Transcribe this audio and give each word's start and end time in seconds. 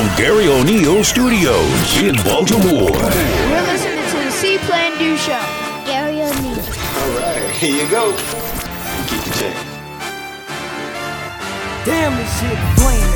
from 0.00 0.16
Garry 0.16 0.48
O'Neal 0.48 1.04
Studios 1.04 1.98
in 1.98 2.14
Baltimore. 2.24 2.88
You're 2.88 3.62
listening 3.68 4.02
to 4.08 4.16
the 4.24 4.30
See 4.30 4.56
Plan 4.56 4.96
Do 4.98 5.14
Show. 5.18 5.38
Garry 5.84 6.22
O'Neal. 6.22 6.58
All 6.58 7.10
right, 7.18 7.50
here 7.50 7.84
you 7.84 7.90
go. 7.90 8.16
Keep 9.08 9.24
the 9.24 9.30
check. 9.38 9.66
Damn, 11.84 12.16
this 12.16 12.40
shit 12.40 12.58
flaming. 12.78 13.09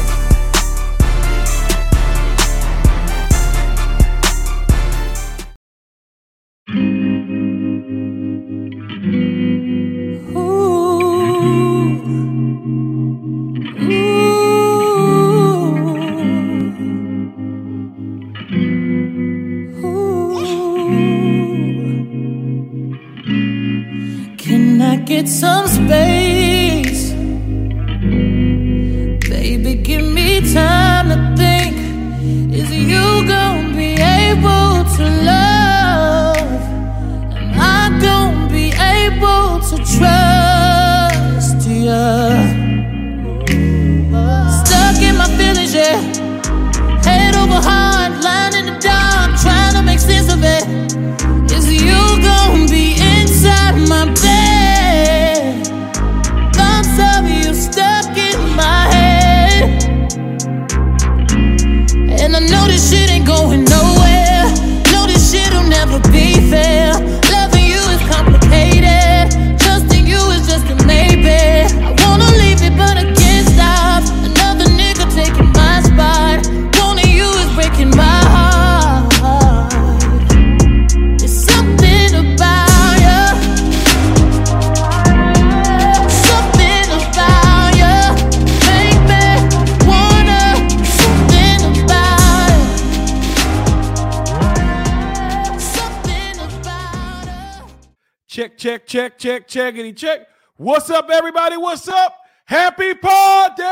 Check, 98.34 98.58
check, 98.58 98.84
check, 98.84 99.16
check, 99.16 99.46
checkity 99.46 99.96
check. 99.96 100.26
What's 100.56 100.90
up, 100.90 101.08
everybody? 101.08 101.56
What's 101.56 101.86
up? 101.86 102.16
Happy 102.46 102.92
party! 102.94 103.62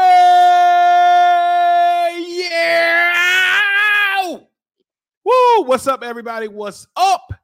Yeah! 2.38 3.10
Woo! 5.24 5.62
What's 5.64 5.88
up, 5.88 6.04
everybody? 6.04 6.46
What's 6.46 6.86
up? 6.94 7.34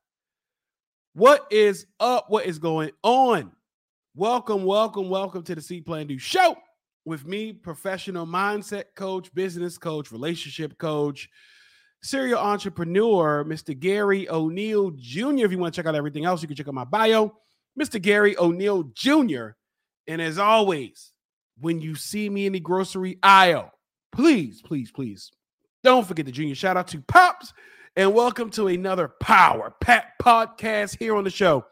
What 1.15 1.45
is 1.51 1.87
up? 1.99 2.27
What 2.29 2.47
is 2.47 2.61
going 2.61 2.93
on? 3.03 3.51
Welcome, 4.15 4.63
welcome, 4.63 5.09
welcome 5.09 5.43
to 5.43 5.57
the 5.57 5.61
See 5.61 5.81
Plan 5.81 6.07
Do 6.07 6.19
Show 6.19 6.57
with 7.05 7.27
me, 7.27 7.53
professional 7.53 8.29
mindset 8.29 8.85
coach, 8.95 9.35
business 9.35 9.77
coach, 9.77 10.13
relationship 10.13 10.79
coach, 10.79 11.29
serial 12.03 12.39
entrepreneur, 12.39 13.45
Mr. 13.45 13.79
Garry 13.79 14.29
O'Neal 14.29 14.91
Jr. 14.91 15.45
If 15.45 15.53
you 15.53 15.59
want 15.59 15.75
to 15.75 15.79
check 15.79 15.87
out 15.87 15.95
everything 15.95 16.25
else, 16.25 16.43
you 16.43 16.49
can 16.49 16.57
check 16.57 16.69
out 16.69 16.75
my 16.75 16.85
bio, 16.85 17.35
Mr. 17.79 18.01
Garry 18.01 18.37
O'Neal 18.39 18.85
Jr. 18.95 19.49
And 20.07 20.23
as 20.23 20.39
always, 20.39 21.13
when 21.61 21.81
you 21.81 21.95
see 21.95 22.31
me 22.31 22.47
in 22.47 22.53
the 22.53 22.61
grocery 22.61 23.19
aisle, 23.23 23.73
please, 24.13 24.63
please, 24.63 24.91
please 24.91 25.31
don't 25.83 26.07
forget 26.07 26.27
the 26.27 26.33
junior 26.33 26.55
shout 26.55 26.77
out 26.77 26.89
to 26.89 27.01
Pops 27.01 27.53
and 27.97 28.15
welcome 28.15 28.51
to 28.51 28.69
another 28.69 29.09
Power 29.21 29.75
Pat 29.81 30.13
podcast 30.23 30.99
here 30.99 31.17
on 31.17 31.25
the 31.25 31.31
show. 31.31 31.65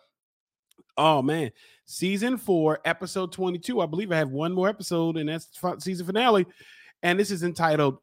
Oh 0.96 1.22
man, 1.22 1.50
season 1.84 2.36
four, 2.36 2.80
episode 2.84 3.32
22. 3.32 3.80
I 3.80 3.86
believe 3.86 4.12
I 4.12 4.16
have 4.16 4.30
one 4.30 4.52
more 4.52 4.68
episode, 4.68 5.16
and 5.16 5.28
that's 5.28 5.46
the 5.46 5.76
season 5.78 6.06
finale. 6.06 6.46
And 7.02 7.18
this 7.18 7.30
is 7.30 7.42
entitled 7.42 7.98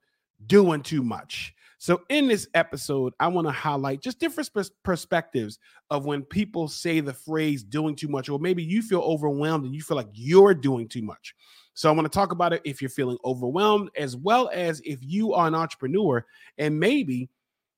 Doing 0.46 0.84
Too 0.84 1.04
Much. 1.04 1.54
So, 1.84 2.00
in 2.08 2.30
this 2.30 2.48
episode, 2.54 3.12
I 3.20 3.28
want 3.28 3.46
to 3.46 3.52
highlight 3.52 4.02
just 4.02 4.18
different 4.18 4.50
pers- 4.54 4.72
perspectives 4.84 5.60
of 5.90 6.06
when 6.06 6.22
people 6.22 6.70
say 6.70 7.02
the 7.02 7.12
phrase 7.12 7.62
doing 7.62 7.94
too 7.94 8.08
much, 8.08 8.30
or 8.30 8.40
maybe 8.40 8.64
you 8.64 8.82
feel 8.82 9.02
overwhelmed 9.02 9.66
and 9.66 9.76
you 9.76 9.82
feel 9.82 9.98
like 9.98 10.08
you're 10.14 10.54
doing 10.54 10.88
too 10.88 11.02
much. 11.02 11.36
So, 11.74 11.90
I 11.90 11.92
want 11.92 12.06
to 12.06 12.18
talk 12.18 12.32
about 12.32 12.54
it 12.54 12.62
if 12.64 12.82
you're 12.82 12.88
feeling 12.88 13.18
overwhelmed, 13.26 13.90
as 13.98 14.16
well 14.16 14.50
as 14.54 14.80
if 14.86 15.00
you 15.02 15.34
are 15.34 15.46
an 15.46 15.56
entrepreneur 15.56 16.26
and 16.58 16.80
maybe 16.80 17.30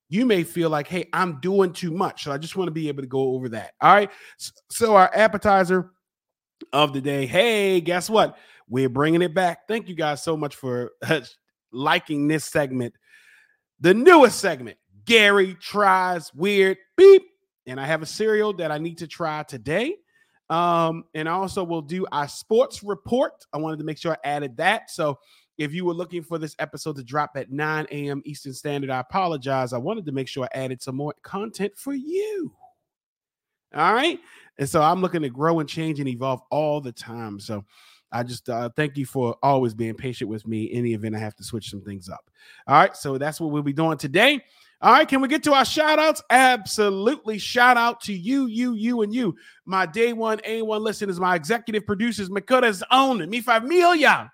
you 0.08 0.28
may 0.28 0.44
feel 0.44 0.70
like, 0.70 0.86
hey, 0.86 1.10
I'm 1.12 1.40
doing 1.40 1.74
too 1.74 1.90
much. 1.90 2.26
So, 2.26 2.32
I 2.32 2.38
just 2.38 2.56
want 2.56 2.68
to 2.68 2.74
be 2.74 2.90
able 2.90 3.02
to 3.02 3.08
go 3.08 3.34
over 3.34 3.50
that. 3.50 3.72
All 3.82 3.92
right. 3.92 4.12
So, 4.70 4.96
our 4.96 5.10
appetizer 5.16 5.90
of 6.72 6.94
the 6.94 7.02
day, 7.02 7.26
hey, 7.26 7.82
guess 7.82 8.08
what? 8.08 8.38
We're 8.70 8.88
bringing 8.88 9.24
it 9.24 9.34
back. 9.34 9.68
Thank 9.68 9.90
you 9.90 9.96
guys 9.96 10.22
so 10.22 10.38
much 10.38 10.56
for 10.56 10.92
liking 11.72 12.28
this 12.28 12.46
segment 12.46 12.94
the 13.80 13.94
newest 13.94 14.40
segment 14.40 14.78
Garry 15.06 15.54
tries 15.56 16.34
weird 16.34 16.78
beep. 16.98 17.24
And 17.68 17.80
I 17.80 17.86
have 17.86 18.02
a 18.02 18.06
cereal 18.06 18.54
that 18.54 18.72
I 18.72 18.78
need 18.78 19.00
to 19.00 19.08
try 19.08 19.44
today. 19.44 19.96
Um, 20.50 21.06
and 21.16 21.28
I 21.28 21.32
also 21.32 21.64
will 21.64 21.82
do 21.82 22.06
our 22.12 22.28
sports 22.28 22.84
report. 22.84 23.46
I 23.54 23.58
wanted 23.58 23.80
to 23.80 23.86
make 23.86 23.98
sure 23.98 24.14
I 24.14 24.28
added 24.28 24.58
that. 24.58 24.92
So 24.92 25.18
if 25.58 25.74
you 25.74 25.86
were 25.86 25.94
looking 25.94 26.22
for 26.22 26.38
this 26.38 26.56
episode 26.60 26.98
to 26.98 27.04
drop 27.04 27.32
at 27.36 27.52
9 27.52 27.88
a.m. 27.90 28.22
Eastern 28.26 28.54
Standard, 28.54 28.90
I 28.90 29.00
apologize. 29.00 29.74
I 29.74 29.78
wanted 29.78 30.06
to 30.06 30.12
make 30.12 30.28
sure 30.28 30.44
I 30.46 30.58
added 30.58 30.82
some 30.82 30.96
more 30.96 31.16
content 31.24 31.74
for 31.76 31.94
you. 31.94 32.54
All 33.74 33.94
right. 33.94 34.20
And 34.58 34.70
so 34.70 34.82
I'm 34.82 35.02
looking 35.02 35.24
to 35.24 35.30
grow 35.30 35.60
and 35.60 35.68
change 35.68 36.00
and 36.00 36.08
evolve 36.08 36.42
all 36.52 36.82
the 36.82 36.92
time. 36.92 37.40
So 37.40 37.66
I 38.16 38.24
just 38.24 38.50
uh, 38.50 38.70
thank 38.78 38.96
you 38.96 39.06
for 39.06 39.36
always 39.44 39.74
being 39.74 39.94
patient 39.94 40.30
with 40.30 40.48
me 40.48 40.72
the 40.72 40.94
event 40.94 41.16
I 41.16 41.20
have 41.20 41.36
to 41.36 41.44
switch 41.44 41.70
some 41.70 41.82
things 41.82 42.08
up. 42.08 42.32
All 42.66 42.80
right, 42.80 42.96
so 42.96 43.18
that's 43.18 43.42
what 43.42 43.52
we'll 43.52 43.62
be 43.62 43.74
doing 43.74 43.98
today. 43.98 44.42
All 44.82 44.94
right, 44.94 45.06
can 45.06 45.20
we 45.20 45.28
get 45.28 45.44
to 45.44 45.54
our 45.54 45.66
shout 45.66 46.00
outs? 46.00 46.22
Absolutely. 46.30 47.38
Shout 47.38 47.76
out 47.76 48.00
to 48.02 48.14
you, 48.14 48.46
you, 48.46 48.74
you, 48.74 49.02
and 49.02 49.14
you. 49.14 49.36
My 49.66 49.86
day 49.86 50.14
one 50.14 50.38
A1 50.40 50.80
listeners, 50.80 51.20
my 51.20 51.36
executive 51.36 51.86
producers, 51.86 52.30
Makota's 52.30 52.84
own, 52.90 53.30
me 53.30 53.42
familia, 53.42 54.32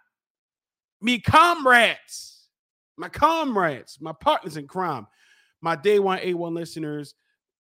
me 1.02 1.20
comrades, 1.20 2.50
my 2.98 3.10
comrades, 3.10 3.98
my 4.00 4.14
partners 4.14 4.58
in 4.58 4.68
crime, 4.68 5.08
my 5.60 5.76
day 5.76 5.98
one 5.98 6.20
A1 6.20 6.54
listeners. 6.54 7.16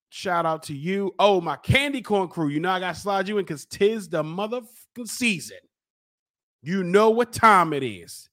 Shout 0.09 0.45
out 0.45 0.61
to 0.63 0.75
you. 0.75 1.15
Oh, 1.17 1.41
my 1.41 1.55
candy 1.55 2.03
corn 2.03 2.27
crew. 2.27 2.49
You 2.49 2.59
know, 2.59 2.69
I 2.69 2.79
got 2.79 2.93
to 2.93 3.01
slide 3.01 3.27
you 3.27 3.39
in 3.39 3.45
because 3.45 3.65
tis 3.65 4.07
the 4.07 4.21
motherfucking 4.21 5.07
season. 5.07 5.57
You 6.61 6.83
know 6.83 7.09
what 7.09 7.33
time 7.33 7.73
it 7.73 7.83
is. 7.83 8.29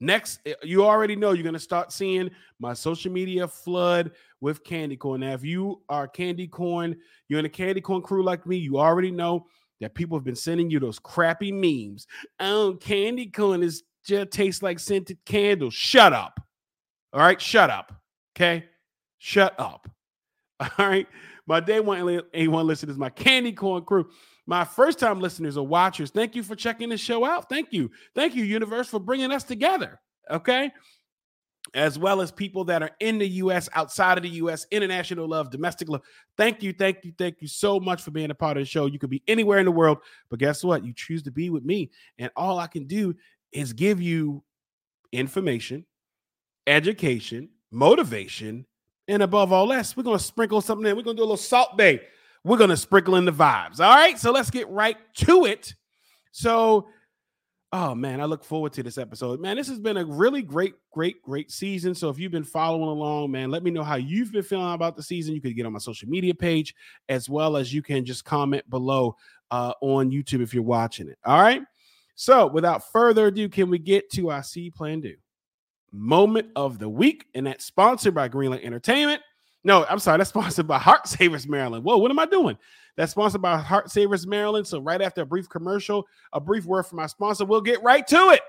Next, 0.00 0.40
eh, 0.46 0.54
you 0.62 0.84
already 0.84 1.14
know 1.14 1.32
you're 1.32 1.44
going 1.44 1.54
to 1.54 1.60
start 1.60 1.92
seeing 1.92 2.30
my 2.58 2.74
social 2.74 3.12
media 3.12 3.46
flood 3.46 4.10
with 4.40 4.64
candy 4.64 4.96
corn. 4.96 5.20
Now, 5.20 5.32
if 5.32 5.44
you 5.44 5.80
are 5.88 6.08
candy 6.08 6.48
corn, 6.48 6.96
you're 7.28 7.38
in 7.38 7.44
a 7.44 7.48
candy 7.48 7.80
corn 7.80 8.02
crew 8.02 8.24
like 8.24 8.44
me, 8.46 8.56
you 8.56 8.78
already 8.78 9.12
know 9.12 9.46
that 9.80 9.94
people 9.94 10.18
have 10.18 10.24
been 10.24 10.36
sending 10.36 10.70
you 10.70 10.80
those 10.80 10.98
crappy 10.98 11.52
memes. 11.52 12.06
Oh, 12.40 12.76
candy 12.80 13.26
corn 13.26 13.62
is 13.62 13.84
just 14.04 14.32
tastes 14.32 14.62
like 14.62 14.78
scented 14.78 15.18
candles. 15.24 15.74
Shut 15.74 16.12
up. 16.12 16.40
All 17.12 17.20
right, 17.20 17.40
shut 17.40 17.70
up. 17.70 17.92
Okay, 18.34 18.64
shut 19.18 19.54
up. 19.58 19.88
All 20.60 20.68
right, 20.78 21.06
my 21.46 21.60
day 21.60 21.80
one 21.80 22.00
A1 22.00 22.64
listeners, 22.64 22.98
my 22.98 23.10
candy 23.10 23.52
corn 23.52 23.84
crew. 23.84 24.08
My 24.46 24.64
first 24.64 24.98
time 24.98 25.20
listeners 25.20 25.56
or 25.56 25.66
watchers, 25.66 26.10
thank 26.10 26.34
you 26.34 26.42
for 26.42 26.56
checking 26.56 26.88
the 26.88 26.96
show 26.96 27.24
out. 27.24 27.48
Thank 27.48 27.72
you. 27.72 27.90
Thank 28.14 28.34
you, 28.34 28.44
Universe, 28.44 28.88
for 28.88 28.98
bringing 28.98 29.30
us 29.30 29.44
together. 29.44 30.00
Okay. 30.30 30.70
As 31.74 31.98
well 31.98 32.20
as 32.20 32.32
people 32.32 32.64
that 32.64 32.82
are 32.82 32.90
in 32.98 33.18
the 33.18 33.28
US, 33.28 33.68
outside 33.74 34.18
of 34.18 34.24
the 34.24 34.30
US, 34.30 34.66
international 34.70 35.28
love, 35.28 35.50
domestic 35.50 35.88
love. 35.88 36.02
Thank 36.36 36.62
you. 36.62 36.72
Thank 36.72 37.04
you. 37.04 37.12
Thank 37.16 37.36
you 37.40 37.48
so 37.48 37.78
much 37.78 38.02
for 38.02 38.10
being 38.10 38.30
a 38.30 38.34
part 38.34 38.56
of 38.56 38.62
the 38.62 38.66
show. 38.66 38.86
You 38.86 38.98
could 38.98 39.10
be 39.10 39.22
anywhere 39.28 39.58
in 39.58 39.64
the 39.64 39.70
world, 39.70 39.98
but 40.28 40.40
guess 40.40 40.64
what? 40.64 40.84
You 40.84 40.92
choose 40.92 41.22
to 41.22 41.30
be 41.30 41.50
with 41.50 41.64
me. 41.64 41.90
And 42.18 42.30
all 42.36 42.58
I 42.58 42.66
can 42.66 42.86
do 42.86 43.14
is 43.52 43.72
give 43.72 44.02
you 44.02 44.42
information 45.12 45.86
education, 46.66 47.48
motivation, 47.70 48.66
and 49.08 49.22
above 49.22 49.52
all 49.52 49.72
else, 49.72 49.96
we're 49.96 50.02
going 50.02 50.18
to 50.18 50.24
sprinkle 50.24 50.60
something 50.60 50.88
in. 50.88 50.96
We're 50.96 51.02
going 51.02 51.16
to 51.16 51.20
do 51.20 51.24
a 51.24 51.26
little 51.26 51.36
Salt 51.36 51.76
Bae. 51.76 52.00
We're 52.44 52.58
going 52.58 52.70
to 52.70 52.76
sprinkle 52.76 53.16
in 53.16 53.24
the 53.24 53.32
vibes. 53.32 53.80
All 53.80 53.94
right. 53.94 54.18
So 54.18 54.32
let's 54.32 54.50
get 54.50 54.68
right 54.68 54.96
to 55.16 55.44
it. 55.44 55.74
So, 56.32 56.88
oh 57.72 57.94
man, 57.94 58.20
I 58.20 58.24
look 58.24 58.44
forward 58.44 58.72
to 58.74 58.82
this 58.82 58.98
episode. 58.98 59.40
Man, 59.40 59.56
this 59.56 59.68
has 59.68 59.78
been 59.78 59.96
a 59.96 60.04
really 60.04 60.42
great, 60.42 60.74
great, 60.90 61.22
great 61.22 61.50
season. 61.50 61.94
So 61.94 62.08
if 62.08 62.18
you've 62.18 62.32
been 62.32 62.42
following 62.42 62.88
along, 62.88 63.30
man, 63.30 63.50
let 63.50 63.62
me 63.62 63.70
know 63.70 63.84
how 63.84 63.96
you've 63.96 64.32
been 64.32 64.42
feeling 64.42 64.72
about 64.72 64.96
the 64.96 65.02
season. 65.02 65.34
You 65.34 65.40
could 65.40 65.56
get 65.56 65.66
on 65.66 65.72
my 65.72 65.78
social 65.78 66.08
media 66.08 66.34
page 66.34 66.74
as 67.08 67.28
well 67.28 67.56
as 67.56 67.72
you 67.72 67.82
can 67.82 68.04
just 68.04 68.24
comment 68.24 68.68
below 68.68 69.16
uh, 69.50 69.74
on 69.80 70.10
YouTube 70.10 70.42
if 70.42 70.52
you're 70.52 70.62
watching 70.62 71.08
it. 71.08 71.18
All 71.24 71.40
right. 71.40 71.62
So 72.14 72.46
without 72.46 72.90
further 72.92 73.28
ado, 73.28 73.48
can 73.48 73.70
we 73.70 73.78
get 73.78 74.10
to 74.12 74.30
our 74.30 74.42
See 74.42 74.70
Plan 74.70 75.00
Do 75.00 75.14
moment 75.92 76.48
of 76.56 76.78
the 76.78 76.88
week? 76.88 77.26
And 77.34 77.46
that's 77.46 77.64
sponsored 77.64 78.14
by 78.14 78.28
Greenlight 78.28 78.64
Entertainment. 78.64 79.22
No, 79.64 79.84
I'm 79.88 79.98
sorry, 79.98 80.18
that's 80.18 80.30
sponsored 80.30 80.66
by 80.66 80.78
Heart 80.80 81.08
Savers 81.08 81.46
Maryland. 81.46 81.84
Whoa, 81.84 81.98
what 81.98 82.10
am 82.10 82.18
I 82.18 82.26
doing? 82.26 82.58
That's 82.96 83.12
sponsored 83.12 83.42
by 83.42 83.58
Heart 83.58 83.90
Savers 83.90 84.26
Maryland. 84.26 84.66
So 84.66 84.80
right 84.80 85.00
after 85.00 85.22
a 85.22 85.26
brief 85.26 85.48
commercial, 85.48 86.06
a 86.32 86.40
brief 86.40 86.64
word 86.64 86.84
from 86.84 86.96
my 86.96 87.06
sponsor, 87.06 87.44
we'll 87.44 87.60
get 87.60 87.82
right 87.82 88.06
to 88.08 88.30
it. 88.30 88.42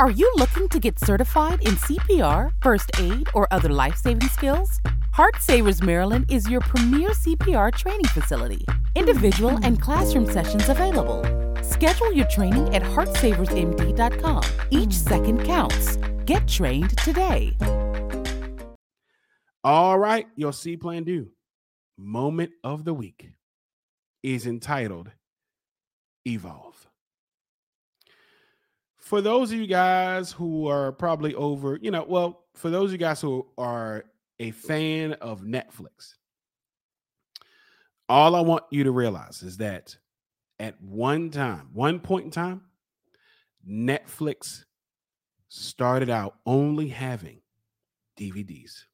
Are 0.00 0.10
you 0.10 0.30
looking 0.36 0.68
to 0.70 0.80
get 0.80 0.98
certified 0.98 1.62
in 1.62 1.74
CPR, 1.74 2.50
first 2.60 2.90
aid, 2.98 3.28
or 3.32 3.46
other 3.52 3.68
life 3.68 3.96
saving 3.96 4.28
skills? 4.28 4.80
Heart 5.12 5.36
Savers 5.38 5.82
Maryland 5.82 6.26
is 6.28 6.48
your 6.50 6.60
premier 6.62 7.10
CPR 7.10 7.72
training 7.72 8.06
facility. 8.06 8.64
Individual 8.96 9.56
and 9.62 9.80
classroom 9.80 10.26
sessions 10.26 10.68
available. 10.68 11.22
Schedule 11.62 12.12
your 12.12 12.26
training 12.26 12.74
at 12.74 12.82
heartsaversmd.com. 12.82 14.42
Each 14.70 14.92
second 14.92 15.44
counts. 15.44 15.96
Get 16.24 16.48
trained 16.48 16.98
today. 16.98 17.56
All 19.64 19.98
right, 19.98 20.26
your 20.36 20.52
See 20.52 20.76
Plan 20.76 21.04
Do 21.04 21.30
moment 21.96 22.50
of 22.62 22.84
the 22.84 22.92
week 22.92 23.30
is 24.22 24.46
entitled 24.46 25.10
Evolve. 26.26 26.86
For 28.98 29.22
those 29.22 29.52
of 29.52 29.58
you 29.58 29.66
guys 29.66 30.32
who 30.32 30.68
are 30.68 30.92
probably 30.92 31.34
over, 31.34 31.78
you 31.80 31.90
know, 31.90 32.04
well, 32.06 32.44
for 32.54 32.68
those 32.68 32.86
of 32.86 32.92
you 32.92 32.98
guys 32.98 33.22
who 33.22 33.46
are 33.56 34.04
a 34.38 34.50
fan 34.50 35.14
of 35.14 35.40
Netflix, 35.40 36.14
all 38.06 38.34
I 38.34 38.42
want 38.42 38.64
you 38.70 38.84
to 38.84 38.90
realize 38.90 39.42
is 39.42 39.56
that 39.58 39.96
at 40.58 40.78
one 40.82 41.30
time, 41.30 41.70
one 41.72 42.00
point 42.00 42.26
in 42.26 42.30
time, 42.30 42.62
Netflix 43.66 44.64
started 45.48 46.10
out 46.10 46.36
only 46.44 46.88
having 46.88 47.40
DVDs. 48.18 48.84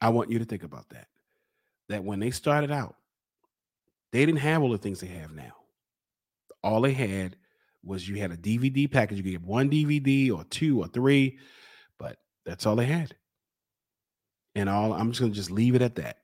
I 0.00 0.10
want 0.10 0.30
you 0.30 0.38
to 0.38 0.44
think 0.44 0.62
about 0.62 0.88
that. 0.90 1.08
That 1.88 2.04
when 2.04 2.20
they 2.20 2.30
started 2.30 2.70
out, 2.70 2.96
they 4.12 4.24
didn't 4.24 4.40
have 4.40 4.62
all 4.62 4.70
the 4.70 4.78
things 4.78 5.00
they 5.00 5.06
have 5.08 5.32
now. 5.32 5.52
All 6.62 6.80
they 6.80 6.92
had 6.92 7.36
was 7.84 8.08
you 8.08 8.16
had 8.16 8.32
a 8.32 8.36
DVD 8.36 8.90
package. 8.90 9.18
You 9.18 9.22
could 9.22 9.32
get 9.32 9.42
one 9.42 9.70
DVD 9.70 10.32
or 10.32 10.44
two 10.44 10.80
or 10.80 10.88
three, 10.88 11.38
but 11.98 12.18
that's 12.44 12.66
all 12.66 12.76
they 12.76 12.86
had. 12.86 13.14
And 14.54 14.68
all 14.68 14.92
I'm 14.92 15.10
just 15.10 15.20
gonna 15.20 15.32
just 15.32 15.50
leave 15.50 15.74
it 15.74 15.82
at 15.82 15.96
that. 15.96 16.18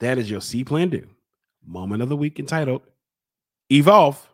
That 0.00 0.18
is 0.18 0.30
your 0.30 0.40
See 0.40 0.64
plan 0.64 0.88
do. 0.88 1.06
Moment 1.64 2.02
of 2.02 2.08
the 2.08 2.16
week 2.16 2.38
entitled 2.38 2.82
Evolve. 3.70 4.28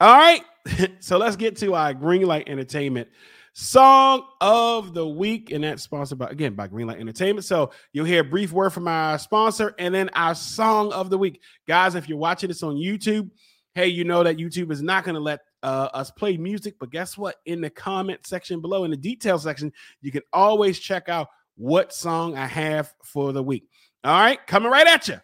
All 0.00 0.14
right. 0.14 0.42
so 1.00 1.18
let's 1.18 1.36
get 1.36 1.56
to 1.58 1.74
our 1.74 1.94
Greenlight 1.94 2.48
Entertainment 2.48 3.08
song 3.54 4.26
of 4.40 4.94
the 4.94 5.06
week, 5.06 5.52
and 5.52 5.64
that's 5.64 5.82
sponsored 5.82 6.18
by 6.18 6.26
again 6.26 6.54
by 6.54 6.68
Greenlight 6.68 7.00
Entertainment. 7.00 7.46
So 7.46 7.70
you'll 7.92 8.04
hear 8.04 8.20
a 8.20 8.24
brief 8.24 8.52
word 8.52 8.70
from 8.70 8.86
our 8.86 9.18
sponsor, 9.18 9.74
and 9.78 9.94
then 9.94 10.10
our 10.12 10.34
song 10.34 10.92
of 10.92 11.08
the 11.08 11.16
week, 11.16 11.40
guys. 11.66 11.94
If 11.94 12.08
you're 12.08 12.18
watching 12.18 12.48
this 12.48 12.62
on 12.62 12.74
YouTube, 12.74 13.30
hey, 13.74 13.88
you 13.88 14.04
know 14.04 14.22
that 14.22 14.36
YouTube 14.36 14.70
is 14.70 14.82
not 14.82 15.04
going 15.04 15.14
to 15.14 15.20
let 15.20 15.40
uh, 15.62 15.88
us 15.94 16.10
play 16.10 16.36
music, 16.36 16.74
but 16.78 16.90
guess 16.90 17.16
what? 17.16 17.36
In 17.46 17.60
the 17.60 17.70
comment 17.70 18.26
section 18.26 18.60
below, 18.60 18.84
in 18.84 18.90
the 18.90 18.96
detail 18.96 19.38
section, 19.38 19.72
you 20.02 20.12
can 20.12 20.22
always 20.32 20.78
check 20.78 21.08
out 21.08 21.28
what 21.56 21.94
song 21.94 22.36
I 22.36 22.46
have 22.46 22.92
for 23.04 23.32
the 23.32 23.42
week. 23.42 23.68
All 24.02 24.20
right, 24.20 24.44
coming 24.46 24.70
right 24.70 24.86
at 24.86 25.08
you. 25.08 25.18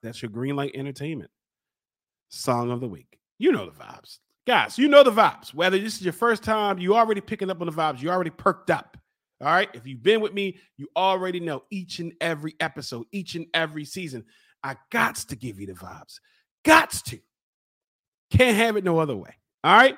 That's 0.09 0.23
your 0.23 0.31
green 0.31 0.57
light 0.57 0.73
Entertainment 0.75 1.31
song 2.31 2.71
of 2.71 2.81
the 2.81 2.88
week. 2.88 3.19
You 3.38 3.53
know 3.53 3.67
the 3.67 3.73
vibes, 3.73 4.19
guys. 4.47 4.79
You 4.79 4.88
know 4.88 5.03
the 5.03 5.12
vibes. 5.12 5.53
Whether 5.55 5.79
this 5.79 5.97
is 5.97 6.03
your 6.03 6.12
first 6.12 6.43
time, 6.43 6.79
you 6.79 6.97
already 6.97 7.21
picking 7.21 7.50
up 7.50 7.61
on 7.61 7.67
the 7.67 7.73
vibes. 7.73 8.00
You 8.00 8.11
already 8.11 8.31
perked 8.31 8.71
up. 8.71 8.97
All 9.41 9.49
right. 9.49 9.69
If 9.75 9.87
you've 9.87 10.03
been 10.03 10.21
with 10.21 10.35
me, 10.35 10.59
you 10.77 10.88
already 10.97 11.41
know 11.41 11.62
each 11.71 12.00
and 12.00 12.12
every 12.21 12.57
episode, 12.59 13.07
each 13.12 13.35
and 13.35 13.47
every 13.55 13.85
season. 13.85 14.25
I 14.65 14.77
got 14.91 15.17
to 15.17 15.37
give 15.37 15.61
you 15.61 15.67
the 15.67 15.75
vibes. 15.75 16.19
Gots 16.65 17.03
to. 17.05 17.21
Can't 18.31 18.57
have 18.57 18.77
it 18.77 18.85
no 18.85 18.99
other 18.99 19.17
way. 19.17 19.35
All 19.62 19.77
right. 19.77 19.97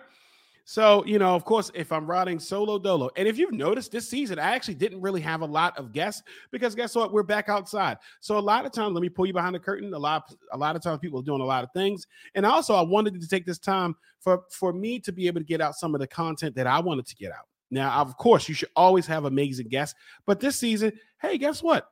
So, 0.70 1.04
you 1.04 1.18
know, 1.18 1.34
of 1.34 1.44
course, 1.44 1.72
if 1.74 1.90
I'm 1.90 2.06
riding 2.06 2.38
solo 2.38 2.78
dolo, 2.78 3.10
and 3.16 3.26
if 3.26 3.36
you've 3.36 3.50
noticed 3.50 3.90
this 3.90 4.08
season, 4.08 4.38
I 4.38 4.54
actually 4.54 4.76
didn't 4.76 5.00
really 5.00 5.20
have 5.20 5.40
a 5.40 5.44
lot 5.44 5.76
of 5.76 5.90
guests 5.90 6.22
because 6.52 6.76
guess 6.76 6.94
what? 6.94 7.12
We're 7.12 7.24
back 7.24 7.48
outside. 7.48 7.98
So 8.20 8.38
a 8.38 8.40
lot 8.40 8.64
of 8.64 8.70
times, 8.70 8.94
let 8.94 9.02
me 9.02 9.08
pull 9.08 9.26
you 9.26 9.32
behind 9.32 9.56
the 9.56 9.58
curtain. 9.58 9.92
A 9.92 9.98
lot, 9.98 10.32
a 10.52 10.56
lot 10.56 10.76
of 10.76 10.82
times 10.82 11.00
people 11.00 11.18
are 11.18 11.24
doing 11.24 11.40
a 11.40 11.44
lot 11.44 11.64
of 11.64 11.72
things. 11.72 12.06
And 12.36 12.46
also 12.46 12.76
I 12.76 12.82
wanted 12.82 13.20
to 13.20 13.26
take 13.26 13.46
this 13.46 13.58
time 13.58 13.96
for 14.20 14.44
for 14.48 14.72
me 14.72 15.00
to 15.00 15.10
be 15.10 15.26
able 15.26 15.40
to 15.40 15.44
get 15.44 15.60
out 15.60 15.74
some 15.74 15.92
of 15.92 16.00
the 16.00 16.06
content 16.06 16.54
that 16.54 16.68
I 16.68 16.78
wanted 16.78 17.06
to 17.06 17.16
get 17.16 17.32
out. 17.32 17.48
Now, 17.72 18.00
of 18.00 18.16
course, 18.16 18.48
you 18.48 18.54
should 18.54 18.70
always 18.76 19.08
have 19.08 19.24
amazing 19.24 19.70
guests, 19.70 19.98
but 20.24 20.38
this 20.38 20.54
season, 20.54 20.92
hey, 21.20 21.36
guess 21.36 21.64
what? 21.64 21.88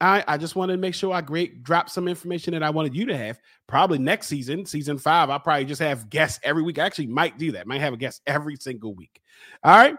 I, 0.00 0.24
I 0.28 0.36
just 0.36 0.56
wanted 0.56 0.74
to 0.74 0.78
make 0.78 0.94
sure 0.94 1.14
I 1.14 1.22
great 1.22 1.62
drop 1.62 1.88
some 1.88 2.06
information 2.06 2.52
that 2.52 2.62
I 2.62 2.70
wanted 2.70 2.94
you 2.94 3.06
to 3.06 3.16
have. 3.16 3.38
Probably 3.66 3.98
next 3.98 4.26
season, 4.26 4.66
season 4.66 4.98
five, 4.98 5.30
I'll 5.30 5.40
probably 5.40 5.64
just 5.64 5.80
have 5.80 6.10
guests 6.10 6.38
every 6.42 6.62
week. 6.62 6.78
I 6.78 6.84
actually 6.84 7.06
might 7.06 7.38
do 7.38 7.52
that. 7.52 7.66
Might 7.66 7.80
have 7.80 7.94
a 7.94 7.96
guest 7.96 8.20
every 8.26 8.56
single 8.56 8.94
week. 8.94 9.20
All 9.62 9.76
right. 9.76 9.96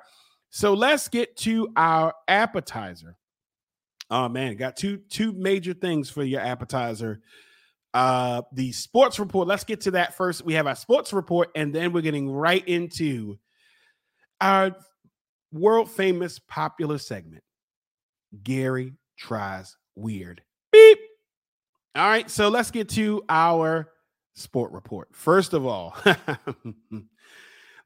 So 0.49 0.73
let's 0.73 1.07
get 1.07 1.35
to 1.37 1.69
our 1.75 2.13
appetizer. 2.27 3.17
Oh 4.09 4.29
man, 4.29 4.55
got 4.55 4.77
two 4.77 4.97
two 5.09 5.33
major 5.33 5.73
things 5.73 6.09
for 6.09 6.23
your 6.23 6.41
appetizer. 6.41 7.19
Uh 7.93 8.43
the 8.53 8.71
sports 8.71 9.19
report. 9.19 9.47
Let's 9.47 9.63
get 9.63 9.81
to 9.81 9.91
that 9.91 10.15
first. 10.15 10.45
We 10.45 10.53
have 10.53 10.67
our 10.67 10.75
sports 10.75 11.11
report, 11.11 11.49
and 11.55 11.73
then 11.73 11.91
we're 11.91 12.01
getting 12.01 12.29
right 12.29 12.65
into 12.67 13.37
our 14.39 14.75
world 15.51 15.89
famous 15.89 16.39
popular 16.39 16.99
segment. 16.99 17.43
Garry 18.43 18.93
tries 19.17 19.75
weird. 19.97 20.41
Beep. 20.71 20.99
All 21.95 22.07
right, 22.07 22.29
so 22.29 22.49
let's 22.49 22.71
get 22.71 22.89
to 22.89 23.23
our 23.27 23.89
sport 24.35 24.71
report. 24.71 25.09
First 25.11 25.53
of 25.53 25.65
all, 25.65 25.95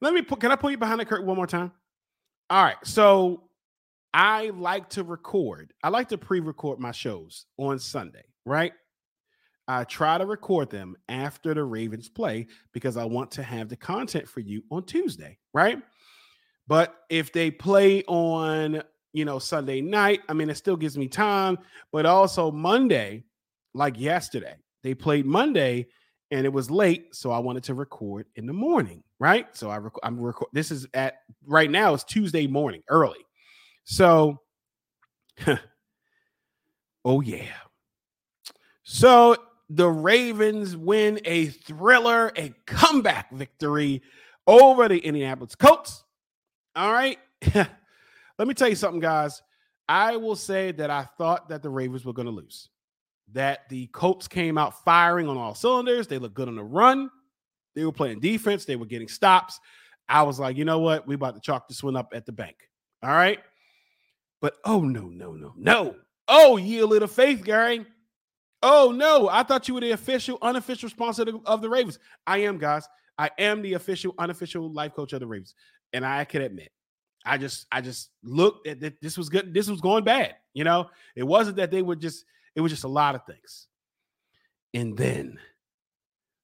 let 0.02 0.14
me 0.14 0.22
put 0.22 0.40
can 0.42 0.52
I 0.52 0.56
put 0.56 0.72
you 0.72 0.78
behind 0.78 1.00
the 1.00 1.06
curtain 1.06 1.26
one 1.26 1.38
more 1.38 1.48
time? 1.48 1.72
All 2.50 2.64
right, 2.64 2.76
so 2.84 3.44
I 4.14 4.50
like 4.50 4.90
to 4.90 5.04
record. 5.04 5.74
I 5.84 5.90
like 5.90 6.10
to 6.10 6.18
pre-record 6.18 6.80
my 6.80 6.92
shows 6.92 7.46
on 7.58 7.80
Sunday, 7.80 8.26
right? 8.46 8.74
I 9.68 9.86
try 9.86 10.18
to 10.18 10.26
record 10.26 10.70
them 10.70 10.98
after 11.08 11.54
the 11.54 11.64
Ravens 11.64 12.10
play 12.10 12.48
because 12.74 12.98
I 12.98 13.06
want 13.06 13.32
to 13.32 13.44
have 13.44 13.70
the 13.70 13.78
content 13.78 14.28
for 14.28 14.42
you 14.42 14.64
on 14.70 14.84
Tuesday, 14.84 15.38
right? 15.54 15.82
But 16.68 16.96
if 17.10 17.32
they 17.32 17.52
play 17.52 18.04
on, 18.04 18.84
you 19.14 19.26
know, 19.26 19.40
Sunday 19.40 19.82
night, 19.82 20.22
I 20.30 20.34
mean, 20.34 20.50
it 20.50 20.56
still 20.56 20.78
gives 20.78 20.98
me 20.98 21.08
time. 21.08 21.58
But 21.92 22.06
also 22.06 22.52
Monday, 22.52 23.24
like 23.74 24.00
yesterday, 24.00 24.56
they 24.84 24.94
played 24.94 25.26
Monday 25.26 25.88
and 26.32 26.46
it 26.46 26.54
was 26.54 26.72
late, 26.72 27.14
so 27.14 27.30
I 27.32 27.40
wanted 27.40 27.64
to 27.66 27.74
record 27.74 28.26
in 28.38 28.46
the 28.46 28.54
morning, 28.54 29.04
right? 29.20 29.48
So 29.56 29.70
I 29.70 29.78
rec- 29.78 29.94
I'm 30.02 30.20
record. 30.20 30.48
This 30.54 30.72
is 30.72 30.88
at 30.94 31.16
right 31.46 31.70
now. 31.70 31.94
It's 31.94 32.06
Tuesday 32.06 32.48
morning, 32.48 32.82
early. 32.88 33.20
So, 33.84 34.40
oh 37.06 37.20
yeah. 37.20 37.52
So 38.84 39.36
the 39.70 39.90
Ravens 39.90 40.78
win 40.78 41.20
a 41.26 41.48
thriller, 41.48 42.32
a 42.38 42.54
comeback 42.66 43.32
victory 43.32 44.02
over 44.48 44.88
the 44.88 45.00
Indianapolis 45.00 45.56
Colts. 45.56 46.04
All 46.76 46.92
right. 46.94 47.20
Let 48.42 48.48
me 48.48 48.56
tell 48.56 48.70
you 48.70 48.76
something, 48.76 49.00
guys. 49.00 49.40
I 49.88 50.18
will 50.18 50.36
say 50.36 50.72
that 50.72 50.90
I 50.90 51.04
thought 51.04 51.50
that 51.50 51.62
the 51.62 51.70
Ravens 51.70 52.06
were 52.06 52.14
going 52.14 52.26
to 52.26 52.32
lose. 52.32 52.70
That 53.34 53.70
the 53.70 53.86
Colts 53.86 54.28
came 54.28 54.58
out 54.58 54.84
firing 54.84 55.28
on 55.28 55.38
all 55.38 55.54
cylinders. 55.54 56.08
They 56.08 56.18
looked 56.18 56.34
good 56.34 56.48
on 56.48 56.56
the 56.56 56.64
run. 56.64 57.12
They 57.76 57.86
were 57.86 57.92
playing 57.92 58.20
defense. 58.20 58.66
They 58.66 58.78
were 58.78 58.88
getting 58.88 59.08
stops. 59.08 59.60
I 60.10 60.24
was 60.24 60.40
like, 60.40 60.58
you 60.58 60.66
know 60.66 60.80
what? 60.80 61.06
We 61.06 61.14
about 61.14 61.36
to 61.36 61.40
chalk 61.40 61.68
this 61.68 61.84
one 61.84 61.96
up 61.96 62.14
at 62.16 62.26
the 62.26 62.32
bank. 62.32 62.56
All 63.04 63.12
right. 63.12 63.38
But 64.42 64.56
oh 64.66 64.82
no, 64.82 65.02
no, 65.02 65.34
no, 65.34 65.54
no. 65.56 65.96
Oh, 66.28 66.58
ye 66.58 66.82
little 66.82 67.08
faith, 67.08 67.44
Garry. 67.44 67.86
Oh 68.64 68.92
no, 68.92 69.30
I 69.30 69.44
thought 69.44 69.68
you 69.68 69.76
were 69.76 69.82
the 69.82 69.92
official, 69.92 70.40
unofficial 70.42 70.90
sponsor 70.90 71.28
of 71.46 71.62
the 71.62 71.70
Ravens. 71.70 72.00
I 72.26 72.40
am, 72.40 72.58
guys. 72.58 72.90
I 73.20 73.30
am 73.38 73.62
the 73.62 73.74
official, 73.74 74.16
unofficial 74.18 74.74
life 74.74 74.96
coach 74.96 75.14
of 75.14 75.20
the 75.20 75.28
Ravens, 75.28 75.54
and 75.94 76.04
I 76.04 76.26
can 76.26 76.42
admit, 76.42 76.72
I 77.26 77.38
just, 77.38 77.68
I 77.72 77.82
just 77.82 78.10
looked 78.24 78.68
at 78.68 78.80
that. 78.82 79.02
This 79.02 79.18
was 79.18 79.30
good. 79.30 79.54
This 79.54 79.68
was 79.68 79.82
going 79.82 80.04
bad. 80.04 80.36
You 80.54 80.64
know, 80.64 80.90
it 81.16 81.24
wasn't 81.24 81.58
that 81.58 81.72
they 81.72 81.82
were 81.82 81.96
just. 81.96 82.26
It 82.56 82.62
was 82.62 82.72
just 82.72 82.84
a 82.84 82.90
lot 82.90 83.16
of 83.16 83.26
things. 83.26 83.68
And 84.74 84.98
then, 84.98 85.40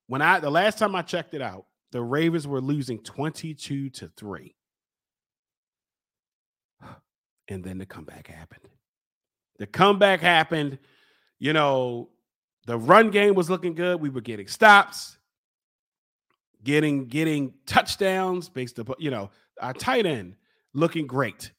when 0.08 0.22
I 0.22 0.40
the 0.40 0.50
last 0.50 0.78
time 0.78 0.96
I 0.96 1.02
checked 1.02 1.34
it 1.34 1.42
out, 1.42 1.66
the 1.92 2.02
Ravens 2.02 2.48
were 2.48 2.62
losing 2.62 3.00
twenty-two 3.00 3.90
to 3.92 4.08
three. 4.18 4.56
And 7.50 7.64
then 7.64 7.78
the 7.78 7.86
comeback 7.86 8.28
happened. 8.28 8.68
The 9.58 9.68
comeback 9.68 10.20
happened. 10.20 10.80
You 11.40 11.54
know, 11.54 12.10
the 12.66 12.78
run 12.78 13.10
game 13.10 13.36
was 13.36 13.50
looking 13.50 13.74
good. 13.74 14.02
We 14.02 14.10
were 14.10 14.20
getting 14.20 14.48
stops, 14.48 15.18
getting 16.62 17.08
getting 17.08 17.54
touchdowns 17.66 18.50
based 18.50 18.80
upon, 18.80 18.98
you 19.00 19.12
know, 19.12 19.32
our 19.62 19.72
tight 19.74 20.06
end 20.06 20.36
looking 20.74 21.08
great. 21.08 21.52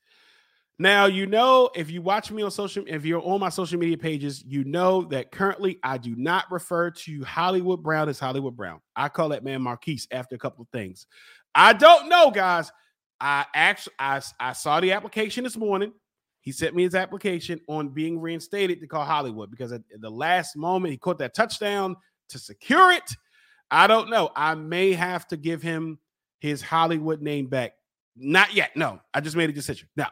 Now, 0.81 1.07
you 1.07 1.27
know, 1.27 1.71
if 1.75 1.91
you 1.91 2.03
watch 2.03 2.31
me 2.31 2.43
on 2.43 2.53
social, 2.53 2.85
if 2.87 3.05
you're 3.05 3.23
on 3.23 3.41
my 3.41 3.49
social 3.49 3.81
media 3.81 3.99
pages, 3.99 4.45
you 4.47 4.62
know 4.62 5.03
that 5.07 5.33
currently 5.33 5.79
I 5.83 5.99
do 5.99 6.15
not 6.15 6.45
refer 6.53 6.93
to 6.93 7.25
Hollywood 7.25 7.83
Brown 7.83 8.09
as 8.09 8.21
Hollywood 8.21 8.57
Brown. 8.57 8.81
I 8.95 9.09
call 9.09 9.31
that 9.31 9.43
man 9.43 9.61
Marquise 9.61 10.07
after 10.12 10.37
a 10.37 10.38
couple 10.38 10.62
of 10.62 10.69
things. 10.69 11.07
I 11.53 11.73
don't 11.73 12.09
know, 12.09 12.31
guys. 12.31 12.71
I 13.21 13.47
actually 13.55 13.95
I, 13.99 14.23
I 14.38 14.53
saw 14.53 14.81
the 14.81 14.93
application 14.93 15.43
this 15.43 15.57
morning. 15.57 15.93
He 16.43 16.53
sent 16.53 16.77
me 16.77 16.85
his 16.85 16.95
application 16.95 17.61
on 17.69 17.88
being 17.88 18.21
reinstated 18.21 18.81
to 18.81 18.87
call 18.87 19.05
Hollywood 19.05 19.50
because 19.50 19.73
at 19.73 19.83
the 19.99 20.11
last 20.11 20.57
moment 20.57 20.93
he 20.93 20.99
caught 20.99 21.19
that 21.19 21.35
touchdown 21.35 21.97
to 22.29 22.38
secure 22.38 22.93
it. 22.93 23.11
I 23.71 23.88
don't 23.88 24.09
know. 24.09 24.31
I 24.37 24.55
may 24.55 24.93
have 24.93 25.27
to 25.29 25.37
give 25.37 25.61
him 25.61 25.99
his 26.38 26.62
Hollywood 26.62 27.21
name 27.21 27.49
back. 27.49 27.73
Not 28.19 28.55
yet. 28.55 28.77
No, 28.77 29.01
I 29.15 29.21
just 29.21 29.37
made 29.37 29.51
a 29.51 29.53
decision. 29.53 29.89
Now, 29.97 30.09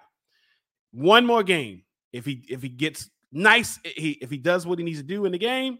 one 0.92 1.26
more 1.26 1.42
game. 1.42 1.82
If 2.12 2.24
he 2.24 2.44
if 2.48 2.62
he 2.62 2.68
gets 2.68 3.10
nice, 3.32 3.78
he 3.84 4.12
if 4.22 4.30
he 4.30 4.38
does 4.38 4.66
what 4.66 4.78
he 4.78 4.84
needs 4.84 5.00
to 5.00 5.04
do 5.04 5.24
in 5.24 5.32
the 5.32 5.38
game, 5.38 5.78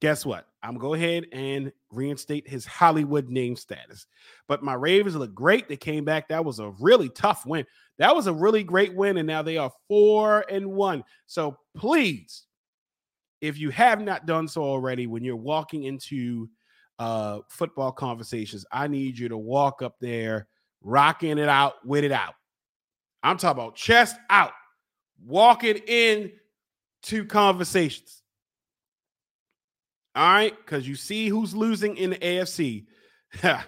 guess 0.00 0.24
what? 0.24 0.46
I'm 0.62 0.78
go 0.78 0.94
ahead 0.94 1.26
and 1.32 1.72
reinstate 1.90 2.48
his 2.48 2.66
Hollywood 2.66 3.28
name 3.28 3.56
status. 3.56 4.06
But 4.46 4.62
my 4.62 4.74
Ravens 4.74 5.16
look 5.16 5.34
great. 5.34 5.68
They 5.68 5.76
came 5.76 6.04
back. 6.04 6.28
That 6.28 6.44
was 6.44 6.58
a 6.60 6.70
really 6.78 7.08
tough 7.08 7.46
win. 7.46 7.66
That 7.98 8.14
was 8.14 8.26
a 8.26 8.32
really 8.32 8.62
great 8.62 8.94
win, 8.94 9.16
and 9.16 9.26
now 9.26 9.42
they 9.42 9.56
are 9.56 9.72
four 9.88 10.44
and 10.48 10.72
one. 10.72 11.04
So 11.26 11.56
please, 11.76 12.44
if 13.40 13.58
you 13.58 13.70
have 13.70 14.00
not 14.00 14.26
done 14.26 14.46
so 14.46 14.62
already, 14.62 15.06
when 15.06 15.24
you're 15.24 15.36
walking 15.36 15.84
into 15.84 16.48
uh, 16.98 17.40
football 17.48 17.92
conversations, 17.92 18.64
I 18.70 18.86
need 18.86 19.18
you 19.18 19.28
to 19.28 19.36
walk 19.36 19.82
up 19.82 19.96
there, 20.00 20.46
rocking 20.82 21.38
it 21.38 21.48
out 21.48 21.84
with 21.86 22.04
it 22.04 22.12
out. 22.12 22.34
I'm 23.22 23.36
talking 23.36 23.62
about 23.62 23.76
chest 23.76 24.16
out, 24.30 24.52
walking 25.24 25.80
in 25.86 26.32
to 27.04 27.24
conversations. 27.24 28.22
All 30.14 30.30
right, 30.30 30.54
because 30.56 30.86
you 30.86 30.94
see 30.94 31.28
who's 31.28 31.54
losing 31.54 31.96
in 31.96 32.10
the 32.10 32.16
AFC. 32.16 32.86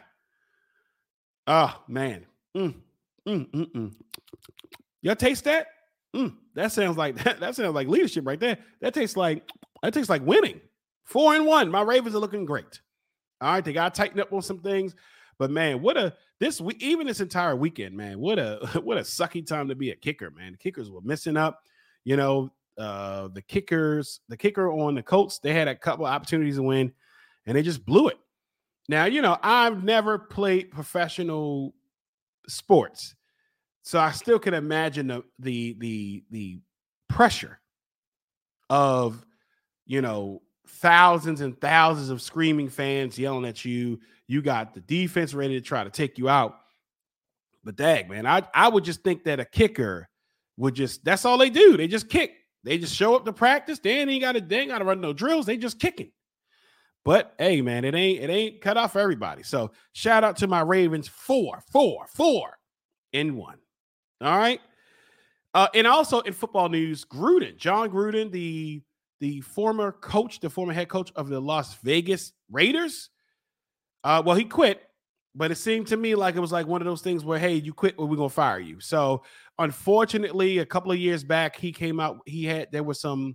oh 1.47 1.83
man, 1.89 2.27
mm, 2.55 2.75
mm, 3.27 3.51
mm, 3.51 3.73
mm. 3.73 3.93
y'all 5.01 5.17
taste 5.17 5.45
that? 5.45 5.69
Mm, 6.15 6.37
that 6.55 6.73
sounds 6.73 6.97
like 6.97 7.17
that. 7.25 7.41
That 7.41 7.57
sounds 7.57 7.75
like 7.75 7.89
leadership 7.89 8.27
right 8.27 8.39
there. 8.39 8.59
That 8.81 8.93
tastes 8.93 9.17
like 9.17 9.49
that 9.83 9.95
tastes 9.95 10.11
like 10.11 10.23
winning. 10.25 10.61
Four 11.05 11.35
and 11.35 11.47
one. 11.47 11.71
My 11.71 11.83
Ravens 11.83 12.15
are 12.15 12.19
looking 12.19 12.45
great. 12.45 12.81
All 13.41 13.53
right, 13.53 13.65
they 13.65 13.73
got 13.73 13.95
to 13.95 14.01
tighten 14.01 14.21
up 14.21 14.33
on 14.33 14.43
some 14.43 14.61
things. 14.61 14.95
But 15.39 15.51
man, 15.51 15.83
what 15.83 15.97
a 15.97 16.15
this 16.41 16.61
week, 16.61 16.83
even 16.83 17.07
this 17.07 17.21
entire 17.21 17.57
weekend, 17.57 17.97
man, 17.97 18.19
what 18.19 18.39
a 18.39 18.81
what 18.83 18.99
a 18.99 19.03
sucky 19.03 19.47
time 19.47 19.69
to 19.69 19.75
be 19.75 19.91
a 19.91 19.97
kicker, 19.97 20.31
man. 20.31 20.53
The 20.53 20.59
kickers 20.59 20.91
were 20.91 21.03
missing 21.03 21.37
up. 21.37 21.61
You 22.05 22.17
know, 22.17 22.53
uh, 22.79 23.29
the 23.29 23.43
kickers, 23.43 24.21
the 24.29 24.37
kicker 24.37 24.71
on 24.71 24.95
the 24.95 25.03
Colts, 25.03 25.39
they 25.39 25.55
had 25.55 25.69
a 25.69 25.75
couple 25.75 26.05
opportunities 26.05 26.57
to 26.57 26.63
win 26.63 26.93
and 27.47 27.57
they 27.57 27.63
just 27.63 27.85
blew 27.85 28.09
it. 28.09 28.19
Now, 28.89 29.07
you 29.07 29.23
know, 29.23 29.39
I've 29.43 29.83
never 29.83 30.19
played 30.19 30.71
professional 30.71 31.75
sports. 32.49 33.15
So 33.83 33.99
I 33.99 34.13
still 34.13 34.39
can 34.39 34.55
imagine 34.55 35.07
the 35.09 35.23
the 35.39 35.77
the 35.79 36.25
the 36.31 36.61
pressure 37.09 37.61
of 38.71 39.25
you 39.87 40.01
know 40.01 40.43
thousands 40.67 41.43
and 41.43 41.59
thousands 41.61 42.09
of 42.09 42.23
screaming 42.23 42.69
fans 42.69 43.19
yelling 43.19 43.45
at 43.45 43.65
you. 43.65 44.01
You 44.27 44.43
got 44.43 44.75
the 44.75 44.81
defense 44.81 45.35
ready 45.35 45.55
to 45.55 45.61
try 45.61 45.85
to 45.85 45.91
take 45.91 46.19
you 46.19 46.29
out. 46.29 46.57
But 47.63 47.77
dag, 47.77 48.09
man, 48.09 48.27
I, 48.27 48.43
I 48.55 48.69
would 48.69 48.85
just 48.85 49.03
think 49.03 49.25
that 49.25 49.41
a 49.41 49.45
kicker 49.45 50.09
would 50.57 50.75
just 50.75 51.05
that's 51.05 51.25
all 51.25 51.39
they 51.39 51.51
do. 51.51 51.77
They 51.77 51.89
just 51.89 52.09
kick. 52.09 52.33
They 52.63 52.79
just 52.79 52.95
show 52.95 53.15
up 53.15 53.25
to 53.27 53.33
practice. 53.33 53.79
They 53.79 54.01
ain't 54.01 54.23
got 54.23 54.37
a 54.37 54.41
dang 54.41 54.61
ain't 54.61 54.71
got 54.71 54.79
to 54.79 54.85
run 54.85 55.01
no 55.01 55.13
drills. 55.13 55.47
They 55.47 55.57
just 55.57 55.79
kicking. 55.79 56.11
But 57.05 57.35
hey, 57.39 57.61
man, 57.61 57.85
it 57.85 57.95
ain't 57.95 58.23
it 58.23 58.31
ain't 58.31 58.61
cut 58.61 58.77
off 58.77 58.93
for 58.93 59.01
everybody. 59.01 59.43
So 59.43 59.73
shout 59.93 60.25
out 60.25 60.39
to 60.39 60.47
my 60.47 60.61
Ravens 60.61 61.09
four, 61.09 61.63
four, 61.71 62.07
four, 62.09 62.59
in 63.13 63.37
one. 63.37 63.59
All 64.21 64.37
right. 64.37 64.61
Uh, 65.53 65.69
and 65.75 65.87
also 65.87 66.21
in 66.21 66.33
football 66.33 66.69
news, 66.69 67.05
Gruden, 67.05 67.57
Jon 67.57 67.91
Gruden, 67.91 68.31
the 68.31 68.83
the 69.21 69.41
former 69.43 69.93
coach, 69.93 70.41
the 70.41 70.51
former 70.51 70.73
head 70.73 70.89
coach 70.89 71.13
of 71.15 71.29
the 71.29 71.41
Las 71.41 71.75
Vegas 71.83 72.33
Raiders. 72.51 73.11
Uh, 74.05 74.23
well, 74.25 74.37
he 74.37 74.45
quit, 74.45 74.83
but 75.35 75.51
it 75.51 75.57
seemed 75.57 75.87
to 75.89 75.97
me 75.97 76.15
like 76.15 76.37
it 76.37 76.41
was 76.41 76.53
like 76.53 76.67
one 76.67 76.81
of 76.81 76.85
those 76.85 77.03
things 77.03 77.25
where, 77.25 77.39
hey, 77.39 77.55
you 77.55 77.73
quit 77.73 77.95
or 77.99 78.07
we're 78.07 78.17
gonna 78.17 78.29
fire 78.29 78.61
you. 78.61 78.79
So 78.79 79.23
unfortunately, 79.59 80.59
a 80.59 80.67
couple 80.67 80.93
of 80.93 80.99
years 80.99 81.25
back, 81.25 81.57
he 81.57 81.73
came 81.73 81.99
out, 81.99 82.19
he 82.27 82.45
had 82.45 82.71
there 82.71 82.85
were 82.85 82.95
some 82.95 83.35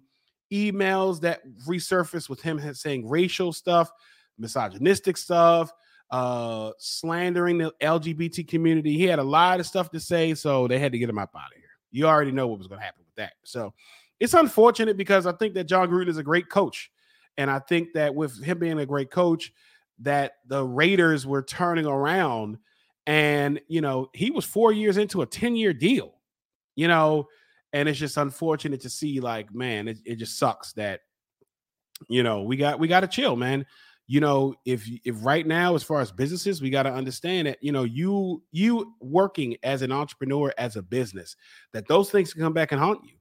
emails 0.53 1.19
that 1.21 1.41
resurfaced 1.67 2.29
with 2.29 2.41
him 2.41 2.61
saying 2.73 3.09
racial 3.09 3.51
stuff, 3.51 3.91
misogynistic 4.37 5.17
stuff, 5.17 5.71
uh, 6.11 6.71
slandering 6.77 7.57
the 7.57 7.73
LGBT 7.81 8.47
community. 8.47 8.97
He 8.97 9.05
had 9.05 9.19
a 9.19 9.23
lot 9.23 9.59
of 9.59 9.65
stuff 9.65 9.91
to 9.91 9.99
say, 9.99 10.33
so 10.35 10.67
they 10.67 10.79
had 10.79 10.91
to 10.91 10.99
get 10.99 11.09
him 11.09 11.19
up 11.19 11.31
out 11.35 11.51
of 11.51 11.57
here. 11.57 11.65
You 11.91 12.05
already 12.05 12.31
know 12.31 12.47
what 12.47 12.59
was 12.59 12.67
to 12.67 12.75
happen 12.75 13.03
with 13.05 13.15
that. 13.15 13.33
So 13.43 13.73
it's 14.19 14.33
unfortunate 14.33 14.97
because 14.97 15.25
I 15.25 15.31
think 15.33 15.53
that 15.55 15.65
Jon 15.65 15.89
Gruden 15.89 16.09
is 16.09 16.17
a 16.17 16.23
great 16.23 16.49
coach. 16.49 16.91
And 17.37 17.49
I 17.49 17.59
think 17.59 17.93
that 17.93 18.13
with 18.13 18.43
him 18.43 18.59
being 18.59 18.79
a 18.79 18.85
great 18.85 19.11
coach, 19.11 19.53
that 20.01 20.33
the 20.47 20.65
Raiders 20.65 21.25
were 21.25 21.43
turning 21.43 21.85
around. 21.85 22.57
And, 23.05 23.59
you 23.67 23.81
know, 23.81 24.09
he 24.13 24.31
was 24.31 24.45
four 24.45 24.71
years 24.71 24.97
into 24.97 25.21
a 25.21 25.25
10 25.25 25.55
year 25.55 25.73
deal, 25.73 26.13
you 26.75 26.87
know, 26.87 27.27
and 27.73 27.89
it's 27.89 27.99
just 27.99 28.17
unfortunate 28.17 28.81
to 28.81 28.89
see, 28.89 29.19
like, 29.19 29.53
man, 29.53 29.87
it, 29.87 29.99
it 30.05 30.15
just 30.15 30.37
sucks 30.37 30.73
that, 30.73 31.01
you 32.07 32.23
know, 32.23 32.43
we 32.43 32.57
got, 32.57 32.79
we 32.79 32.87
got 32.87 33.01
to 33.01 33.07
chill, 33.07 33.35
man. 33.35 33.65
You 34.07 34.21
know, 34.21 34.55
if 34.65 34.89
if 35.05 35.23
right 35.23 35.45
now, 35.45 35.75
as 35.75 35.83
far 35.83 36.01
as 36.01 36.11
businesses, 36.11 36.63
we 36.63 36.71
got 36.71 36.83
to 36.83 36.91
understand 36.91 37.45
that 37.45 37.59
you 37.61 37.71
know 37.71 37.83
you 37.83 38.41
you 38.51 38.91
working 38.99 39.55
as 39.61 39.83
an 39.83 39.91
entrepreneur 39.91 40.51
as 40.57 40.77
a 40.77 40.81
business, 40.81 41.35
that 41.73 41.87
those 41.87 42.09
things 42.09 42.33
can 42.33 42.41
come 42.41 42.53
back 42.53 42.71
and 42.71 42.81
haunt 42.81 43.01
you 43.03 43.19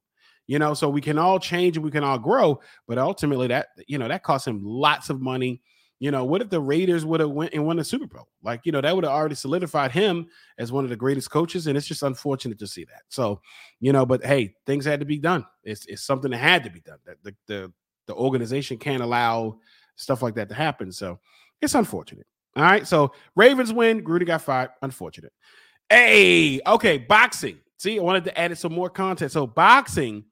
you 0.49 0.58
know 0.58 0.75
so 0.75 0.88
we 0.88 1.00
can 1.00 1.18
all 1.18 1.38
change 1.38 1.76
and 1.76 1.85
we 1.85 1.92
can 1.92 2.02
all 2.02 2.18
grow 2.18 2.58
but 2.88 2.99
ultimately 2.99 3.47
that 3.47 3.68
you 3.87 3.99
know 3.99 4.08
that 4.08 4.25
cost 4.25 4.49
him 4.49 4.61
lots 4.64 5.11
of 5.11 5.20
money 5.20 5.62
you 6.00 6.11
know 6.11 6.25
what 6.25 6.40
if 6.40 6.50
the 6.50 6.61
raiders 6.61 7.05
would 7.05 7.21
have 7.21 7.31
went 7.31 7.55
and 7.55 7.67
won 7.67 7.76
the 7.76 7.85
super 7.85 8.07
bowl? 8.07 8.28
Like 8.43 8.61
you 8.64 8.73
know 8.73 8.81
that 8.81 8.95
would 8.95 9.05
have 9.05 9.12
already 9.12 9.35
solidified 9.35 9.90
him 9.90 10.28
as 10.59 10.71
one 10.71 10.85
of 10.85 10.90
the 10.90 10.97
greatest 10.97 11.31
coaches 11.31 11.67
and 11.67 11.76
it's 11.76 11.87
just 11.87 12.02
unfortunate 12.02 12.59
to 12.59 12.67
see 12.67 12.85
that. 12.85 13.02
So 13.09 13.40
you 13.81 13.93
know 13.93 14.07
but 14.07 14.25
hey 14.25 14.55
things 14.67 14.85
had 14.85 15.00
to 15.00 15.07
be 15.07 15.19
done. 15.19 15.45
It's, 15.64 15.87
it's 15.87 16.02
something 16.02 16.31
that 16.31 16.38
had 16.38 16.64
to 16.64 16.71
be 16.71 16.81
done 16.81 16.99
that 17.05 17.23
the, 17.23 17.35
the 17.47 17.73
the 18.07 18.14
organization 18.14 18.78
can't 18.78 19.02
allow 19.02 19.59
stuff 19.97 20.23
like 20.23 20.35
that 20.37 20.49
to 20.49 20.55
happen. 20.55 20.93
So 20.93 21.19
it's 21.61 21.75
unfortunate. 21.75 22.26
All 22.57 22.62
right? 22.62 22.87
So 22.87 23.12
ravens 23.37 23.73
win 23.73 24.02
Gruden 24.02 24.26
got 24.26 24.43
fired 24.43 24.71
unfortunate. 24.83 25.33
Hey 25.90 26.61
okay 26.67 26.99
boxing. 26.99 27.59
See 27.78 27.99
i 27.99 28.02
wanted 28.02 28.25
to 28.25 28.38
add 28.38 28.57
some 28.57 28.73
more 28.73 28.90
content. 28.90 29.33
So 29.33 29.47
boxing 29.47 30.25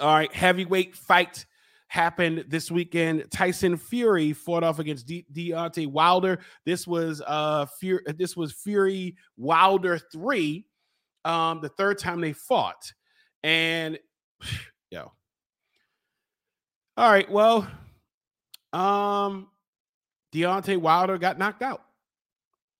all 0.00 0.14
right, 0.14 0.32
heavyweight 0.32 0.96
fight 0.96 1.46
happened 1.94 2.44
this 2.48 2.72
weekend. 2.72 3.24
Tyson 3.30 3.76
Fury 3.76 4.32
fought 4.32 4.64
off 4.64 4.80
against 4.80 5.06
De- 5.06 5.24
Deontay 5.32 5.86
Wilder. 5.86 6.40
This 6.66 6.88
was 6.88 7.22
uh 7.24 7.66
Fury, 7.78 8.02
this 8.18 8.36
was 8.36 8.52
Fury 8.52 9.14
Wilder 9.36 9.98
3. 9.98 10.66
Um 11.24 11.60
the 11.60 11.68
third 11.68 11.98
time 11.98 12.20
they 12.20 12.32
fought. 12.32 12.92
And 13.44 14.00
yo. 14.90 15.12
All 16.96 17.10
right, 17.10 17.30
well, 17.30 17.68
um 18.72 19.46
Deontay 20.34 20.78
Wilder 20.78 21.16
got 21.16 21.38
knocked 21.38 21.62
out. 21.62 21.84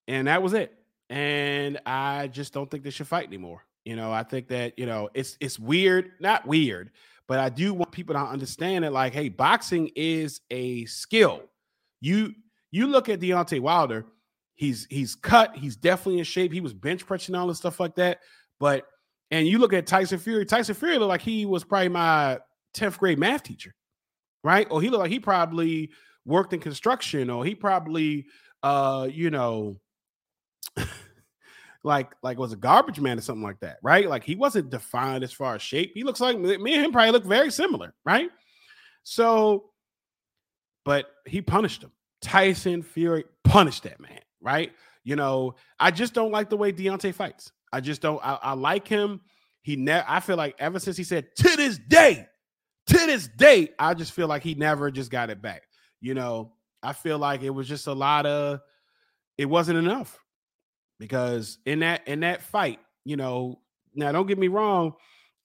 And 0.08 0.26
that 0.26 0.42
was 0.42 0.54
it. 0.54 0.74
And 1.08 1.78
I 1.86 2.26
just 2.26 2.52
don't 2.52 2.68
think 2.68 2.82
they 2.82 2.90
should 2.90 3.06
fight 3.06 3.28
anymore. 3.28 3.62
You 3.84 3.94
know, 3.94 4.10
I 4.10 4.24
think 4.24 4.48
that 4.48 4.76
you 4.76 4.86
know 4.86 5.08
it's 5.14 5.36
it's 5.40 5.56
weird, 5.56 6.12
not 6.18 6.48
weird, 6.48 6.90
but 7.26 7.38
I 7.38 7.48
do 7.48 7.72
want 7.72 7.92
people 7.92 8.14
to 8.14 8.20
understand 8.20 8.84
that, 8.84 8.92
like, 8.92 9.12
hey, 9.12 9.28
boxing 9.28 9.90
is 9.96 10.40
a 10.50 10.84
skill. 10.86 11.42
You 12.00 12.34
you 12.70 12.86
look 12.86 13.08
at 13.08 13.20
Deontay 13.20 13.60
Wilder, 13.60 14.04
he's 14.54 14.86
he's 14.90 15.14
cut, 15.14 15.56
he's 15.56 15.76
definitely 15.76 16.18
in 16.18 16.24
shape. 16.24 16.52
He 16.52 16.60
was 16.60 16.74
bench 16.74 17.06
pressing 17.06 17.34
all 17.34 17.48
and 17.48 17.56
stuff 17.56 17.80
like 17.80 17.94
that. 17.96 18.20
But 18.60 18.86
and 19.30 19.46
you 19.46 19.58
look 19.58 19.72
at 19.72 19.86
Tyson 19.86 20.18
Fury, 20.18 20.44
Tyson 20.44 20.74
Fury 20.74 20.98
looked 20.98 21.08
like 21.08 21.22
he 21.22 21.46
was 21.46 21.64
probably 21.64 21.88
my 21.88 22.38
10th 22.74 22.98
grade 22.98 23.18
math 23.18 23.42
teacher, 23.42 23.74
right? 24.42 24.66
Or 24.70 24.82
he 24.82 24.90
looked 24.90 25.02
like 25.02 25.10
he 25.10 25.20
probably 25.20 25.90
worked 26.26 26.52
in 26.52 26.60
construction, 26.60 27.30
or 27.30 27.44
he 27.44 27.54
probably 27.54 28.26
uh, 28.62 29.08
you 29.10 29.30
know. 29.30 29.80
Like 31.84 32.12
like 32.22 32.38
was 32.38 32.52
a 32.52 32.56
garbage 32.56 32.98
man 32.98 33.18
or 33.18 33.20
something 33.20 33.44
like 33.44 33.60
that, 33.60 33.76
right? 33.82 34.08
Like 34.08 34.24
he 34.24 34.34
wasn't 34.34 34.70
defined 34.70 35.22
as 35.22 35.32
far 35.32 35.54
as 35.54 35.62
shape. 35.62 35.92
He 35.94 36.02
looks 36.02 36.20
like 36.20 36.38
me 36.38 36.74
and 36.74 36.84
him 36.84 36.92
probably 36.92 37.12
look 37.12 37.24
very 37.24 37.50
similar, 37.50 37.94
right? 38.04 38.30
So, 39.02 39.66
but 40.84 41.10
he 41.26 41.42
punished 41.42 41.82
him. 41.82 41.92
Tyson 42.22 42.82
Fury 42.82 43.24
punished 43.44 43.82
that 43.82 44.00
man, 44.00 44.20
right? 44.40 44.72
You 45.04 45.16
know, 45.16 45.56
I 45.78 45.90
just 45.90 46.14
don't 46.14 46.32
like 46.32 46.48
the 46.48 46.56
way 46.56 46.72
Deontay 46.72 47.14
fights. 47.14 47.52
I 47.70 47.80
just 47.80 48.00
don't. 48.00 48.20
I, 48.24 48.38
I 48.42 48.52
like 48.54 48.88
him. 48.88 49.20
He 49.60 49.76
never. 49.76 50.06
I 50.08 50.20
feel 50.20 50.36
like 50.36 50.56
ever 50.58 50.78
since 50.78 50.96
he 50.96 51.04
said 51.04 51.26
to 51.36 51.56
this 51.56 51.78
day, 51.78 52.26
to 52.86 52.94
this 52.94 53.28
day, 53.28 53.68
I 53.78 53.92
just 53.92 54.12
feel 54.12 54.26
like 54.26 54.42
he 54.42 54.54
never 54.54 54.90
just 54.90 55.10
got 55.10 55.28
it 55.28 55.42
back. 55.42 55.64
You 56.00 56.14
know, 56.14 56.54
I 56.82 56.94
feel 56.94 57.18
like 57.18 57.42
it 57.42 57.50
was 57.50 57.68
just 57.68 57.86
a 57.86 57.92
lot 57.92 58.24
of. 58.24 58.60
It 59.36 59.46
wasn't 59.46 59.78
enough 59.78 60.18
because 61.04 61.58
in 61.66 61.80
that 61.80 62.08
in 62.08 62.20
that 62.20 62.42
fight, 62.42 62.78
you 63.04 63.16
know, 63.16 63.60
now 63.94 64.10
don't 64.10 64.26
get 64.26 64.38
me 64.38 64.48
wrong, 64.48 64.94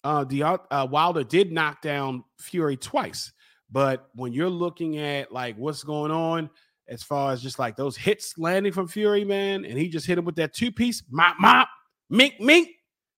uh, 0.06 0.24
the 0.24 0.41
uh, 0.43 0.88
Wilder 0.89 1.26
did 1.26 1.52
knock 1.52 1.82
down 1.82 2.24
Fury 2.38 2.78
twice, 2.78 3.34
but 3.69 4.08
when 4.15 4.32
you're 4.32 4.50
looking 4.50 5.00
at 5.00 5.34
like 5.34 5.58
what's 5.58 5.84
going 5.84 6.12
on 6.12 6.50
as 6.88 7.04
far 7.04 7.34
as 7.34 7.41
just 7.41 7.60
like 7.60 7.76
those 7.76 7.98
hits 7.98 8.38
landing 8.38 8.72
from 8.72 8.88
Fury, 8.88 9.26
man, 9.26 9.65
and 9.65 9.78
he 9.78 9.89
just 9.89 10.08
hit 10.08 10.17
him 10.17 10.24
with 10.24 10.38
that 10.38 10.54
two 10.54 10.72
piece 10.72 11.04
mop 11.10 11.36
mop 11.41 11.67
mink 12.10 12.39
mink, 12.39 12.69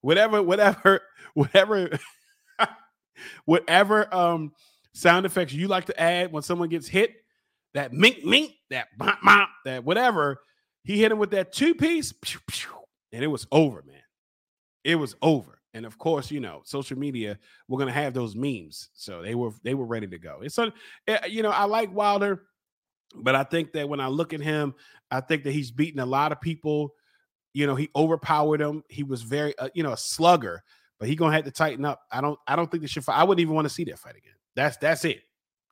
whatever, 0.01 0.41
whatever, 0.41 0.99
whatever, 1.35 1.91
whatever 3.45 4.11
um 4.11 4.51
sound 4.93 5.27
effects 5.27 5.53
you 5.53 5.67
like 5.67 5.85
to 5.85 6.01
add 6.01 6.31
when 6.31 6.41
someone 6.41 6.69
gets 6.69 6.87
hit, 6.87 7.11
that 7.75 7.93
mink 7.93 8.25
mink, 8.25 8.53
that 8.71 8.87
mop 8.97 9.19
mop, 9.21 9.49
that 9.63 9.83
whatever 9.83 10.39
he 10.83 10.99
hit 10.99 11.11
him 11.11 11.19
with 11.19 11.31
that 11.31 11.53
two 11.53 11.75
piece, 11.75 12.13
and 13.11 13.23
it 13.23 13.27
was 13.27 13.47
over, 13.51 13.83
man. 13.85 14.01
It 14.83 14.95
was 14.95 15.15
over. 15.21 15.59
And 15.73 15.85
of 15.85 15.97
course, 15.97 16.31
you 16.31 16.39
know, 16.39 16.61
social 16.65 16.97
media, 16.97 17.37
we're 17.67 17.79
gonna 17.79 17.91
have 17.91 18.13
those 18.13 18.35
memes. 18.35 18.89
So 18.93 19.21
they 19.21 19.35
were 19.35 19.51
they 19.63 19.73
were 19.73 19.85
ready 19.85 20.07
to 20.07 20.17
go. 20.17 20.39
It's 20.41 20.55
so 20.55 20.71
eh, 21.07 21.25
you 21.27 21.43
know, 21.43 21.51
I 21.51 21.65
like 21.65 21.93
Wilder, 21.93 22.43
but 23.15 23.35
I 23.35 23.43
think 23.43 23.73
that 23.73 23.87
when 23.87 23.99
I 23.99 24.07
look 24.07 24.33
at 24.33 24.41
him, 24.41 24.73
I 25.09 25.21
think 25.21 25.43
that 25.43 25.51
he's 25.51 25.71
beaten 25.71 25.99
a 25.99 26.05
lot 26.05 26.31
of 26.31 26.41
people. 26.41 26.93
You 27.53 27.67
know, 27.67 27.75
he 27.75 27.89
overpowered 27.95 28.61
him. 28.61 28.83
He 28.89 29.03
was 29.03 29.21
very, 29.21 29.57
uh, 29.59 29.69
you 29.73 29.83
know, 29.83 29.91
a 29.91 29.97
slugger, 29.97 30.63
but 30.99 31.07
he 31.07 31.15
gonna 31.15 31.35
have 31.35 31.45
to 31.45 31.51
tighten 31.51 31.85
up. 31.85 32.01
I 32.11 32.21
don't, 32.21 32.39
I 32.47 32.55
don't 32.55 32.69
think 32.69 32.81
they 32.81 32.87
should 32.87 33.05
fight. 33.05 33.17
I 33.17 33.23
wouldn't 33.23 33.41
even 33.41 33.55
want 33.55 33.65
to 33.65 33.73
see 33.73 33.83
that 33.85 33.99
fight 33.99 34.17
again. 34.17 34.33
That's 34.55 34.77
that's 34.77 35.05
it. 35.05 35.21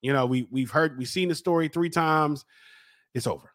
You 0.01 0.13
know, 0.13 0.27
we 0.27 0.47
we've 0.49 0.71
heard, 0.71 0.97
we've 0.97 1.09
seen 1.09 1.27
the 1.27 1.35
story 1.35 1.67
three 1.67 1.89
times. 1.89 2.45
It's 3.13 3.27
over 3.27 3.51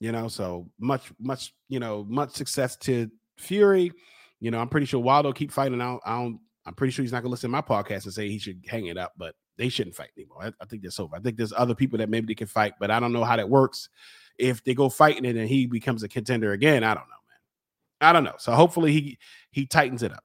you 0.00 0.10
know 0.10 0.26
so 0.26 0.68
much 0.78 1.12
much 1.20 1.54
you 1.68 1.78
know 1.78 2.04
much 2.08 2.32
success 2.32 2.76
to 2.76 3.08
fury 3.38 3.92
you 4.40 4.50
know 4.50 4.58
i'm 4.58 4.68
pretty 4.68 4.86
sure 4.86 5.00
waldo 5.00 5.32
keep 5.32 5.52
fighting 5.52 5.80
I 5.80 5.98
don't, 6.04 6.40
i'm 6.66 6.74
pretty 6.74 6.90
sure 6.90 7.02
he's 7.02 7.12
not 7.12 7.22
gonna 7.22 7.30
listen 7.30 7.50
to 7.50 7.52
my 7.52 7.60
podcast 7.60 8.04
and 8.04 8.12
say 8.12 8.28
he 8.28 8.38
should 8.38 8.64
hang 8.66 8.86
it 8.86 8.98
up 8.98 9.12
but 9.16 9.34
they 9.60 9.68
shouldn't 9.68 9.94
fight 9.94 10.08
anymore. 10.16 10.38
I, 10.42 10.52
I 10.58 10.64
think 10.64 10.82
that's 10.82 10.98
over. 10.98 11.14
I 11.14 11.20
think 11.20 11.36
there's 11.36 11.52
other 11.54 11.74
people 11.74 11.98
that 11.98 12.08
maybe 12.08 12.26
they 12.26 12.34
can 12.34 12.46
fight 12.46 12.72
but 12.80 12.90
i 12.90 12.98
don't 12.98 13.12
know 13.12 13.24
how 13.24 13.36
that 13.36 13.48
works. 13.48 13.90
If 14.38 14.64
they 14.64 14.72
go 14.72 14.88
fighting 14.88 15.26
it 15.26 15.36
and 15.36 15.46
he 15.46 15.66
becomes 15.66 16.02
a 16.02 16.08
contender 16.08 16.52
again 16.52 16.82
i 16.82 16.94
don't 16.94 17.08
know 17.08 17.14
man. 17.28 18.08
I 18.08 18.12
don't 18.14 18.24
know. 18.24 18.36
So 18.38 18.52
hopefully 18.52 18.92
he 18.92 19.18
he 19.50 19.66
tightens 19.66 20.02
it 20.02 20.12
up. 20.12 20.24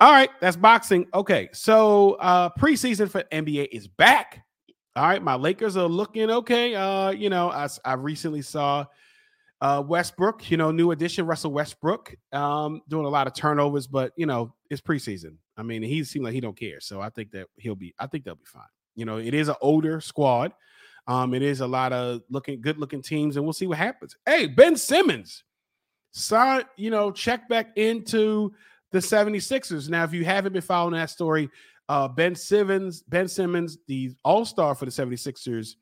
All 0.00 0.10
right 0.10 0.30
that's 0.40 0.56
boxing. 0.56 1.06
Okay 1.12 1.50
so 1.52 2.14
uh 2.14 2.48
preseason 2.58 3.10
for 3.10 3.22
nba 3.24 3.68
is 3.70 3.86
back 3.86 4.41
all 4.94 5.04
right, 5.04 5.22
my 5.22 5.34
Lakers 5.34 5.76
are 5.76 5.88
looking 5.88 6.30
okay. 6.30 6.74
Uh, 6.74 7.10
you 7.10 7.30
know, 7.30 7.50
I, 7.50 7.68
I 7.84 7.94
recently 7.94 8.42
saw 8.42 8.84
uh 9.60 9.82
Westbrook, 9.86 10.50
you 10.50 10.56
know, 10.56 10.70
new 10.70 10.90
addition, 10.90 11.24
Russell 11.24 11.52
Westbrook, 11.52 12.14
um, 12.32 12.82
doing 12.88 13.06
a 13.06 13.08
lot 13.08 13.26
of 13.26 13.34
turnovers, 13.34 13.86
but 13.86 14.12
you 14.16 14.26
know, 14.26 14.54
it's 14.70 14.80
preseason. 14.80 15.36
I 15.56 15.62
mean, 15.62 15.82
he 15.82 16.02
seemed 16.04 16.24
like 16.24 16.34
he 16.34 16.40
don't 16.40 16.58
care. 16.58 16.80
So 16.80 17.00
I 17.00 17.10
think 17.10 17.30
that 17.32 17.46
he'll 17.56 17.74
be, 17.74 17.94
I 17.98 18.06
think 18.06 18.24
they'll 18.24 18.34
be 18.34 18.44
fine. 18.44 18.62
You 18.96 19.04
know, 19.04 19.18
it 19.18 19.34
is 19.34 19.48
an 19.48 19.56
older 19.60 20.00
squad. 20.00 20.52
Um, 21.06 21.34
it 21.34 21.42
is 21.42 21.60
a 21.60 21.66
lot 21.66 21.92
of 21.92 22.22
looking 22.30 22.60
good 22.60 22.78
looking 22.78 23.02
teams, 23.02 23.36
and 23.36 23.44
we'll 23.44 23.52
see 23.52 23.66
what 23.66 23.78
happens. 23.78 24.16
Hey, 24.26 24.46
Ben 24.46 24.76
Simmons, 24.76 25.44
sign, 26.12 26.64
you 26.76 26.90
know, 26.90 27.10
check 27.10 27.48
back 27.48 27.76
into 27.76 28.52
the 28.92 28.98
76ers. 28.98 29.88
Now, 29.88 30.04
if 30.04 30.12
you 30.12 30.24
haven't 30.24 30.52
been 30.52 30.62
following 30.62 30.94
that 30.94 31.10
story, 31.10 31.50
uh, 31.88 32.08
ben 32.08 32.34
Simmons, 32.34 33.02
Ben 33.02 33.28
Simmons, 33.28 33.78
the 33.86 34.14
all-star 34.24 34.74
for 34.74 34.84
the 34.84 34.90
76ers, 34.90 35.74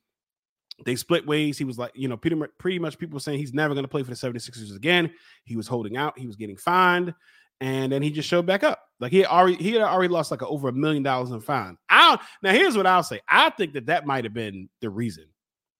they 0.84 0.96
split 0.96 1.26
ways. 1.26 1.58
He 1.58 1.64
was 1.64 1.78
like, 1.78 1.92
you 1.94 2.08
know, 2.08 2.16
pretty 2.16 2.36
much, 2.36 2.50
pretty 2.58 2.78
much 2.78 2.98
people 2.98 3.20
saying 3.20 3.38
he's 3.38 3.52
never 3.52 3.74
going 3.74 3.84
to 3.84 3.88
play 3.88 4.02
for 4.02 4.10
the 4.10 4.16
76ers 4.16 4.74
again. 4.74 5.12
He 5.44 5.56
was 5.56 5.68
holding 5.68 5.96
out, 5.96 6.18
he 6.18 6.26
was 6.26 6.36
getting 6.36 6.56
fined, 6.56 7.14
and 7.60 7.92
then 7.92 8.02
he 8.02 8.10
just 8.10 8.28
showed 8.28 8.46
back 8.46 8.64
up. 8.64 8.82
Like 8.98 9.12
he 9.12 9.18
had 9.18 9.28
already 9.28 9.56
he 9.56 9.72
had 9.72 9.82
already 9.82 10.12
lost 10.12 10.30
like 10.30 10.42
a, 10.42 10.46
over 10.46 10.68
a 10.68 10.72
million 10.72 11.02
dollars 11.02 11.30
in 11.30 11.40
fine. 11.40 11.76
I 11.88 12.18
now 12.42 12.52
here's 12.52 12.76
what 12.76 12.86
I'll 12.86 13.02
say. 13.02 13.20
I 13.28 13.50
think 13.50 13.74
that 13.74 13.86
that 13.86 14.06
might 14.06 14.24
have 14.24 14.34
been 14.34 14.68
the 14.80 14.90
reason 14.90 15.26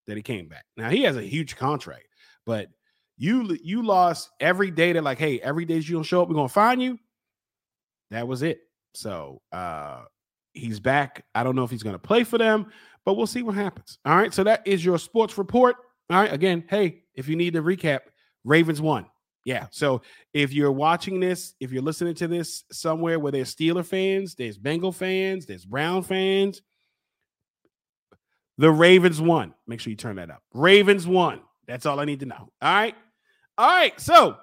that 0.07 0.17
he 0.17 0.23
came 0.23 0.49
back. 0.49 0.65
Now 0.77 0.91
he 0.91 1.03
has 1.03 1.17
a 1.17 1.23
huge 1.23 1.57
contract, 1.57 2.07
but 2.47 2.69
you 3.17 3.59
you 3.63 3.83
lost 3.83 4.31
every 4.41 4.71
day 4.71 4.93
that 4.93 5.05
like, 5.05 5.19
hey, 5.19 5.41
every 5.41 5.65
day 5.65 5.77
you 5.77 5.95
don't 5.95 6.03
show 6.03 6.23
up, 6.23 6.29
we're 6.29 6.35
gonna 6.35 6.49
find 6.49 6.83
you. 6.83 6.99
That 8.11 8.27
was 8.27 8.43
it. 8.43 8.61
So 8.95 9.41
uh 9.53 10.03
He's 10.53 10.81
back. 10.81 11.25
I 11.35 11.45
don't 11.45 11.55
know 11.55 11.65
if 11.65 11.71
he's 11.71 11.83
going 11.83 11.95
to 11.95 11.99
play 11.99 12.25
for 12.25 12.39
them, 12.39 12.67
but 13.05 13.15
we'll 13.15 13.27
see 13.27 13.43
what 13.43 13.55
happens. 13.55 13.99
All 14.05 14.17
right. 14.17 14.35
So 14.35 14.45
that 14.45 14.67
is 14.67 14.85
your 14.85 14.99
sports 14.99 15.39
report. 15.39 15.77
All 16.11 16.21
right. 16.21 16.33
Again, 16.33 16.65
hey, 16.69 17.03
if 17.15 17.29
you 17.29 17.37
need 17.37 17.55
to 17.55 17.63
recap, 17.63 18.01
Ravens 18.45 18.81
won. 18.81 19.07
Yeah. 19.45 19.67
So 19.71 20.03
if 20.35 20.53
you're 20.53 20.73
watching 20.73 21.21
this, 21.21 21.55
if 21.61 21.73
you're 21.73 21.83
listening 21.83 22.15
to 22.17 22.29
this 22.29 22.65
somewhere 22.73 23.19
where 23.19 23.33
there's 23.33 23.55
Steeler 23.55 23.85
fans, 23.85 24.35
there's 24.35 24.59
Bengal 24.59 24.93
fans, 24.93 25.47
there's 25.47 25.65
Brown 25.65 26.03
fans, 26.03 26.63
the 28.59 28.71
Ravens 28.71 29.21
won. 29.21 29.55
Make 29.67 29.81
sure 29.81 29.91
you 29.91 29.97
turn 29.97 30.17
that 30.17 30.31
up. 30.31 30.43
Ravens 30.53 31.07
won. 31.07 31.41
That's 31.67 31.87
all 31.87 32.01
I 32.01 32.05
need 32.05 32.21
to 32.21 32.27
know. 32.27 32.51
All 32.61 32.75
right. 32.75 32.95
All 33.57 33.69
right. 33.69 33.99
So 34.01 34.37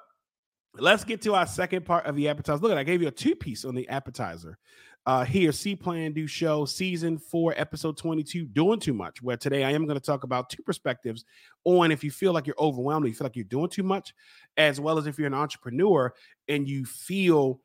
let's 0.79 1.03
get 1.03 1.21
to 1.23 1.33
our 1.33 1.47
second 1.47 1.85
part 1.85 2.05
of 2.05 2.15
the 2.15 2.27
appetizer. 2.27 2.61
Look, 2.61 2.71
at 2.71 2.77
I 2.77 2.83
gave 2.83 3.01
you 3.01 3.07
a 3.07 3.11
two 3.11 3.35
piece 3.35 3.65
on 3.65 3.75
the 3.75 3.87
appetizer. 3.89 4.57
Uh, 5.05 5.23
here, 5.23 5.53
See 5.53 5.73
Plan 5.73 6.11
Do 6.11 6.27
Show, 6.27 6.65
season 6.65 7.17
four, 7.17 7.53
episode 7.55 7.95
22, 7.95 8.45
Doing 8.47 8.77
Too 8.77 8.93
Much, 8.93 9.21
where 9.21 9.37
today 9.37 9.63
I 9.63 9.71
am 9.71 9.85
going 9.85 9.97
to 9.97 10.05
talk 10.05 10.25
about 10.25 10.49
two 10.49 10.61
perspectives 10.63 11.23
on 11.63 11.93
if 11.93 12.03
you 12.03 12.11
feel 12.11 12.33
like 12.33 12.45
you're 12.45 12.59
overwhelmed, 12.59 13.07
you 13.07 13.13
feel 13.13 13.23
like 13.23 13.37
you're 13.37 13.45
doing 13.45 13.69
too 13.69 13.83
much, 13.83 14.13
as 14.57 14.81
well 14.81 14.97
as 14.97 15.07
if 15.07 15.17
you're 15.17 15.27
an 15.27 15.33
entrepreneur 15.33 16.13
and 16.49 16.67
you 16.67 16.85
feel 16.85 17.61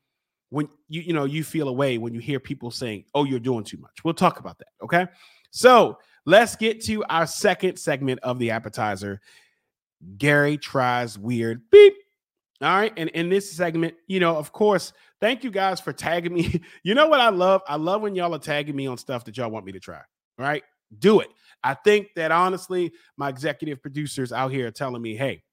when 0.51 0.69
you, 0.87 1.01
you 1.01 1.13
know, 1.13 1.25
you 1.25 1.43
feel 1.43 1.67
away 1.67 1.97
when 1.97 2.13
you 2.13 2.21
hear 2.21 2.39
people 2.39 2.71
saying, 2.71 3.03
oh, 3.13 3.25
you're 3.25 3.39
doing 3.39 3.65
too 3.65 3.77
much. 3.77 4.05
We'll 4.05 4.13
talk 4.13 4.39
about 4.39 4.59
that. 4.59 4.67
Okay. 4.81 5.07
So 5.51 5.97
let's 6.25 6.55
get 6.55 6.81
to 6.85 7.03
our 7.05 7.27
second 7.27 7.77
segment 7.77 8.21
of 8.23 8.39
the 8.39 8.51
appetizer. 8.51 9.19
Garry 10.17 10.57
tries 10.57 11.19
weird 11.19 11.63
beep. 11.71 11.95
All 12.63 12.69
right. 12.69 12.93
And 12.95 13.09
in 13.09 13.27
this 13.29 13.51
segment, 13.51 13.95
you 14.07 14.21
know, 14.21 14.37
of 14.37 14.53
course, 14.53 14.93
thank 15.19 15.43
you 15.43 15.51
guys 15.51 15.81
for 15.81 15.91
tagging 15.91 16.33
me. 16.33 16.61
You 16.83 16.95
know 16.95 17.07
what 17.07 17.19
I 17.19 17.29
love? 17.29 17.61
I 17.67 17.75
love 17.75 18.01
when 18.01 18.15
y'all 18.15 18.33
are 18.33 18.39
tagging 18.39 18.75
me 18.75 18.87
on 18.87 18.97
stuff 18.97 19.25
that 19.25 19.37
y'all 19.37 19.51
want 19.51 19.65
me 19.65 19.73
to 19.73 19.79
try. 19.79 19.97
All 20.39 20.45
right. 20.45 20.63
Do 20.99 21.19
it. 21.19 21.27
I 21.63 21.73
think 21.73 22.07
that 22.15 22.31
honestly, 22.31 22.91
my 23.17 23.29
executive 23.29 23.81
producers 23.81 24.31
out 24.31 24.51
here 24.51 24.67
are 24.67 24.71
telling 24.71 25.01
me, 25.01 25.15
hey, 25.15 25.43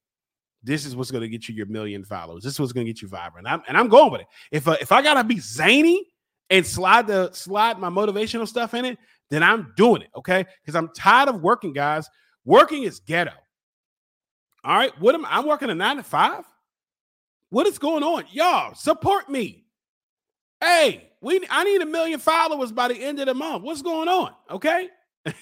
this 0.63 0.85
is 0.85 0.95
what's 0.95 1.11
going 1.11 1.23
to 1.23 1.29
get 1.29 1.49
you 1.49 1.55
your 1.55 1.67
million 1.67 2.05
followers. 2.05 2.45
This 2.45 2.55
is 2.55 2.61
what's 2.61 2.73
going 2.73 2.87
to 2.87 2.93
get 2.93 3.03
you 3.03 3.09
vibrant. 3.09 3.49
I'm, 3.49 3.63
and 3.67 3.77
I'm 3.77 3.89
going 3.89 4.13
with 4.13 4.21
it. 4.23 4.27
If 4.53 4.69
uh, 4.69 4.77
if 4.81 4.93
I 4.93 5.03
gotta 5.03 5.25
be 5.25 5.41
zany 5.41 6.07
and 6.51 6.67
slide 6.67 7.07
the 7.07 7.33
slide 7.33 7.79
my 7.79 7.89
motivational 7.89 8.47
stuff 8.47 8.75
in 8.75 8.85
it, 8.85 8.99
then 9.31 9.43
I'm 9.43 9.73
doing 9.77 10.03
it. 10.03 10.11
Okay, 10.17 10.45
because 10.61 10.75
I'm 10.75 10.89
tired 10.95 11.29
of 11.29 11.41
working, 11.41 11.73
guys. 11.73 12.09
Working 12.45 12.83
is 12.83 13.01
ghetto. 13.01 13.33
All 14.65 14.77
right, 14.77 14.93
what 15.01 15.15
am 15.15 15.25
I'm 15.27 15.47
working 15.47 15.71
a 15.71 15.75
nine 15.75 15.97
to 15.97 16.03
five? 16.03 16.45
What 17.51 17.67
is 17.67 17.79
going 17.79 18.03
on? 18.03 18.25
Y'all 18.31 18.75
support 18.75 19.29
me. 19.29 19.65
Hey, 20.61 21.11
we 21.21 21.41
I 21.51 21.65
need 21.65 21.83
a 21.83 21.87
million 21.87 22.21
followers 22.21 22.73
by 22.73 22.89
the 22.89 22.95
end 22.95 23.19
of 23.19 23.27
the 23.27 23.35
month. 23.35 23.65
What's 23.65 23.83
going 23.83 24.09
on? 24.09 24.33
Okay. 24.51 24.89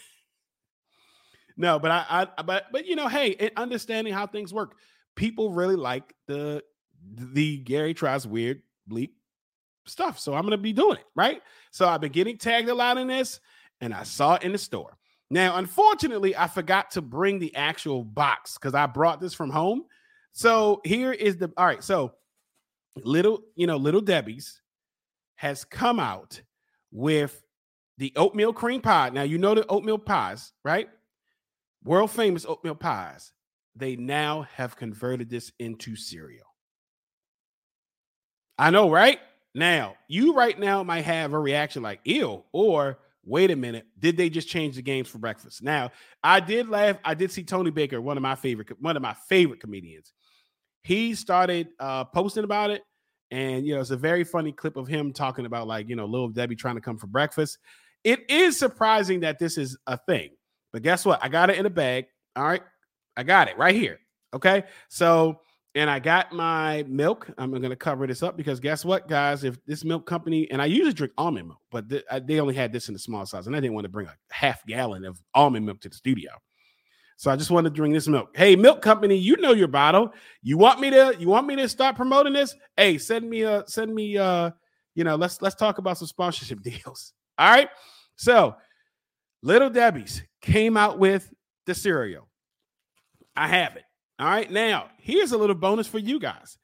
no, 1.56 1.78
but 1.78 1.90
I, 1.90 2.26
I 2.36 2.42
but 2.42 2.66
but 2.72 2.86
you 2.86 2.96
know, 2.96 3.08
hey, 3.08 3.50
understanding 3.56 4.12
how 4.12 4.26
things 4.26 4.52
work. 4.52 4.74
People 5.16 5.52
really 5.52 5.76
like 5.76 6.14
the 6.26 6.62
the 7.14 7.58
Garry 7.58 7.94
tries 7.94 8.26
weird 8.26 8.62
bleep 8.90 9.10
stuff. 9.86 10.18
So 10.18 10.34
I'm 10.34 10.44
gonna 10.44 10.56
be 10.56 10.72
doing 10.72 10.96
it, 10.96 11.06
right? 11.14 11.42
So 11.72 11.86
I've 11.86 12.00
been 12.00 12.12
getting 12.12 12.38
tagged 12.38 12.70
a 12.70 12.74
lot 12.74 12.96
in 12.96 13.08
this, 13.08 13.38
and 13.82 13.92
I 13.92 14.04
saw 14.04 14.36
it 14.36 14.44
in 14.44 14.52
the 14.52 14.58
store. 14.58 14.96
Now, 15.30 15.56
unfortunately, 15.56 16.34
I 16.34 16.46
forgot 16.46 16.92
to 16.92 17.02
bring 17.02 17.38
the 17.38 17.54
actual 17.54 18.02
box 18.02 18.54
because 18.54 18.74
I 18.74 18.86
brought 18.86 19.20
this 19.20 19.34
from 19.34 19.50
home 19.50 19.84
so 20.32 20.80
here 20.84 21.12
is 21.12 21.36
the 21.36 21.52
all 21.56 21.66
right. 21.66 21.82
So 21.82 22.12
little, 22.96 23.42
you 23.54 23.66
know, 23.66 23.76
little 23.76 24.00
Debbie's 24.00 24.60
has 25.36 25.64
come 25.64 26.00
out 26.00 26.40
with 26.90 27.42
the 27.98 28.12
oatmeal 28.16 28.52
cream 28.52 28.80
pie. 28.80 29.10
Now 29.10 29.22
you 29.22 29.38
know 29.38 29.54
the 29.54 29.66
oatmeal 29.66 29.98
pies, 29.98 30.52
right? 30.64 30.88
World 31.84 32.10
famous 32.10 32.44
oatmeal 32.46 32.74
pies. 32.74 33.32
They 33.76 33.96
now 33.96 34.42
have 34.54 34.76
converted 34.76 35.30
this 35.30 35.52
into 35.58 35.94
cereal. 35.94 36.46
I 38.58 38.70
know, 38.70 38.90
right? 38.90 39.20
Now, 39.54 39.94
you 40.08 40.34
right 40.34 40.58
now 40.58 40.82
might 40.82 41.04
have 41.04 41.32
a 41.32 41.38
reaction 41.38 41.82
like 41.82 42.00
ew, 42.04 42.44
or 42.52 42.98
wait 43.24 43.50
a 43.50 43.56
minute, 43.56 43.86
did 43.98 44.16
they 44.16 44.30
just 44.30 44.48
change 44.48 44.76
the 44.76 44.82
games 44.82 45.08
for 45.08 45.18
breakfast? 45.18 45.62
Now, 45.62 45.90
I 46.24 46.40
did 46.40 46.68
laugh. 46.68 46.96
I 47.04 47.14
did 47.14 47.30
see 47.30 47.44
Tony 47.44 47.70
Baker, 47.70 48.00
one 48.00 48.16
of 48.16 48.22
my 48.22 48.34
favorite, 48.34 48.68
one 48.80 48.96
of 48.96 49.02
my 49.02 49.14
favorite 49.28 49.60
comedians. 49.60 50.12
He 50.82 51.14
started 51.14 51.68
uh, 51.80 52.04
posting 52.04 52.44
about 52.44 52.70
it, 52.70 52.82
and 53.30 53.66
you 53.66 53.74
know, 53.74 53.80
it's 53.80 53.90
a 53.90 53.96
very 53.96 54.24
funny 54.24 54.52
clip 54.52 54.76
of 54.76 54.88
him 54.88 55.12
talking 55.12 55.46
about 55.46 55.66
like 55.66 55.88
you 55.88 55.96
know, 55.96 56.06
little 56.06 56.28
Debbie 56.28 56.56
trying 56.56 56.76
to 56.76 56.80
come 56.80 56.98
for 56.98 57.06
breakfast. 57.06 57.58
It 58.04 58.30
is 58.30 58.58
surprising 58.58 59.20
that 59.20 59.38
this 59.38 59.58
is 59.58 59.76
a 59.86 59.96
thing, 59.96 60.30
but 60.72 60.82
guess 60.82 61.04
what? 61.04 61.22
I 61.22 61.28
got 61.28 61.50
it 61.50 61.58
in 61.58 61.66
a 61.66 61.70
bag. 61.70 62.06
All 62.36 62.44
right, 62.44 62.62
I 63.16 63.22
got 63.22 63.48
it 63.48 63.58
right 63.58 63.74
here. 63.74 63.98
Okay, 64.34 64.64
so 64.88 65.40
and 65.74 65.88
I 65.88 65.98
got 65.98 66.32
my 66.32 66.84
milk. 66.88 67.30
I'm 67.38 67.50
going 67.50 67.62
to 67.62 67.76
cover 67.76 68.06
this 68.06 68.22
up 68.22 68.36
because 68.36 68.58
guess 68.58 68.84
what, 68.84 69.08
guys? 69.08 69.44
If 69.44 69.64
this 69.64 69.84
milk 69.84 70.06
company, 70.06 70.50
and 70.50 70.60
I 70.60 70.66
usually 70.66 70.92
drink 70.92 71.12
almond 71.18 71.48
milk, 71.48 71.60
but 71.70 71.88
th- 71.88 72.04
I, 72.10 72.18
they 72.18 72.40
only 72.40 72.54
had 72.54 72.72
this 72.72 72.88
in 72.88 72.94
the 72.94 72.98
small 72.98 73.26
size, 73.26 73.46
and 73.46 73.54
I 73.54 73.60
didn't 73.60 73.74
want 73.74 73.84
to 73.84 73.90
bring 73.90 74.06
a 74.06 74.14
half 74.30 74.64
gallon 74.66 75.04
of 75.04 75.22
almond 75.34 75.66
milk 75.66 75.80
to 75.82 75.88
the 75.88 75.94
studio. 75.94 76.30
So 77.18 77.32
I 77.32 77.36
just 77.36 77.50
wanted 77.50 77.70
to 77.70 77.74
drink 77.74 77.94
this 77.94 78.06
milk. 78.06 78.30
Hey, 78.36 78.54
milk 78.54 78.80
company, 78.80 79.16
you 79.16 79.36
know 79.38 79.50
your 79.50 79.66
bottle. 79.66 80.14
You 80.40 80.56
want 80.56 80.78
me 80.78 80.88
to 80.90 81.16
you 81.18 81.26
want 81.26 81.48
me 81.48 81.56
to 81.56 81.68
start 81.68 81.96
promoting 81.96 82.32
this? 82.32 82.54
Hey, 82.76 82.96
send 82.96 83.28
me 83.28 83.42
a 83.42 83.64
send 83.66 83.92
me 83.92 84.16
uh 84.16 84.52
you 84.94 85.02
know, 85.02 85.16
let's 85.16 85.42
let's 85.42 85.56
talk 85.56 85.78
about 85.78 85.98
some 85.98 86.06
sponsorship 86.06 86.62
deals. 86.62 87.12
All 87.36 87.50
right. 87.50 87.68
So, 88.14 88.54
Little 89.42 89.68
Debbie's 89.68 90.22
came 90.40 90.76
out 90.76 91.00
with 91.00 91.28
the 91.66 91.74
cereal. 91.74 92.28
I 93.36 93.48
have 93.48 93.74
it. 93.74 93.84
All 94.20 94.26
right. 94.28 94.48
Now, 94.48 94.86
here's 94.98 95.32
a 95.32 95.38
little 95.38 95.56
bonus 95.56 95.88
for 95.88 95.98
you 95.98 96.20
guys. 96.20 96.56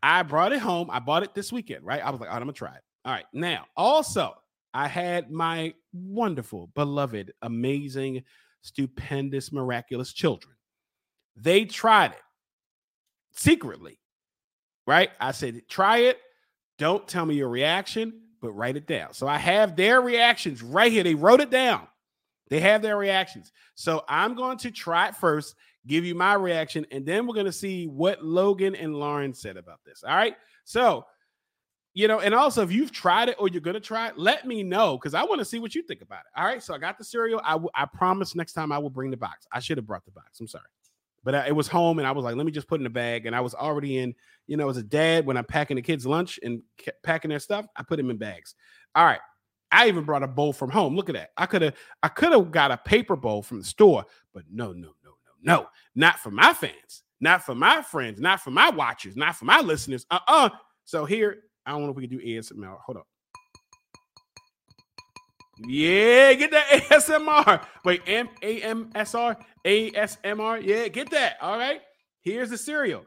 I 0.00 0.22
brought 0.22 0.52
it 0.52 0.60
home. 0.60 0.90
I 0.92 1.00
bought 1.00 1.24
it 1.24 1.34
this 1.34 1.52
weekend, 1.52 1.84
right? 1.84 2.04
I 2.04 2.10
was 2.10 2.20
like, 2.20 2.28
all 2.28 2.36
right, 2.36 2.42
I'm 2.42 2.46
to 2.46 2.52
try 2.52 2.74
it. 2.74 2.82
All 3.04 3.12
right. 3.12 3.26
Now, 3.32 3.66
also, 3.76 4.34
I 4.72 4.86
had 4.86 5.32
my 5.32 5.74
wonderful, 5.92 6.70
beloved, 6.74 7.32
amazing, 7.42 8.22
stupendous, 8.66 9.52
miraculous 9.52 10.12
children. 10.12 10.54
They 11.36 11.64
tried 11.64 12.12
it 12.12 12.22
secretly, 13.32 13.98
right? 14.86 15.10
I 15.20 15.32
said, 15.32 15.62
try 15.68 15.98
it. 15.98 16.18
Don't 16.78 17.06
tell 17.06 17.26
me 17.26 17.34
your 17.34 17.48
reaction, 17.48 18.20
but 18.40 18.52
write 18.52 18.76
it 18.76 18.86
down. 18.86 19.14
So 19.14 19.26
I 19.26 19.38
have 19.38 19.76
their 19.76 20.00
reactions 20.00 20.62
right 20.62 20.92
here. 20.92 21.02
They 21.02 21.14
wrote 21.14 21.40
it 21.40 21.50
down. 21.50 21.86
They 22.48 22.60
have 22.60 22.82
their 22.82 22.96
reactions. 22.96 23.52
So 23.74 24.04
I'm 24.08 24.34
going 24.34 24.58
to 24.58 24.70
try 24.70 25.08
it 25.08 25.16
first 25.16 25.54
give 25.86 26.04
you 26.04 26.14
my 26.14 26.34
reaction, 26.34 26.86
and 26.90 27.06
then 27.06 27.26
we're 27.26 27.34
going 27.34 27.46
to 27.46 27.52
see 27.52 27.86
what 27.86 28.24
Logan 28.24 28.74
and 28.74 28.96
Lauren 28.96 29.32
said 29.32 29.56
about 29.56 29.80
this. 29.84 30.02
All 30.02 30.16
right. 30.16 30.36
So, 30.64 31.06
you 31.96 32.08
know, 32.08 32.20
and 32.20 32.34
also 32.34 32.62
if 32.62 32.70
you've 32.70 32.92
tried 32.92 33.30
it 33.30 33.36
or 33.38 33.48
you're 33.48 33.62
to 33.62 33.80
try 33.80 34.08
it, 34.08 34.18
let 34.18 34.46
me 34.46 34.62
know 34.62 34.98
because 34.98 35.14
I 35.14 35.24
want 35.24 35.38
to 35.38 35.46
see 35.46 35.58
what 35.58 35.74
you 35.74 35.82
think 35.82 36.02
about 36.02 36.20
it. 36.20 36.38
All 36.38 36.44
right. 36.44 36.62
So 36.62 36.74
I 36.74 36.78
got 36.78 36.98
the 36.98 37.04
cereal. 37.04 37.40
I, 37.42 37.52
w- 37.52 37.70
I 37.74 37.86
promise 37.86 38.34
next 38.34 38.52
time 38.52 38.70
I 38.70 38.76
will 38.76 38.90
bring 38.90 39.10
the 39.10 39.16
box. 39.16 39.46
I 39.50 39.60
should 39.60 39.78
have 39.78 39.86
brought 39.86 40.04
the 40.04 40.10
box. 40.10 40.38
I'm 40.38 40.46
sorry. 40.46 40.66
But 41.24 41.34
I, 41.34 41.46
it 41.46 41.56
was 41.56 41.68
home 41.68 41.98
and 41.98 42.06
I 42.06 42.10
was 42.10 42.22
like, 42.22 42.36
let 42.36 42.44
me 42.44 42.52
just 42.52 42.68
put 42.68 42.80
in 42.80 42.86
a 42.86 42.90
bag. 42.90 43.24
And 43.24 43.34
I 43.34 43.40
was 43.40 43.54
already 43.54 43.96
in, 43.96 44.14
you 44.46 44.58
know, 44.58 44.68
as 44.68 44.76
a 44.76 44.82
dad, 44.82 45.24
when 45.24 45.38
I'm 45.38 45.46
packing 45.46 45.76
the 45.76 45.82
kids' 45.82 46.04
lunch 46.04 46.38
and 46.42 46.60
packing 47.02 47.30
their 47.30 47.38
stuff, 47.38 47.64
I 47.74 47.82
put 47.82 47.96
them 47.96 48.10
in 48.10 48.18
bags. 48.18 48.56
All 48.94 49.06
right. 49.06 49.20
I 49.72 49.88
even 49.88 50.04
brought 50.04 50.22
a 50.22 50.28
bowl 50.28 50.52
from 50.52 50.68
home. 50.68 50.96
Look 50.96 51.08
at 51.08 51.14
that. 51.14 51.30
I 51.38 51.46
could 51.46 51.62
have 51.62 51.76
I 52.02 52.08
could 52.08 52.32
have 52.32 52.50
got 52.50 52.72
a 52.72 52.76
paper 52.76 53.16
bowl 53.16 53.42
from 53.42 53.60
the 53.60 53.64
store, 53.64 54.04
but 54.34 54.42
no, 54.52 54.72
no, 54.72 54.92
no, 55.02 55.12
no, 55.24 55.32
no, 55.42 55.66
not 55.94 56.18
for 56.18 56.30
my 56.30 56.52
fans, 56.52 57.04
not 57.20 57.42
for 57.42 57.54
my 57.54 57.80
friends, 57.80 58.20
not 58.20 58.42
for 58.42 58.50
my 58.50 58.68
watchers, 58.68 59.16
not 59.16 59.34
for 59.34 59.46
my 59.46 59.62
listeners. 59.62 60.04
Uh 60.10 60.18
uh 60.28 60.50
So 60.84 61.06
here, 61.06 61.38
I 61.66 61.72
don't 61.72 61.82
know 61.82 61.90
if 61.90 61.96
we 61.96 62.06
can 62.06 62.18
do 62.18 62.24
ASMR. 62.24 62.78
Hold 62.86 62.98
up. 62.98 63.06
Yeah, 65.66 66.34
get 66.34 66.50
that 66.52 66.66
ASMR. 66.90 67.64
Wait, 67.84 68.02
M 68.06 68.28
A 68.42 68.62
M 68.62 68.90
S 68.94 69.14
R 69.14 69.36
A 69.64 69.92
S 69.92 70.18
M 70.22 70.40
R. 70.40 70.58
Yeah, 70.58 70.88
get 70.88 71.10
that. 71.10 71.36
All 71.40 71.58
right. 71.58 71.80
Here's 72.22 72.50
the 72.50 72.58
cereal. 72.58 73.04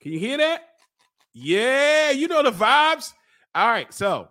Can 0.00 0.12
you 0.12 0.18
hear 0.18 0.38
that? 0.38 0.62
Yeah, 1.32 2.10
you 2.10 2.28
know 2.28 2.42
the 2.42 2.52
vibes. 2.52 3.12
All 3.54 3.68
right. 3.68 3.92
So 3.92 4.28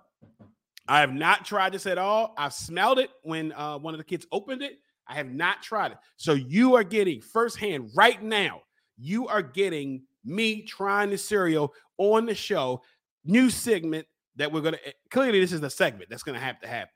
I 0.87 0.99
have 0.99 1.13
not 1.13 1.45
tried 1.45 1.73
this 1.73 1.85
at 1.85 1.97
all. 1.97 2.33
I've 2.37 2.53
smelled 2.53 2.99
it 2.99 3.09
when 3.23 3.51
uh, 3.53 3.77
one 3.77 3.93
of 3.93 3.97
the 3.97 4.03
kids 4.03 4.25
opened 4.31 4.61
it. 4.61 4.79
I 5.07 5.15
have 5.15 5.31
not 5.31 5.61
tried 5.61 5.91
it. 5.91 5.97
So 6.17 6.33
you 6.33 6.75
are 6.75 6.83
getting 6.83 7.21
firsthand 7.21 7.89
right 7.95 8.21
now, 8.21 8.61
you 8.97 9.27
are 9.27 9.41
getting 9.41 10.03
me 10.25 10.61
trying 10.61 11.09
the 11.09 11.17
cereal 11.17 11.73
on 11.97 12.25
the 12.25 12.35
show. 12.35 12.81
New 13.25 13.49
segment 13.49 14.07
that 14.35 14.51
we're 14.51 14.61
to 14.73 14.87
eh, 14.87 14.91
clearly, 15.09 15.39
this 15.39 15.53
is 15.53 15.61
the 15.61 15.69
segment 15.69 16.09
that's 16.09 16.23
to 16.35 16.45
have 16.45 16.59
to 16.61 16.67
happen. 16.67 16.93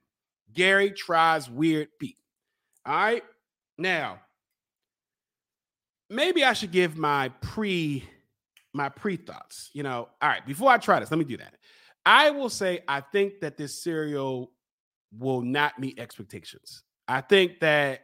Garry 0.54 0.92
tries 0.92 1.50
weird 1.50 1.90
Pete. 2.00 2.18
All 2.86 2.96
right. 2.96 3.24
Now, 3.78 4.20
maybe 6.10 6.44
I 6.44 6.54
should 6.54 6.72
give 6.72 6.98
my 6.98 7.30
pre 7.42 8.04
my 8.74 8.90
pre 8.90 9.18
thoughts. 9.18 9.70
You 9.74 9.84
know, 9.84 10.10
all 10.22 10.30
right, 10.30 10.46
before 10.46 10.72
I 10.72 10.78
try 10.78 11.00
this, 11.00 11.12
let 11.12 11.18
me 11.18 11.26
do 11.26 11.38
that. 11.38 11.54
I 12.06 12.30
will 12.30 12.50
say 12.50 12.82
I 12.88 13.02
think 13.02 13.42
that 13.42 13.58
this 13.58 13.84
cereal 13.84 14.52
will 15.18 15.42
not 15.42 15.80
meet 15.80 16.00
expectations. 16.00 16.84
I 17.08 17.22
think 17.22 17.60
that 17.60 18.02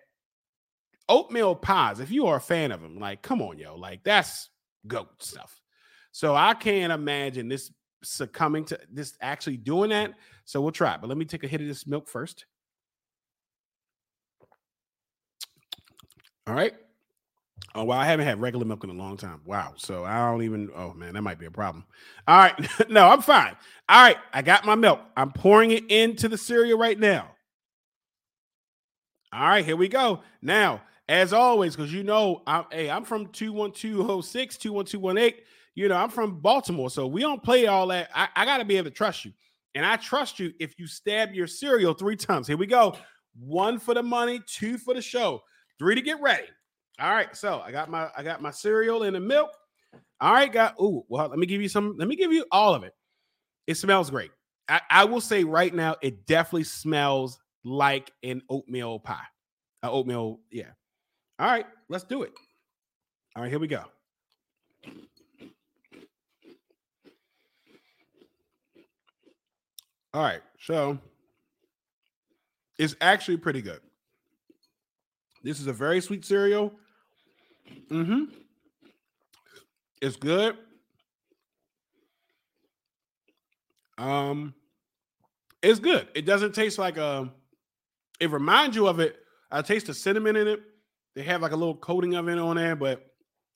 oatmeal 1.10 1.56
pies, 1.56 2.00
if 2.00 2.12
you 2.12 2.28
are 2.28 2.38
a 2.38 2.42
fan 2.42 2.72
of 2.72 2.82
them, 2.82 3.00
like, 3.00 3.22
come 3.22 3.42
on, 3.42 3.58
yo, 3.58 3.76
like 3.76 4.04
that's 4.04 4.50
goat 4.88 5.10
stuff. 5.22 5.62
So 6.12 6.36
I 6.36 6.54
can't 6.54 6.94
imagine 6.94 7.48
this 7.48 7.72
succumbing 8.04 8.66
to 8.66 8.80
this 8.92 9.18
actually 9.22 9.58
doing 9.58 9.90
that. 9.90 10.14
So 10.46 10.62
we'll 10.62 10.72
try. 10.72 10.98
But 10.98 11.08
let 11.08 11.18
me 11.18 11.26
take 11.26 11.44
a 11.44 11.48
hit 11.48 11.62
of 11.62 11.68
this 11.68 11.88
milk 11.88 12.08
first. 12.08 12.46
All 16.48 16.54
right. 16.54 16.74
Oh, 17.76 17.86
well, 17.86 17.98
I 17.98 18.06
haven't 18.06 18.26
had 18.26 18.40
regular 18.40 18.66
milk 18.66 18.84
in 18.84 18.90
a 18.90 18.94
long 18.94 19.18
time. 19.18 19.42
Wow. 19.46 19.74
So 19.78 20.04
I 20.04 20.30
don't 20.30 20.44
even, 20.44 20.70
oh 20.76 20.94
man, 20.94 21.14
that 21.14 21.22
might 21.22 21.40
be 21.40 21.46
a 21.46 21.52
problem. 21.52 21.86
All 22.28 22.38
right. 22.38 22.56
no, 22.90 23.08
I'm 23.08 23.22
fine. 23.22 23.56
All 23.90 24.04
right. 24.04 24.18
I 24.32 24.42
got 24.42 24.66
my 24.66 24.76
milk. 24.76 25.00
I'm 25.18 25.32
pouring 25.32 25.72
it 25.72 25.90
into 25.90 26.30
the 26.30 26.38
cereal 26.38 26.78
right 26.78 27.00
now. 27.00 27.32
All 29.32 29.48
right. 29.48 29.66
Here 29.66 29.78
we 29.78 29.88
go. 29.88 30.22
Now, 30.42 30.82
as 31.10 31.34
always, 31.34 31.76
because 31.76 31.92
you 31.92 32.04
know, 32.04 32.44
I'm, 32.46 32.66
hey, 32.72 32.90
I'm 32.90 33.06
from 33.06 33.28
21206, 33.28 34.58
21218. 34.58 35.44
You 35.76 35.88
know, 35.88 35.96
I'm 35.96 36.10
from 36.10 36.40
Baltimore. 36.40 36.90
So 36.90 37.08
we 37.08 37.22
don't 37.22 37.42
play 37.42 37.68
all 37.68 37.88
that. 37.88 38.10
I, 38.14 38.28
I 38.36 38.46
got 38.46 38.58
to 38.58 38.66
be 38.66 38.78
able 38.78 38.90
to 38.90 38.96
trust 38.96 39.26
you. 39.26 39.32
And 39.76 39.86
I 39.86 39.96
trust 39.96 40.40
you 40.40 40.54
if 40.60 40.78
you 40.78 40.88
stab 40.88 41.34
your 41.34 41.48
cereal 41.48 41.94
three 41.94 42.16
times. 42.16 42.48
Here 42.48 42.58
we 42.58 42.68
go. 42.68 42.96
One 43.40 43.80
for 43.80 43.94
the 43.94 44.04
money, 44.04 44.40
two 44.46 44.78
for 44.78 44.94
the 44.94 45.02
show, 45.02 45.42
three 45.80 45.96
to 45.96 46.02
get 46.02 46.22
ready. 46.22 46.48
All 47.00 47.12
right, 47.12 47.36
so 47.36 47.60
I 47.60 47.72
got 47.72 47.90
my 47.90 48.10
I 48.16 48.22
got 48.22 48.42
my 48.42 48.52
cereal 48.52 49.02
and 49.02 49.16
the 49.16 49.20
milk. 49.20 49.50
All 50.22 50.32
right, 50.32 50.52
got 50.52 50.76
ooh, 50.80 51.04
well, 51.10 51.28
let 51.28 51.40
me 51.40 51.48
give 51.48 51.62
you 51.62 51.68
some, 51.68 51.96
let 51.98 52.08
me 52.08 52.16
give 52.16 52.32
you 52.32 52.46
all 52.52 52.76
of 52.76 52.84
it. 52.84 52.94
It 53.66 53.76
smells 53.76 54.12
great. 54.12 54.30
I, 54.70 54.82
I 54.90 55.06
will 55.06 55.22
say 55.22 55.44
right 55.44 55.74
now, 55.74 55.96
it 56.02 56.28
definitely 56.28 56.66
smells 56.66 57.40
like 57.64 58.12
an 58.22 58.44
oatmeal 58.50 59.00
pie. 59.00 59.26
Uh, 59.82 59.92
oatmeal, 59.92 60.40
yeah. 60.52 60.70
All 61.40 61.48
right, 61.48 61.66
let's 61.90 62.04
do 62.04 62.22
it. 62.22 62.32
All 63.36 63.42
right, 63.42 63.50
here 63.50 63.60
we 63.60 63.68
go. 63.68 63.86
All 70.14 70.22
right, 70.22 70.42
so 70.60 71.00
it's 72.78 72.96
actually 73.02 73.38
pretty 73.38 73.62
good. 73.62 73.80
This 75.44 75.60
is 75.60 75.68
a 75.68 75.74
very 75.74 76.02
sweet 76.02 76.24
cereal. 76.24 76.72
Mm-hmm. 77.90 78.26
It's 80.02 80.16
good. 80.16 80.58
Um, 83.98 84.54
it's 85.62 85.80
good. 85.80 86.08
It 86.14 86.26
doesn't 86.26 86.54
taste 86.54 86.78
like 86.78 86.98
a. 86.98 87.32
It 88.20 88.30
reminds 88.30 88.76
you 88.76 88.88
of 88.88 89.00
it. 89.00 89.18
I 89.52 89.62
taste 89.62 89.88
the 89.88 89.94
cinnamon 89.94 90.36
in 90.36 90.48
it. 90.48 90.62
They 91.16 91.24
have 91.24 91.42
like 91.42 91.52
a 91.52 91.56
little 91.56 91.76
coating 91.76 92.16
of 92.16 92.28
it 92.28 92.38
on 92.38 92.56
there, 92.56 92.76
but 92.76 93.06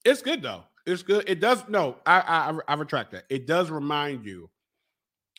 it's 0.03 0.21
good 0.21 0.41
though. 0.41 0.63
It's 0.85 1.03
good. 1.03 1.29
It 1.29 1.39
does. 1.39 1.67
No, 1.67 1.97
I 2.05 2.19
I, 2.19 2.59
I 2.67 2.75
retract 2.75 3.11
that. 3.11 3.25
It 3.29 3.45
does 3.45 3.69
remind 3.69 4.25
you 4.25 4.49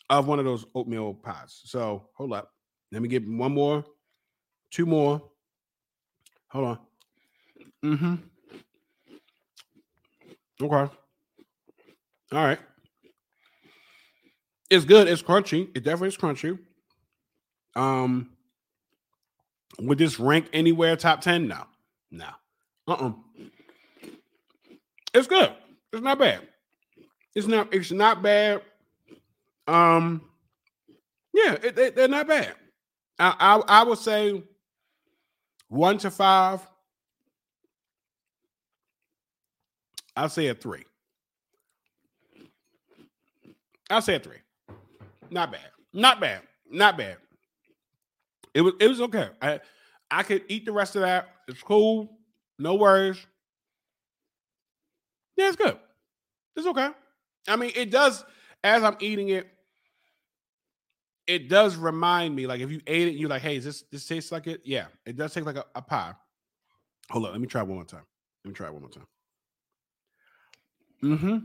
of 0.09 0.27
one 0.27 0.39
of 0.39 0.45
those 0.45 0.65
oatmeal 0.75 1.13
pies. 1.13 1.61
So 1.65 2.09
hold 2.15 2.33
up. 2.33 2.51
Let 2.91 3.01
me 3.01 3.09
get 3.09 3.27
one 3.27 3.53
more, 3.53 3.85
two 4.71 4.85
more. 4.85 5.21
Hold 6.49 6.65
on. 6.65 6.79
Mm-hmm. 7.85 8.15
Okay. 10.61 10.93
All 12.31 12.45
right. 12.45 12.59
It's 14.69 14.85
good. 14.85 15.07
It's 15.07 15.21
crunchy. 15.21 15.69
It 15.75 15.83
definitely 15.83 16.09
is 16.09 16.17
crunchy. 16.17 16.59
Um, 17.75 18.31
would 19.79 19.97
this 19.97 20.19
rank 20.19 20.47
anywhere 20.53 20.95
top 20.95 21.21
10? 21.21 21.47
No. 21.47 21.63
No. 22.11 22.29
Uh-uh. 22.87 23.13
It's 25.13 25.27
good. 25.27 25.51
It's 25.93 26.03
not 26.03 26.19
bad. 26.19 26.41
It's 27.35 27.47
not, 27.47 27.73
it's 27.73 27.91
not 27.91 28.21
bad. 28.21 28.61
Um, 29.69 30.23
yeah, 31.31 31.53
it, 31.53 31.77
it, 31.77 31.95
they're 31.95 32.07
not 32.07 32.27
bad. 32.27 32.55
I, 33.19 33.35
I 33.39 33.79
I 33.81 33.83
would 33.83 33.99
say 33.99 34.41
one 35.67 35.99
to 35.99 36.09
five. 36.09 36.67
I'll 40.15 40.29
say 40.29 40.47
a 40.47 40.55
three. 40.55 40.85
I'll 43.91 44.01
say 44.01 44.15
a 44.15 44.19
three. 44.19 44.37
Not 45.29 45.51
bad. 45.51 45.69
Not 45.93 46.19
bad. 46.19 46.41
Not 46.69 46.97
bad. 46.97 47.17
It 48.55 48.61
was 48.61 48.73
it 48.79 48.87
was 48.87 49.01
okay. 49.01 49.29
I 49.39 49.59
I 50.09 50.23
could 50.23 50.45
eat 50.47 50.65
the 50.65 50.71
rest 50.71 50.95
of 50.95 51.03
that. 51.03 51.29
It's 51.47 51.61
cool. 51.61 52.17
No 52.57 52.73
worries. 52.73 53.23
Yeah, 55.37 55.47
it's 55.49 55.55
good. 55.55 55.77
It's 56.55 56.65
okay. 56.65 56.89
I 57.47 57.55
mean, 57.55 57.71
it 57.75 57.91
does 57.91 58.25
as 58.63 58.83
I'm 58.83 58.97
eating 58.99 59.29
it, 59.29 59.47
it 61.29 61.47
does 61.47 61.75
remind 61.75 62.35
me, 62.35 62.47
like 62.47 62.59
if 62.59 62.71
you 62.71 62.81
ate 62.87 63.07
it, 63.07 63.11
you're 63.11 63.29
like, 63.29 63.43
hey, 63.43 63.57
is 63.57 63.63
this 63.63 63.83
this 63.91 64.07
tastes 64.07 64.31
like 64.31 64.47
it? 64.47 64.61
Yeah, 64.65 64.87
it 65.05 65.15
does 65.15 65.31
taste 65.31 65.45
like 65.45 65.57
a, 65.57 65.65
a 65.75 65.81
pie. 65.81 66.13
Hold 67.11 67.27
on, 67.27 67.31
let 67.31 67.39
me 67.39 67.45
try 67.45 67.61
one 67.61 67.75
more 67.75 67.85
time. 67.85 68.01
Let 68.43 68.49
me 68.49 68.55
try 68.55 68.69
one 68.71 68.81
more 68.81 68.89
time. 68.89 69.07
Mm-hmm. 71.03 71.37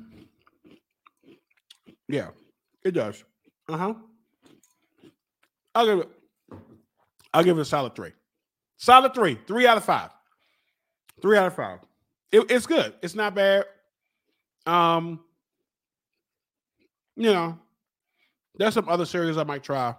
Yeah, 2.09 2.29
it 2.83 2.93
does. 2.93 3.25
Uh-huh. 3.69 3.95
I'll 5.75 5.87
give 5.87 5.99
it, 5.99 6.09
I'll 7.35 7.45
give 7.45 7.59
it 7.59 7.61
a 7.61 7.65
solid 7.65 7.95
three. 7.95 8.13
Solid 8.79 9.15
three. 9.15 9.39
Three 9.47 9.67
out 9.67 9.77
of 9.77 9.85
five. 9.85 10.11
Three 11.21 11.37
out 11.37 11.47
of 11.47 11.55
five. 11.55 11.81
It, 12.33 12.51
it's 12.51 12.67
good. 12.67 12.95
It's 13.03 13.15
not 13.15 13.35
bad. 13.35 13.67
Um, 14.67 15.21
you 17.17 17.33
know, 17.33 17.59
there's 18.57 18.75
some 18.75 18.89
other 18.89 19.07
series 19.07 19.37
I 19.37 19.45
might 19.45 19.63
try, 19.63 19.95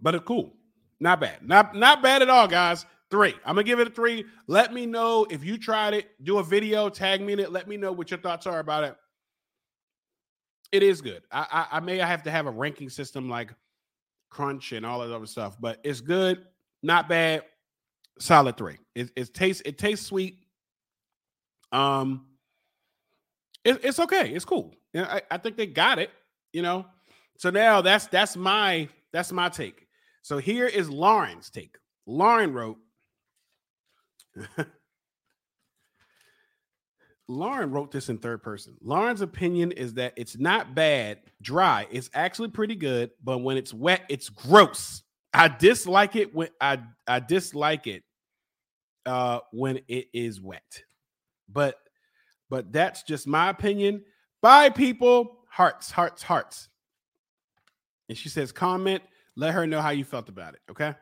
but 0.00 0.14
it's 0.14 0.24
cool. 0.24 0.54
Not 0.98 1.20
bad. 1.20 1.46
Not 1.46 1.74
not 1.74 2.02
bad 2.02 2.22
at 2.22 2.28
all, 2.28 2.46
guys. 2.46 2.86
Three. 3.10 3.34
I'm 3.44 3.54
gonna 3.54 3.64
give 3.64 3.80
it 3.80 3.88
a 3.88 3.90
three. 3.90 4.24
Let 4.46 4.72
me 4.72 4.86
know 4.86 5.26
if 5.30 5.44
you 5.44 5.58
tried 5.58 5.94
it. 5.94 6.10
Do 6.22 6.38
a 6.38 6.44
video, 6.44 6.88
tag 6.88 7.20
me 7.20 7.32
in 7.32 7.38
it. 7.38 7.50
Let 7.50 7.66
me 7.66 7.76
know 7.76 7.92
what 7.92 8.10
your 8.10 8.20
thoughts 8.20 8.46
are 8.46 8.58
about 8.58 8.84
it. 8.84 8.96
It 10.72 10.82
is 10.82 11.00
good. 11.00 11.22
I 11.32 11.66
I, 11.72 11.76
I 11.76 11.80
may 11.80 11.98
have 11.98 12.22
to 12.24 12.30
have 12.30 12.46
a 12.46 12.50
ranking 12.50 12.90
system 12.90 13.28
like 13.28 13.54
Crunch 14.30 14.72
and 14.72 14.84
all 14.84 15.00
that 15.00 15.14
other 15.14 15.26
stuff, 15.26 15.56
but 15.60 15.80
it's 15.82 16.00
good. 16.00 16.44
Not 16.82 17.08
bad. 17.08 17.42
Solid 18.18 18.56
three. 18.56 18.78
It, 18.94 19.10
it 19.16 19.32
tastes 19.32 19.62
it 19.64 19.78
tastes 19.78 20.06
sweet. 20.06 20.38
Um, 21.72 22.26
it, 23.64 23.80
it's 23.84 23.98
okay. 23.98 24.30
It's 24.30 24.44
cool. 24.44 24.74
Yeah, 24.92 25.06
I, 25.08 25.22
I 25.30 25.38
think 25.38 25.56
they 25.56 25.66
got 25.66 25.98
it 25.98 26.10
you 26.52 26.62
know. 26.62 26.86
So 27.38 27.50
now 27.50 27.80
that's 27.80 28.06
that's 28.06 28.36
my 28.36 28.88
that's 29.12 29.32
my 29.32 29.48
take. 29.48 29.86
So 30.22 30.38
here 30.38 30.66
is 30.66 30.90
Lauren's 30.90 31.50
take. 31.50 31.76
Lauren 32.06 32.52
wrote. 32.52 32.78
Lauren 37.28 37.70
wrote 37.70 37.92
this 37.92 38.08
in 38.08 38.18
third 38.18 38.42
person. 38.42 38.76
Lauren's 38.82 39.20
opinion 39.20 39.70
is 39.72 39.94
that 39.94 40.12
it's 40.16 40.36
not 40.36 40.74
bad, 40.74 41.20
dry. 41.40 41.86
It's 41.90 42.10
actually 42.12 42.48
pretty 42.48 42.74
good, 42.74 43.12
but 43.22 43.38
when 43.38 43.56
it's 43.56 43.72
wet, 43.72 44.02
it's 44.08 44.28
gross. 44.28 45.04
I 45.32 45.46
dislike 45.46 46.16
it 46.16 46.34
when 46.34 46.48
I 46.60 46.80
I 47.06 47.20
dislike 47.20 47.86
it 47.86 48.02
uh 49.06 49.40
when 49.52 49.80
it 49.88 50.08
is 50.12 50.40
wet. 50.40 50.82
But 51.48 51.76
but 52.48 52.72
that's 52.72 53.04
just 53.04 53.26
my 53.28 53.48
opinion. 53.48 54.04
Bye 54.42 54.70
people 54.70 55.39
hearts, 55.50 55.90
hearts, 55.90 56.22
hearts. 56.22 56.68
And 58.08 58.16
she 58.16 58.28
says, 58.28 58.52
comment, 58.52 59.02
let 59.36 59.52
her 59.54 59.66
know 59.66 59.80
how 59.80 59.90
you 59.90 60.04
felt 60.04 60.28
about 60.28 60.54
it. 60.54 60.60
Okay. 60.70 60.94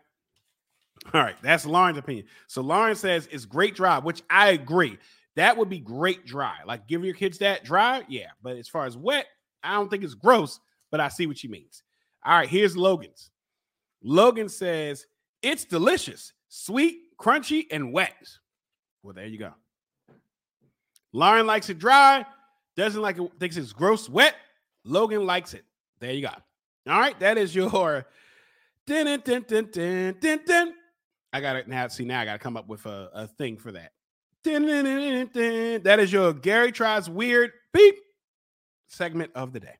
All 1.14 1.20
right. 1.20 1.36
That's 1.42 1.64
Lauren's 1.64 1.98
opinion. 1.98 2.26
So 2.48 2.60
Lauren 2.60 2.96
says 2.96 3.28
it's 3.30 3.44
great 3.44 3.76
dry, 3.76 3.98
which 3.98 4.22
I 4.28 4.50
agree. 4.50 4.98
That 5.36 5.56
would 5.56 5.68
be 5.68 5.78
great 5.78 6.26
dry. 6.26 6.56
Like 6.66 6.88
give 6.88 7.04
your 7.04 7.14
kids 7.14 7.38
that 7.38 7.62
dry. 7.64 8.02
Yeah. 8.08 8.30
But 8.42 8.56
as 8.56 8.68
far 8.68 8.86
as 8.86 8.96
wet, 8.96 9.26
I 9.62 9.74
don't 9.74 9.88
think 9.88 10.02
it's 10.02 10.14
gross, 10.14 10.58
but 10.90 11.00
I 11.00 11.08
see 11.08 11.26
what 11.26 11.38
she 11.38 11.48
means. 11.48 11.82
All 12.24 12.36
right. 12.36 12.48
Here's 12.48 12.76
Logan's. 12.76 13.30
Logan 14.02 14.48
says 14.48 15.06
it's 15.42 15.64
delicious, 15.64 16.32
sweet, 16.48 16.98
crunchy, 17.20 17.66
and 17.70 17.92
wet. 17.92 18.16
Well, 19.02 19.14
there 19.14 19.26
you 19.26 19.38
go. 19.38 19.52
Lauren 21.12 21.46
likes 21.46 21.70
it 21.70 21.78
dry. 21.78 22.24
Doesn't 22.78 23.02
like 23.02 23.18
it, 23.18 23.28
thinks 23.40 23.56
it's 23.56 23.72
gross, 23.72 24.08
wet. 24.08 24.36
Logan 24.84 25.26
likes 25.26 25.52
it. 25.52 25.64
There 25.98 26.12
you 26.12 26.22
go. 26.22 26.28
All 26.88 27.00
right, 27.00 27.18
that 27.18 27.36
is 27.36 27.52
your. 27.52 28.06
Din, 28.86 29.04
din, 29.04 29.20
din, 29.46 29.68
din, 29.72 30.16
din, 30.20 30.40
din. 30.46 30.74
I 31.32 31.40
got 31.40 31.56
it 31.56 31.66
now. 31.66 31.88
See, 31.88 32.04
now 32.04 32.20
I 32.20 32.24
got 32.24 32.34
to 32.34 32.38
come 32.38 32.56
up 32.56 32.68
with 32.68 32.86
a, 32.86 33.10
a 33.12 33.26
thing 33.26 33.56
for 33.56 33.72
that. 33.72 33.90
Din, 34.44 34.62
din, 34.64 34.84
din, 34.84 35.30
din. 35.32 35.82
That 35.82 35.98
is 35.98 36.12
your 36.12 36.32
Garry 36.32 36.70
tries 36.70 37.10
weird 37.10 37.50
beep 37.72 37.96
segment 38.86 39.32
of 39.34 39.52
the 39.52 39.58
day. 39.58 39.74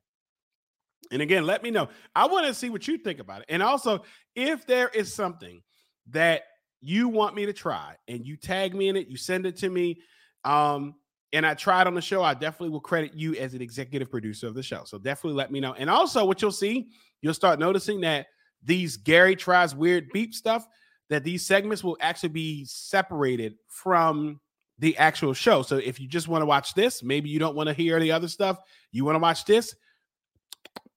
And 1.12 1.22
again, 1.22 1.46
let 1.46 1.62
me 1.62 1.70
know. 1.70 1.88
I 2.16 2.26
want 2.26 2.48
to 2.48 2.54
see 2.54 2.68
what 2.68 2.88
you 2.88 2.98
think 2.98 3.20
about 3.20 3.42
it. 3.42 3.46
And 3.48 3.62
also, 3.62 4.02
if 4.34 4.66
there 4.66 4.88
is 4.88 5.14
something 5.14 5.62
that 6.10 6.42
you 6.80 7.08
want 7.08 7.36
me 7.36 7.46
to 7.46 7.52
try 7.52 7.94
and 8.08 8.26
you 8.26 8.36
tag 8.36 8.74
me 8.74 8.88
in 8.88 8.96
it, 8.96 9.06
you 9.06 9.16
send 9.16 9.46
it 9.46 9.58
to 9.58 9.70
me. 9.70 10.00
Um, 10.44 10.96
and 11.32 11.46
I 11.46 11.54
tried 11.54 11.86
on 11.86 11.94
the 11.94 12.00
show, 12.00 12.22
I 12.22 12.34
definitely 12.34 12.70
will 12.70 12.80
credit 12.80 13.14
you 13.14 13.34
as 13.34 13.54
an 13.54 13.62
executive 13.62 14.10
producer 14.10 14.46
of 14.46 14.54
the 14.54 14.62
show. 14.62 14.84
So 14.84 14.98
definitely 14.98 15.36
let 15.36 15.52
me 15.52 15.60
know. 15.60 15.74
And 15.74 15.90
also, 15.90 16.24
what 16.24 16.40
you'll 16.40 16.52
see, 16.52 16.88
you'll 17.20 17.34
start 17.34 17.58
noticing 17.58 18.00
that 18.02 18.26
these 18.62 18.96
Garry 18.96 19.36
tries 19.36 19.74
weird 19.74 20.08
beep 20.12 20.34
stuff, 20.34 20.66
that 21.10 21.24
these 21.24 21.46
segments 21.46 21.84
will 21.84 21.96
actually 22.00 22.30
be 22.30 22.64
separated 22.64 23.56
from 23.68 24.40
the 24.78 24.96
actual 24.96 25.34
show. 25.34 25.62
So 25.62 25.76
if 25.76 26.00
you 26.00 26.08
just 26.08 26.28
want 26.28 26.42
to 26.42 26.46
watch 26.46 26.74
this, 26.74 27.02
maybe 27.02 27.28
you 27.28 27.38
don't 27.38 27.56
want 27.56 27.68
to 27.68 27.72
hear 27.72 27.98
the 28.00 28.12
other 28.12 28.28
stuff, 28.28 28.58
you 28.92 29.04
want 29.04 29.16
to 29.16 29.20
watch 29.20 29.44
this, 29.44 29.74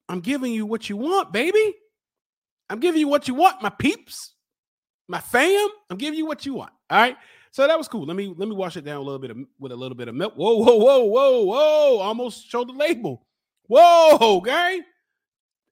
I'm 0.07 0.19
giving 0.19 0.51
you 0.51 0.65
what 0.65 0.89
you 0.89 0.97
want, 0.97 1.31
baby. 1.31 1.75
I'm 2.69 2.79
giving 2.79 2.99
you 2.99 3.07
what 3.07 3.27
you 3.27 3.33
want, 3.33 3.61
my 3.61 3.69
peeps, 3.69 4.33
my 5.07 5.19
fam. 5.19 5.69
I'm 5.89 5.97
giving 5.97 6.17
you 6.17 6.25
what 6.25 6.45
you 6.45 6.53
want. 6.53 6.71
All 6.89 6.97
right. 6.97 7.17
So 7.51 7.67
that 7.67 7.77
was 7.77 7.89
cool. 7.89 8.05
Let 8.05 8.15
me 8.15 8.33
let 8.35 8.47
me 8.47 8.55
wash 8.55 8.77
it 8.77 8.85
down 8.85 8.97
a 8.97 9.01
little 9.01 9.19
bit 9.19 9.31
of, 9.31 9.37
with 9.59 9.73
a 9.73 9.75
little 9.75 9.95
bit 9.95 10.07
of 10.07 10.15
milk. 10.15 10.35
Whoa, 10.35 10.55
whoa, 10.55 10.77
whoa, 10.77 11.03
whoa, 11.03 11.43
whoa! 11.43 11.99
Almost 11.99 12.49
showed 12.49 12.69
the 12.69 12.73
label. 12.73 13.27
Whoa, 13.67 14.39
Garry. 14.41 14.81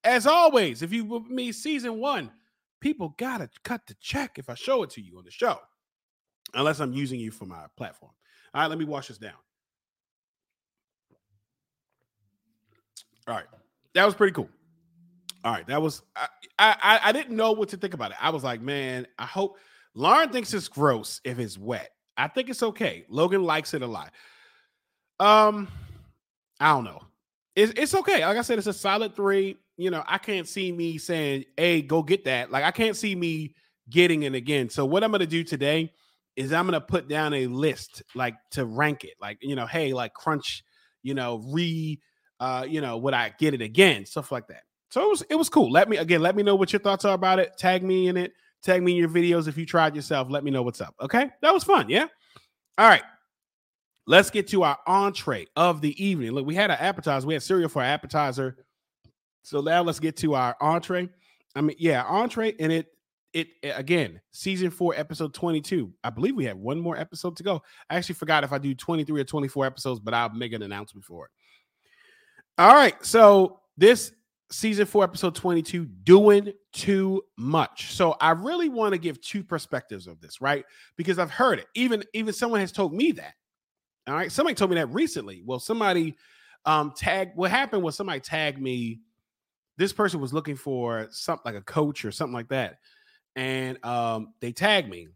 As 0.03 0.27
always, 0.27 0.81
if 0.81 0.91
you 0.91 1.05
with 1.05 1.23
me 1.27 1.53
season 1.53 1.99
one, 1.99 2.31
people 2.81 3.15
gotta 3.17 3.49
cut 3.63 3.81
the 3.87 3.95
check 4.01 4.37
if 4.37 4.49
I 4.49 4.55
show 4.55 4.83
it 4.83 4.89
to 4.91 5.01
you 5.01 5.17
on 5.17 5.23
the 5.23 5.31
show, 5.31 5.57
unless 6.53 6.81
I'm 6.81 6.93
using 6.93 7.19
you 7.19 7.31
for 7.31 7.45
my 7.45 7.65
platform. 7.77 8.11
All 8.53 8.61
right, 8.61 8.67
let 8.67 8.77
me 8.77 8.85
wash 8.85 9.07
this 9.07 9.17
down. 9.17 9.33
All 13.25 13.35
right, 13.35 13.45
that 13.93 14.05
was 14.05 14.15
pretty 14.15 14.33
cool. 14.33 14.49
All 15.45 15.53
right, 15.53 15.65
that 15.67 15.81
was 15.81 16.01
I, 16.17 16.27
I 16.57 16.99
I 17.03 17.11
didn't 17.13 17.37
know 17.37 17.53
what 17.53 17.69
to 17.69 17.77
think 17.77 17.93
about 17.93 18.11
it. 18.11 18.17
I 18.19 18.31
was 18.31 18.43
like, 18.43 18.61
man, 18.61 19.07
I 19.17 19.25
hope 19.25 19.57
Lauren 19.95 20.30
thinks 20.30 20.54
it's 20.54 20.67
gross 20.67 21.21
if 21.23 21.39
it's 21.39 21.58
wet. 21.58 21.89
I 22.17 22.28
think 22.28 22.49
it's 22.49 22.63
okay. 22.63 23.06
Logan 23.10 23.43
likes 23.43 23.73
it 23.73 23.82
a 23.82 23.88
lot. 23.88 24.12
Um, 25.19 25.67
I 26.60 26.73
don't 26.73 26.84
know. 26.84 27.02
It's 27.56 27.73
it's 27.75 27.95
okay. 27.95 28.25
Like 28.25 28.38
I 28.38 28.41
said, 28.41 28.58
it's 28.58 28.67
a 28.67 28.73
solid 28.73 29.15
three. 29.15 29.58
You 29.78 29.91
know, 29.91 30.04
I 30.08 30.17
can't 30.17 30.47
see 30.47 30.71
me 30.71 30.97
saying, 30.97 31.45
"Hey, 31.58 31.82
go 31.82 32.04
get 32.04 32.25
that." 32.25 32.52
Like 32.52 32.63
I 32.63 32.71
can't 32.71 32.95
see 32.95 33.15
me 33.15 33.56
getting 33.89 34.23
it 34.23 34.36
again. 34.36 34.69
So 34.69 34.86
what 34.86 35.04
I'm 35.04 35.12
gonna 35.12 35.25
do 35.25 35.43
today 35.43 35.91
is 36.36 36.54
I'm 36.54 36.65
gonna 36.65 36.82
put 36.82 37.08
down 37.08 37.34
a 37.34 37.47
list, 37.47 38.04
like 38.15 38.36
to 38.52 38.65
rank 38.65 39.04
it. 39.04 39.15
Like 39.19 39.39
you 39.41 39.56
know, 39.56 39.65
hey, 39.65 39.93
like 39.93 40.13
crunch, 40.13 40.63
you 41.04 41.13
know, 41.13 41.41
re, 41.47 41.99
uh, 42.39 42.65
you 42.67 42.82
know, 42.82 42.97
would 42.97 43.13
I 43.13 43.34
get 43.38 43.54
it 43.54 43.62
again? 43.62 44.06
Stuff 44.06 44.32
like 44.32 44.47
that. 44.47 44.63
So 44.89 45.04
it 45.04 45.10
was 45.10 45.21
it 45.30 45.36
was 45.36 45.49
cool. 45.49 45.71
Let 45.71 45.89
me 45.89 45.97
again, 45.97 46.21
let 46.21 46.36
me 46.36 46.43
know 46.43 46.56
what 46.56 46.71
your 46.71 46.80
thoughts 46.80 47.06
are 47.06 47.13
about 47.13 47.39
it. 47.39 47.58
Tag 47.58 47.84
me 47.84 48.08
in 48.08 48.17
it. 48.17 48.34
Tag 48.63 48.83
me 48.83 48.91
in 48.91 48.97
your 48.97 49.09
videos 49.09 49.47
if 49.47 49.57
you 49.57 49.65
tried 49.65 49.95
yourself. 49.95 50.29
Let 50.29 50.43
me 50.43 50.51
know 50.51 50.61
what's 50.61 50.81
up. 50.81 50.95
Okay, 51.01 51.29
that 51.41 51.53
was 51.53 51.63
fun. 51.63 51.89
Yeah. 51.89 52.07
All 52.77 52.87
right. 52.87 53.03
Let's 54.05 54.31
get 54.31 54.47
to 54.49 54.63
our 54.63 54.77
entree 54.87 55.45
of 55.55 55.81
the 55.81 56.03
evening. 56.03 56.31
Look, 56.31 56.45
we 56.45 56.55
had 56.55 56.71
an 56.71 56.77
appetizer. 56.79 57.27
We 57.27 57.33
had 57.35 57.43
cereal 57.43 57.69
for 57.69 57.81
our 57.81 57.87
appetizer. 57.87 58.65
So 59.43 59.61
now 59.61 59.83
let's 59.83 59.99
get 59.99 60.17
to 60.17 60.33
our 60.33 60.55
entree. 60.59 61.09
I 61.55 61.61
mean, 61.61 61.75
yeah, 61.79 62.03
entree, 62.03 62.55
and 62.59 62.71
it 62.71 62.87
it 63.33 63.49
again, 63.63 64.19
season 64.31 64.71
four, 64.71 64.95
episode 64.95 65.33
22. 65.33 65.93
I 66.03 66.09
believe 66.09 66.35
we 66.35 66.45
have 66.45 66.57
one 66.57 66.79
more 66.79 66.97
episode 66.97 67.37
to 67.37 67.43
go. 67.43 67.61
I 67.89 67.95
actually 67.95 68.15
forgot 68.15 68.43
if 68.43 68.51
I 68.51 68.57
do 68.57 68.73
23 68.73 69.21
or 69.21 69.23
24 69.23 69.65
episodes, 69.65 69.99
but 69.99 70.13
I'll 70.13 70.29
make 70.29 70.53
an 70.53 70.63
announcement 70.63 71.05
for 71.05 71.25
it. 71.25 71.31
All 72.57 72.73
right. 72.73 72.95
So 73.05 73.59
this 73.77 74.11
season 74.51 74.85
four, 74.85 75.03
episode 75.03 75.35
22, 75.35 75.85
doing 75.85 76.51
too 76.73 77.23
much. 77.38 77.93
So 77.93 78.15
I 78.19 78.31
really 78.31 78.69
want 78.69 78.93
to 78.93 78.97
give 78.97 79.21
two 79.21 79.43
perspectives 79.43 80.07
of 80.07 80.19
this, 80.21 80.41
right? 80.41 80.65
Because 80.97 81.19
I've 81.19 81.31
heard 81.31 81.59
it. 81.59 81.67
Even 81.75 82.03
even 82.13 82.33
someone 82.33 82.59
has 82.59 82.71
told 82.71 82.93
me 82.93 83.12
that. 83.13 83.33
All 84.07 84.15
right. 84.15 84.31
Somebody 84.31 84.55
told 84.55 84.71
me 84.71 84.75
that 84.75 84.88
recently. 84.88 85.43
Well, 85.45 85.59
somebody 85.59 86.15
um 86.65 86.91
tagged 86.95 87.38
what 87.38 87.51
happened 87.51 87.83
was 87.83 87.95
somebody 87.95 88.19
tagged 88.19 88.59
me. 88.62 89.01
This 89.77 89.93
person 89.93 90.19
was 90.19 90.33
looking 90.33 90.55
for 90.55 91.07
something 91.12 91.53
like 91.53 91.62
a 91.62 91.65
coach 91.65 92.03
or 92.03 92.12
something 92.12 92.33
like 92.33 92.49
that. 92.49 92.79
And 93.35 93.83
um 93.85 94.33
they 94.41 94.51
tagged 94.51 94.89
me. 94.89 95.07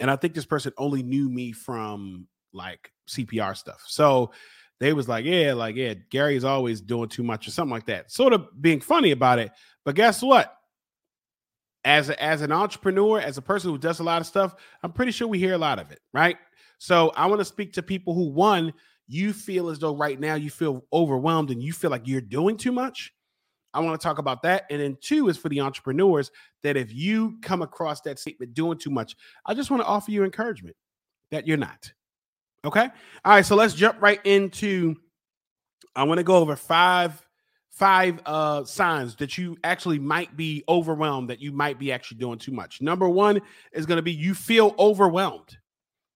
And 0.00 0.10
I 0.10 0.16
think 0.16 0.34
this 0.34 0.46
person 0.46 0.72
only 0.78 1.02
knew 1.02 1.28
me 1.28 1.52
from 1.52 2.26
like 2.52 2.92
CPR 3.08 3.56
stuff. 3.56 3.82
So 3.86 4.32
they 4.80 4.92
was 4.92 5.08
like, 5.08 5.24
yeah, 5.24 5.54
like, 5.54 5.76
yeah, 5.76 5.94
Garry's 6.10 6.44
always 6.44 6.80
doing 6.80 7.08
too 7.08 7.22
much 7.22 7.48
or 7.48 7.50
something 7.50 7.72
like 7.72 7.86
that. 7.86 8.10
Sort 8.10 8.32
of 8.32 8.48
being 8.60 8.80
funny 8.80 9.10
about 9.10 9.38
it. 9.38 9.50
But 9.84 9.94
guess 9.94 10.22
what? 10.22 10.54
As, 11.84 12.10
a, 12.10 12.22
as 12.22 12.42
an 12.42 12.52
entrepreneur, 12.52 13.20
as 13.20 13.38
a 13.38 13.42
person 13.42 13.70
who 13.70 13.78
does 13.78 14.00
a 14.00 14.04
lot 14.04 14.20
of 14.20 14.26
stuff, 14.26 14.54
I'm 14.82 14.92
pretty 14.92 15.12
sure 15.12 15.28
we 15.28 15.38
hear 15.38 15.54
a 15.54 15.58
lot 15.58 15.78
of 15.78 15.92
it, 15.92 16.00
right? 16.12 16.36
So 16.78 17.12
I 17.16 17.26
want 17.26 17.40
to 17.40 17.44
speak 17.44 17.72
to 17.74 17.82
people 17.82 18.12
who, 18.12 18.28
one, 18.28 18.74
you 19.06 19.32
feel 19.32 19.70
as 19.70 19.78
though 19.78 19.96
right 19.96 20.18
now 20.18 20.34
you 20.34 20.50
feel 20.50 20.84
overwhelmed 20.92 21.50
and 21.50 21.62
you 21.62 21.72
feel 21.72 21.90
like 21.90 22.06
you're 22.06 22.20
doing 22.20 22.56
too 22.56 22.72
much. 22.72 23.12
I 23.72 23.80
want 23.80 24.00
to 24.00 24.04
talk 24.04 24.18
about 24.18 24.42
that. 24.42 24.64
And 24.70 24.80
then 24.80 24.96
two 25.00 25.28
is 25.28 25.36
for 25.36 25.48
the 25.48 25.60
entrepreneurs 25.60 26.30
that 26.62 26.76
if 26.76 26.92
you 26.92 27.38
come 27.42 27.62
across 27.62 28.00
that 28.02 28.18
statement 28.18 28.54
doing 28.54 28.78
too 28.78 28.90
much, 28.90 29.14
I 29.44 29.54
just 29.54 29.70
want 29.70 29.82
to 29.82 29.86
offer 29.86 30.10
you 30.10 30.24
encouragement 30.24 30.76
that 31.30 31.46
you're 31.46 31.56
not. 31.56 31.92
Okay. 32.66 32.88
All 33.24 33.32
right. 33.32 33.46
So 33.46 33.54
let's 33.54 33.74
jump 33.74 34.02
right 34.02 34.20
into. 34.24 34.96
I 35.94 36.02
want 36.02 36.18
to 36.18 36.24
go 36.24 36.36
over 36.36 36.56
five 36.56 37.22
five 37.70 38.20
uh 38.24 38.64
signs 38.64 39.14
that 39.16 39.36
you 39.36 39.56
actually 39.62 39.98
might 39.98 40.34
be 40.34 40.64
overwhelmed 40.66 41.28
that 41.28 41.40
you 41.40 41.52
might 41.52 41.78
be 41.78 41.92
actually 41.92 42.16
doing 42.18 42.38
too 42.38 42.50
much. 42.50 42.80
Number 42.80 43.06
1 43.06 43.38
is 43.72 43.84
going 43.84 43.96
to 43.96 44.02
be 44.02 44.12
you 44.12 44.34
feel 44.34 44.74
overwhelmed. 44.78 45.58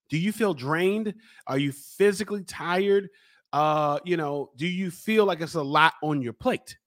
Do 0.09 0.17
you 0.17 0.33
feel 0.33 0.55
drained? 0.55 1.15
Are 1.47 1.59
you 1.59 1.71
physically 1.71 2.45
tired? 2.45 3.11
Uh, 3.53 3.99
you 4.05 4.17
know, 4.17 4.51
do 4.57 4.67
you 4.67 4.91
feel 4.91 5.27
like 5.27 5.43
it's 5.43 5.55
a 5.55 5.63
lot 5.63 5.93
on 6.03 6.23
your 6.23 6.33
plate? 6.33 6.79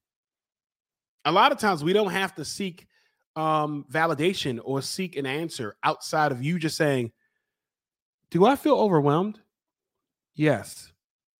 A 1.25 1.31
lot 1.31 1.51
of 1.51 1.59
times 1.59 1.83
we 1.83 1.93
don't 1.93 2.11
have 2.11 2.35
to 2.35 2.43
seek 2.43 2.87
um 3.35 3.85
validation 3.91 4.59
or 4.63 4.81
seek 4.81 5.15
an 5.15 5.25
answer 5.25 5.75
outside 5.83 6.31
of 6.31 6.43
you 6.43 6.59
just 6.59 6.77
saying, 6.77 7.11
"Do 8.31 8.45
I 8.45 8.55
feel 8.55 8.75
overwhelmed?" 8.75 9.39
Yes. 10.35 10.91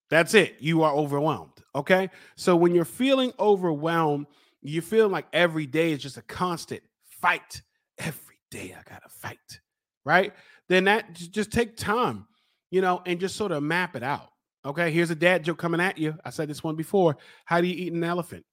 That's 0.10 0.34
it. 0.34 0.58
You 0.60 0.84
are 0.84 0.94
overwhelmed. 0.94 1.64
Okay. 1.76 2.10
So 2.36 2.56
when 2.56 2.76
you're 2.76 2.86
feeling 2.86 3.34
overwhelmed, 3.40 4.28
you 4.62 4.82
feel 4.82 5.10
like 5.10 5.26
every 5.34 5.66
day 5.66 5.92
is 5.92 6.02
just 6.02 6.18
a 6.18 6.22
constant 6.22 6.82
fight. 7.22 7.62
Every 7.98 8.38
day 8.52 8.76
I 8.78 8.90
got 8.90 9.02
to 9.04 9.10
fight. 9.10 9.60
Right. 10.06 10.34
Then 10.70 10.84
that 10.86 11.14
just 11.14 11.52
take 11.52 11.78
time, 11.78 12.28
you 12.70 12.82
know, 12.82 13.02
and 13.06 13.20
just 13.20 13.36
sort 13.36 13.52
of 13.52 13.64
map 13.64 13.96
it 13.96 14.04
out. 14.04 14.30
Okay. 14.66 14.92
Here's 14.92 15.10
a 15.10 15.16
dad 15.16 15.44
joke 15.44 15.58
coming 15.58 15.82
at 15.82 15.98
you. 15.98 16.16
I 16.24 16.30
said 16.30 16.48
this 16.48 16.64
one 16.64 16.76
before. 16.76 17.18
How 17.46 17.62
do 17.62 17.68
you 17.68 17.86
eat 17.86 17.94
an 17.94 18.04
elephant? 18.04 18.46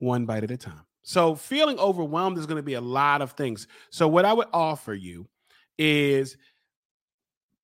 One 0.00 0.26
bite 0.26 0.42
at 0.44 0.50
a 0.50 0.56
time. 0.56 0.82
So 1.02 1.34
feeling 1.34 1.78
overwhelmed 1.78 2.38
is 2.38 2.46
going 2.46 2.56
to 2.56 2.62
be 2.62 2.74
a 2.74 2.80
lot 2.80 3.22
of 3.22 3.32
things. 3.32 3.66
So 3.90 4.08
what 4.08 4.24
I 4.24 4.32
would 4.32 4.48
offer 4.52 4.94
you 4.94 5.28
is 5.78 6.36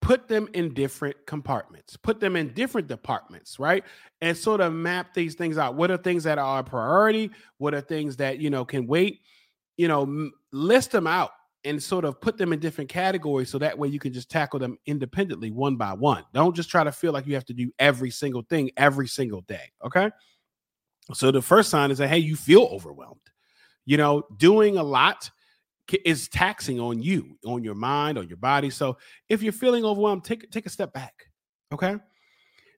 put 0.01 0.29
them 0.29 0.49
in 0.55 0.73
different 0.75 1.17
compartments, 1.27 1.97
put 1.97 2.21
them 2.21 2.37
in 2.37 2.53
different 2.55 2.89
departments, 2.89 3.59
right? 3.59 3.85
And 4.21 4.37
sort 4.37 4.61
of 4.61 4.73
map 4.73 5.13
these 5.15 5.35
things 5.35 5.59
out. 5.59 5.75
What 5.75 5.91
are 5.91 5.97
things 5.97 6.25
that 6.25 6.39
are 6.39 6.61
a 6.61 6.65
priority? 6.65 7.31
What 7.59 7.75
are 7.75 7.81
things 7.81 8.17
that, 8.17 8.39
you 8.39 8.51
know, 8.51 8.65
can 8.65 8.87
wait? 8.87 9.21
You 9.77 9.89
know, 9.89 10.31
list 10.53 10.93
them 10.93 11.07
out 11.07 11.31
and 11.65 11.83
sort 11.83 12.05
of 12.05 12.21
put 12.21 12.39
them 12.39 12.53
in 12.53 12.61
different 12.61 12.89
categories 12.89 13.51
so 13.51 13.59
that 13.59 13.77
way 13.77 13.89
you 13.89 13.99
can 13.99 14.13
just 14.13 14.31
tackle 14.31 14.59
them 14.59 14.79
independently 14.87 15.51
one 15.51 15.77
by 15.77 15.93
one. 15.93 16.25
Don't 16.33 16.55
just 16.55 16.71
try 16.71 16.85
to 16.85 16.93
feel 16.93 17.13
like 17.13 17.27
you 17.27 17.35
have 17.35 17.45
to 17.47 17.55
do 17.55 17.71
every 17.79 18.11
single 18.11 18.43
thing 18.43 18.71
every 18.77 19.09
single 19.09 19.41
day, 19.43 19.73
okay? 19.85 20.11
So 21.15 21.31
the 21.31 21.43
first 21.43 21.71
sign 21.71 21.91
is 21.91 21.99
that 21.99 22.09
hey, 22.09 22.19
you 22.19 22.37
feel 22.37 22.63
overwhelmed. 22.71 23.21
You 23.85 23.97
know, 23.97 24.23
doing 24.37 24.77
a 24.77 24.83
lot 24.83 25.31
is 26.05 26.29
taxing 26.29 26.81
on 26.81 27.03
you, 27.03 27.39
on 27.47 27.65
your 27.65 27.75
mind, 27.75 28.19
on 28.19 28.29
your 28.29 28.37
body. 28.37 28.71
So 28.71 28.99
if 29.29 29.43
you're 29.43 29.53
feeling 29.53 29.85
overwhelmed, 29.85 30.25
take 30.25 30.51
take 30.51 30.67
a 30.67 30.71
step 30.71 30.93
back. 30.93 31.27
Okay. 31.73 31.97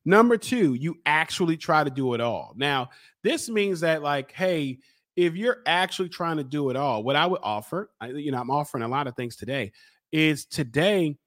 Number 0.04 0.36
two, 0.38 0.74
you 0.74 0.96
actually 1.04 1.56
try 1.56 1.84
to 1.84 1.90
do 1.90 2.14
it 2.14 2.20
all. 2.20 2.54
Now, 2.56 2.88
this 3.22 3.50
means 3.50 3.80
that, 3.80 4.02
like, 4.02 4.32
hey, 4.32 4.78
if 5.14 5.36
you're 5.36 5.58
actually 5.66 6.08
trying 6.08 6.38
to 6.38 6.44
do 6.44 6.70
it 6.70 6.76
all, 6.76 7.02
what 7.02 7.16
I 7.16 7.26
would 7.26 7.40
offer, 7.42 7.90
you 8.06 8.32
know, 8.32 8.40
I'm 8.40 8.50
offering 8.50 8.82
a 8.82 8.88
lot 8.88 9.06
of 9.06 9.14
things 9.14 9.36
today, 9.36 9.72
is 10.10 10.46
today, 10.46 11.18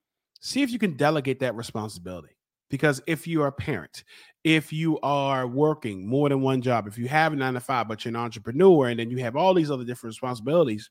see 0.42 0.64
if 0.64 0.72
you 0.72 0.80
can 0.80 0.98
delegate 0.98 1.40
that 1.42 1.56
responsibility. 1.56 2.36
Because 2.72 3.00
if 3.06 3.28
you 3.28 3.44
are 3.44 3.48
a 3.48 3.52
parent, 3.52 4.04
if 4.44 4.74
you 4.74 5.00
are 5.02 5.46
working 5.46 6.08
more 6.08 6.28
than 6.28 6.42
one 6.42 6.60
job, 6.60 6.88
if 6.88 6.98
you 6.98 7.08
have 7.08 7.32
a 7.32 7.36
nine 7.36 7.54
to 7.54 7.60
five, 7.60 7.88
but 7.88 8.04
you're 8.04 8.10
an 8.10 8.16
entrepreneur, 8.16 8.88
and 8.88 9.00
then 9.00 9.12
you 9.12 9.18
have 9.20 9.36
all 9.36 9.54
these 9.54 9.70
other 9.70 9.84
different 9.84 10.14
responsibilities, 10.14 10.90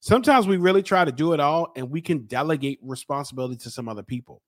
Sometimes 0.00 0.46
we 0.46 0.56
really 0.56 0.82
try 0.82 1.04
to 1.04 1.12
do 1.12 1.34
it 1.34 1.40
all 1.40 1.72
and 1.76 1.90
we 1.90 2.00
can 2.00 2.26
delegate 2.26 2.78
responsibility 2.82 3.56
to 3.56 3.70
some 3.70 3.88
other 3.88 4.02
people. 4.02 4.42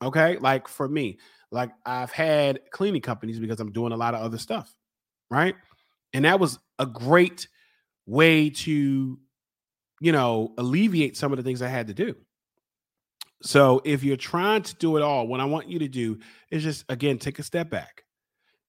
Okay. 0.00 0.36
Like 0.38 0.68
for 0.68 0.88
me, 0.88 1.18
like 1.50 1.70
I've 1.84 2.12
had 2.12 2.60
cleaning 2.70 3.02
companies 3.02 3.40
because 3.40 3.58
I'm 3.58 3.72
doing 3.72 3.92
a 3.92 3.96
lot 3.96 4.14
of 4.14 4.20
other 4.20 4.38
stuff. 4.38 4.72
Right. 5.30 5.56
And 6.14 6.24
that 6.24 6.38
was 6.40 6.58
a 6.78 6.86
great 6.86 7.48
way 8.06 8.50
to, 8.50 9.18
you 10.00 10.12
know, 10.12 10.54
alleviate 10.56 11.16
some 11.16 11.32
of 11.32 11.36
the 11.36 11.42
things 11.42 11.60
I 11.60 11.68
had 11.68 11.88
to 11.88 11.94
do. 11.94 12.14
So 13.42 13.82
if 13.84 14.02
you're 14.02 14.16
trying 14.16 14.62
to 14.62 14.74
do 14.76 14.96
it 14.96 15.02
all, 15.02 15.26
what 15.26 15.40
I 15.40 15.44
want 15.44 15.68
you 15.68 15.80
to 15.80 15.88
do 15.88 16.18
is 16.50 16.62
just, 16.62 16.84
again, 16.88 17.18
take 17.18 17.38
a 17.38 17.42
step 17.42 17.68
back 17.70 18.04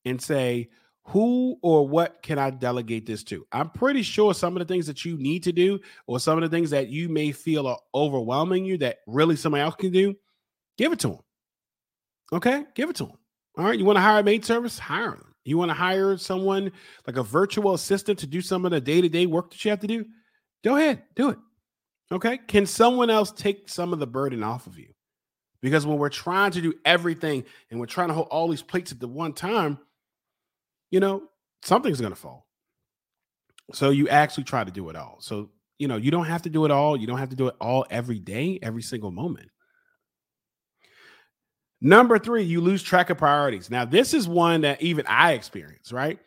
and 0.06 0.22
say, 0.22 0.70
who 1.10 1.58
or 1.64 1.88
what 1.88 2.22
can 2.22 2.38
I 2.38 2.52
delegate 2.52 3.08
this 3.08 3.24
to? 3.26 3.46
I'm 3.52 3.72
pretty 3.72 4.04
sure 4.04 4.34
some 4.34 4.56
of 4.56 4.60
the 4.60 4.72
things 4.72 4.86
that 4.86 5.04
you 5.04 5.18
need 5.18 5.42
to 5.44 5.52
do, 5.52 5.80
or 6.06 6.20
some 6.20 6.38
of 6.38 6.50
the 6.50 6.56
things 6.56 6.70
that 6.70 6.90
you 6.90 7.10
may 7.10 7.32
feel 7.32 7.66
are 7.66 7.80
overwhelming 7.96 8.64
you 8.64 8.78
that 8.78 9.00
really 9.08 9.36
somebody 9.36 9.64
else 9.64 9.76
can 9.76 9.92
do, 9.92 10.14
give 10.78 10.94
it 10.94 11.00
to 11.00 11.08
them. 11.08 11.20
Okay, 12.32 12.64
give 12.76 12.92
it 12.92 12.96
to 12.98 13.06
them. 13.06 13.18
All 13.58 13.66
right, 13.66 13.78
you 13.78 13.86
want 13.86 13.98
to 13.98 14.02
hire 14.02 14.20
a 14.20 14.24
maid 14.24 14.46
service? 14.46 14.78
Hire 14.78 15.12
them. 15.12 15.34
You 15.46 15.58
want 15.58 15.70
to 15.70 15.76
hire 15.76 16.16
someone 16.16 16.72
like 17.08 17.18
a 17.18 17.24
virtual 17.24 17.74
assistant 17.74 18.20
to 18.20 18.28
do 18.28 18.40
some 18.40 18.64
of 18.66 18.72
the 18.72 18.80
day 18.80 19.02
to 19.02 19.10
day 19.10 19.26
work 19.26 19.50
that 19.50 19.66
you 19.66 19.72
have 19.72 19.80
to 19.80 19.88
do? 19.88 20.06
Go 20.64 20.76
ahead, 20.76 21.02
do 21.16 21.30
it. 21.30 21.40
Okay, 22.12 22.38
can 22.38 22.68
someone 22.68 23.10
else 23.10 23.32
take 23.32 23.68
some 23.68 23.94
of 23.94 24.00
the 24.00 24.06
burden 24.08 24.44
off 24.44 24.68
of 24.68 24.78
you? 24.78 24.94
Because 25.60 25.88
when 25.88 25.98
we're 25.98 26.10
trying 26.10 26.52
to 26.52 26.62
do 26.62 26.74
everything 26.86 27.46
and 27.72 27.80
we're 27.80 27.88
trying 27.88 28.10
to 28.10 28.14
hold 28.14 28.28
all 28.28 28.48
these 28.48 28.62
plates 28.62 28.92
at 28.92 29.00
the 29.00 29.08
one 29.08 29.34
time, 29.34 29.80
you 30.92 31.00
know, 31.00 31.24
something's 31.64 32.00
going 32.00 32.14
to 32.14 32.20
fall. 32.20 32.48
So 33.74 33.92
you 33.92 34.10
actually 34.10 34.46
try 34.46 34.64
to 34.64 34.72
do 34.72 34.90
it 34.90 34.96
all. 34.96 35.18
So, 35.20 35.50
you 35.78 35.88
know, 35.88 35.98
you 35.98 36.12
don't 36.12 36.26
have 36.26 36.42
to 36.44 36.50
do 36.50 36.66
it 36.66 36.72
all. 36.72 36.98
You 36.98 37.08
don't 37.08 37.20
have 37.20 37.30
to 37.30 37.36
do 37.36 37.48
it 37.48 37.56
all 37.62 37.86
every 37.90 38.20
day, 38.20 38.60
every 38.62 38.82
single 38.82 39.12
moment. 39.12 39.50
Number 41.82 42.20
three, 42.20 42.44
you 42.44 42.60
lose 42.60 42.84
track 42.84 43.10
of 43.10 43.18
priorities. 43.18 43.70
Now, 43.70 43.86
this 43.86 44.14
is 44.14 44.28
one 44.28 44.62
that 44.62 44.82
even 44.82 45.06
I 45.08 45.34
experience, 45.34 45.94
right? 45.94 46.20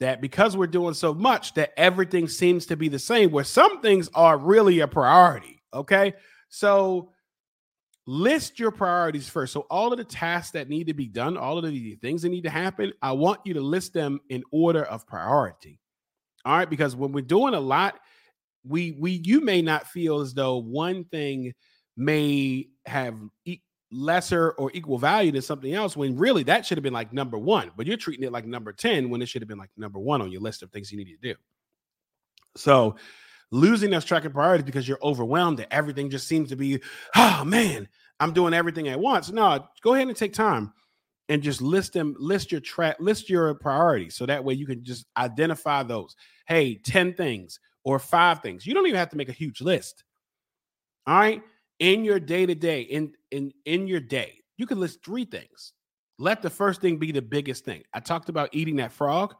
That 0.00 0.20
because 0.20 0.56
we're 0.56 0.66
doing 0.66 0.94
so 0.94 1.14
much, 1.14 1.54
that 1.54 1.72
everything 1.76 2.28
seems 2.28 2.66
to 2.66 2.76
be 2.76 2.88
the 2.88 2.98
same, 2.98 3.30
where 3.30 3.44
some 3.44 3.80
things 3.80 4.10
are 4.14 4.36
really 4.36 4.80
a 4.80 4.88
priority. 4.88 5.62
Okay. 5.72 6.14
So 6.50 7.12
list 8.06 8.58
your 8.58 8.70
priorities 8.70 9.28
first. 9.28 9.52
So, 9.52 9.66
all 9.70 9.92
of 9.92 9.98
the 9.98 10.04
tasks 10.04 10.52
that 10.52 10.68
need 10.68 10.86
to 10.88 10.94
be 10.94 11.06
done, 11.06 11.36
all 11.36 11.58
of 11.58 11.64
the 11.64 11.94
things 11.96 12.22
that 12.22 12.30
need 12.30 12.44
to 12.44 12.50
happen, 12.50 12.92
I 13.00 13.12
want 13.12 13.40
you 13.44 13.54
to 13.54 13.60
list 13.60 13.94
them 13.94 14.20
in 14.28 14.42
order 14.50 14.84
of 14.84 15.06
priority. 15.06 15.78
All 16.44 16.56
right. 16.56 16.68
Because 16.68 16.96
when 16.96 17.12
we're 17.12 17.22
doing 17.22 17.54
a 17.54 17.60
lot, 17.60 18.00
we, 18.64 18.92
we, 18.92 19.20
you 19.24 19.40
may 19.40 19.62
not 19.62 19.86
feel 19.86 20.20
as 20.20 20.34
though 20.34 20.56
one 20.56 21.04
thing 21.04 21.52
may 21.96 22.68
have 22.86 23.16
e- 23.44 23.60
lesser 23.90 24.52
or 24.52 24.70
equal 24.74 24.98
value 24.98 25.30
than 25.30 25.42
something 25.42 25.74
else 25.74 25.96
when 25.96 26.16
really 26.16 26.42
that 26.44 26.64
should 26.64 26.78
have 26.78 26.82
been 26.82 26.92
like 26.92 27.12
number 27.12 27.38
one, 27.38 27.70
but 27.76 27.86
you're 27.86 27.96
treating 27.96 28.24
it 28.24 28.32
like 28.32 28.46
number 28.46 28.72
10 28.72 29.10
when 29.10 29.20
it 29.20 29.26
should 29.26 29.42
have 29.42 29.48
been 29.48 29.58
like 29.58 29.70
number 29.76 29.98
one 29.98 30.22
on 30.22 30.32
your 30.32 30.40
list 30.40 30.62
of 30.62 30.70
things 30.70 30.90
you 30.90 30.98
need 30.98 31.12
to 31.12 31.34
do. 31.34 31.34
So, 32.56 32.96
losing 33.52 33.90
that 33.90 34.04
track 34.04 34.24
of 34.24 34.32
priorities 34.32 34.64
because 34.64 34.88
you're 34.88 34.98
overwhelmed 35.02 35.58
that 35.58 35.72
everything 35.72 36.10
just 36.10 36.26
seems 36.26 36.48
to 36.48 36.56
be, 36.56 36.80
oh 37.14 37.44
man, 37.44 37.88
I'm 38.18 38.32
doing 38.32 38.54
everything 38.54 38.88
at 38.88 38.98
once. 38.98 39.30
No, 39.30 39.64
go 39.82 39.94
ahead 39.94 40.08
and 40.08 40.16
take 40.16 40.32
time 40.32 40.72
and 41.28 41.42
just 41.42 41.62
list 41.62 41.92
them, 41.92 42.16
list 42.18 42.50
your 42.50 42.60
track, 42.60 42.96
list 42.98 43.30
your 43.30 43.54
priorities. 43.54 44.16
So 44.16 44.26
that 44.26 44.42
way 44.42 44.54
you 44.54 44.66
can 44.66 44.82
just 44.82 45.06
identify 45.16 45.82
those. 45.82 46.16
Hey, 46.46 46.74
10 46.74 47.14
things 47.14 47.60
or 47.84 47.98
five 47.98 48.40
things. 48.40 48.66
You 48.66 48.74
don't 48.74 48.86
even 48.86 48.98
have 48.98 49.10
to 49.10 49.16
make 49.16 49.28
a 49.28 49.32
huge 49.32 49.60
list. 49.60 50.02
All 51.06 51.18
right. 51.18 51.42
In 51.78 52.04
your 52.04 52.20
day 52.20 52.46
to 52.46 52.54
day, 52.54 52.82
in 52.82 53.12
in 53.32 53.52
in 53.64 53.88
your 53.88 53.98
day, 53.98 54.38
you 54.56 54.66
can 54.66 54.78
list 54.78 55.04
three 55.04 55.24
things. 55.24 55.72
Let 56.18 56.40
the 56.40 56.50
first 56.50 56.80
thing 56.80 56.98
be 56.98 57.10
the 57.10 57.22
biggest 57.22 57.64
thing. 57.64 57.82
I 57.92 57.98
talked 57.98 58.28
about 58.28 58.50
eating 58.52 58.76
that 58.76 58.92
frog. 58.92 59.34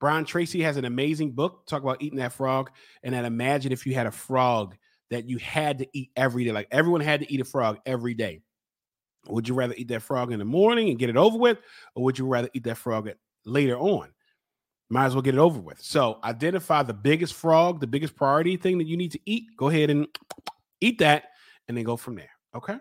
Brian 0.00 0.24
Tracy 0.24 0.62
has 0.62 0.78
an 0.78 0.86
amazing 0.86 1.32
book 1.32 1.66
talk 1.66 1.82
about 1.82 2.02
eating 2.02 2.18
that 2.18 2.32
frog. 2.32 2.70
And 3.02 3.14
then 3.14 3.24
imagine 3.24 3.70
if 3.70 3.86
you 3.86 3.94
had 3.94 4.06
a 4.06 4.10
frog 4.10 4.76
that 5.10 5.28
you 5.28 5.36
had 5.38 5.78
to 5.78 5.86
eat 5.92 6.10
every 6.16 6.44
day, 6.44 6.52
like 6.52 6.68
everyone 6.70 7.02
had 7.02 7.20
to 7.20 7.32
eat 7.32 7.40
a 7.40 7.44
frog 7.44 7.78
every 7.84 8.14
day. 8.14 8.40
Would 9.28 9.46
you 9.46 9.54
rather 9.54 9.74
eat 9.76 9.88
that 9.88 10.02
frog 10.02 10.32
in 10.32 10.38
the 10.38 10.44
morning 10.46 10.88
and 10.88 10.98
get 10.98 11.10
it 11.10 11.16
over 11.16 11.36
with, 11.36 11.58
or 11.94 12.04
would 12.04 12.18
you 12.18 12.26
rather 12.26 12.48
eat 12.54 12.64
that 12.64 12.78
frog 12.78 13.06
at, 13.06 13.18
later 13.44 13.76
on? 13.76 14.08
Might 14.88 15.06
as 15.06 15.14
well 15.14 15.22
get 15.22 15.34
it 15.34 15.38
over 15.38 15.60
with. 15.60 15.80
So 15.82 16.18
identify 16.24 16.82
the 16.82 16.94
biggest 16.94 17.34
frog, 17.34 17.80
the 17.80 17.86
biggest 17.86 18.16
priority 18.16 18.56
thing 18.56 18.78
that 18.78 18.86
you 18.86 18.96
need 18.96 19.12
to 19.12 19.20
eat. 19.26 19.44
Go 19.56 19.68
ahead 19.68 19.90
and 19.90 20.06
eat 20.80 20.98
that, 21.00 21.24
and 21.68 21.76
then 21.76 21.84
go 21.84 21.96
from 21.96 22.16
there. 22.16 22.30
Okay. 22.54 22.78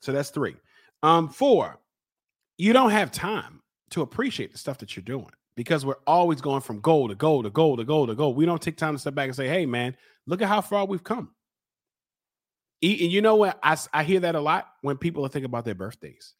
So 0.00 0.12
that's 0.12 0.30
three. 0.30 0.56
Um, 1.02 1.28
four, 1.28 1.78
you 2.56 2.72
don't 2.72 2.90
have 2.90 3.12
time 3.12 3.60
to 3.90 4.02
appreciate 4.02 4.52
the 4.52 4.58
stuff 4.58 4.78
that 4.78 4.96
you're 4.96 5.04
doing 5.04 5.30
because 5.58 5.84
we're 5.84 5.96
always 6.06 6.40
going 6.40 6.60
from 6.60 6.78
goal 6.78 7.08
to 7.08 7.16
goal 7.16 7.42
to 7.42 7.50
goal 7.50 7.76
to 7.76 7.84
goal 7.84 8.06
to 8.06 8.14
goal. 8.14 8.32
We 8.32 8.46
don't 8.46 8.62
take 8.62 8.76
time 8.76 8.94
to 8.94 8.98
step 9.00 9.16
back 9.16 9.24
and 9.24 9.34
say, 9.34 9.48
hey, 9.48 9.66
man, 9.66 9.96
look 10.24 10.40
at 10.40 10.46
how 10.46 10.60
far 10.60 10.86
we've 10.86 11.02
come. 11.02 11.30
And 12.80 12.92
you 13.00 13.20
know 13.20 13.34
what? 13.34 13.58
I, 13.60 13.76
I 13.92 14.04
hear 14.04 14.20
that 14.20 14.36
a 14.36 14.40
lot 14.40 14.68
when 14.82 14.98
people 14.98 15.26
are 15.26 15.28
thinking 15.28 15.46
about 15.46 15.64
their 15.64 15.74
birthdays, 15.74 16.34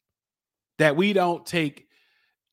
that 0.77 0.95
we 0.95 1.11
don't 1.11 1.45
take 1.45 1.89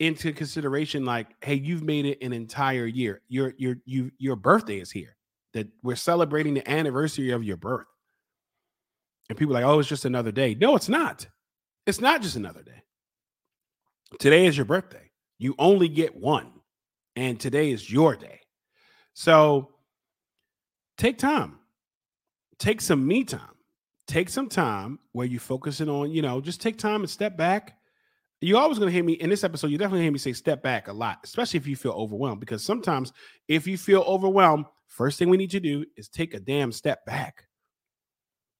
into 0.00 0.32
consideration 0.32 1.04
like, 1.04 1.28
hey, 1.40 1.54
you've 1.54 1.84
made 1.84 2.04
it 2.04 2.20
an 2.20 2.32
entire 2.32 2.86
year. 2.86 3.22
Your 3.28 3.54
your 3.58 3.76
you 3.84 4.10
your 4.18 4.34
birthday 4.34 4.80
is 4.80 4.90
here. 4.90 5.16
That 5.52 5.68
we're 5.84 5.94
celebrating 5.94 6.54
the 6.54 6.68
anniversary 6.68 7.30
of 7.30 7.44
your 7.44 7.58
birth. 7.58 7.86
And 9.28 9.38
people 9.38 9.56
are 9.56 9.60
like, 9.60 9.70
oh, 9.72 9.78
it's 9.78 9.88
just 9.88 10.04
another 10.04 10.32
day. 10.32 10.56
No, 10.56 10.74
it's 10.74 10.88
not. 10.88 11.28
It's 11.86 12.00
not 12.00 12.22
just 12.22 12.34
another 12.34 12.64
day. 12.64 12.82
Today 14.18 14.46
is 14.46 14.56
your 14.56 14.66
birthday. 14.66 15.12
You 15.38 15.54
only 15.60 15.86
get 15.86 16.16
one 16.16 16.50
and 17.16 17.40
today 17.40 17.70
is 17.72 17.90
your 17.90 18.14
day. 18.14 18.40
So 19.14 19.70
take 20.98 21.18
time, 21.18 21.58
take 22.58 22.80
some 22.80 23.06
me 23.06 23.24
time, 23.24 23.56
take 24.06 24.28
some 24.28 24.48
time 24.48 24.98
where 25.12 25.26
you're 25.26 25.40
focusing 25.40 25.88
on, 25.88 26.10
you 26.12 26.22
know, 26.22 26.40
just 26.40 26.60
take 26.60 26.78
time 26.78 27.00
and 27.00 27.10
step 27.10 27.36
back. 27.36 27.78
You're 28.42 28.58
always 28.58 28.78
going 28.78 28.88
to 28.88 28.94
hear 28.94 29.02
me 29.02 29.14
in 29.14 29.30
this 29.30 29.44
episode. 29.44 29.68
You 29.68 29.78
definitely 29.78 30.02
hear 30.02 30.12
me 30.12 30.18
say 30.18 30.34
step 30.34 30.62
back 30.62 30.88
a 30.88 30.92
lot, 30.92 31.20
especially 31.24 31.56
if 31.56 31.66
you 31.66 31.74
feel 31.74 31.92
overwhelmed. 31.92 32.38
Because 32.38 32.62
sometimes, 32.62 33.12
if 33.48 33.66
you 33.66 33.78
feel 33.78 34.02
overwhelmed, 34.02 34.66
first 34.88 35.18
thing 35.18 35.30
we 35.30 35.38
need 35.38 35.50
to 35.52 35.60
do 35.60 35.86
is 35.96 36.08
take 36.08 36.34
a 36.34 36.40
damn 36.40 36.70
step 36.70 37.04
back. 37.06 37.46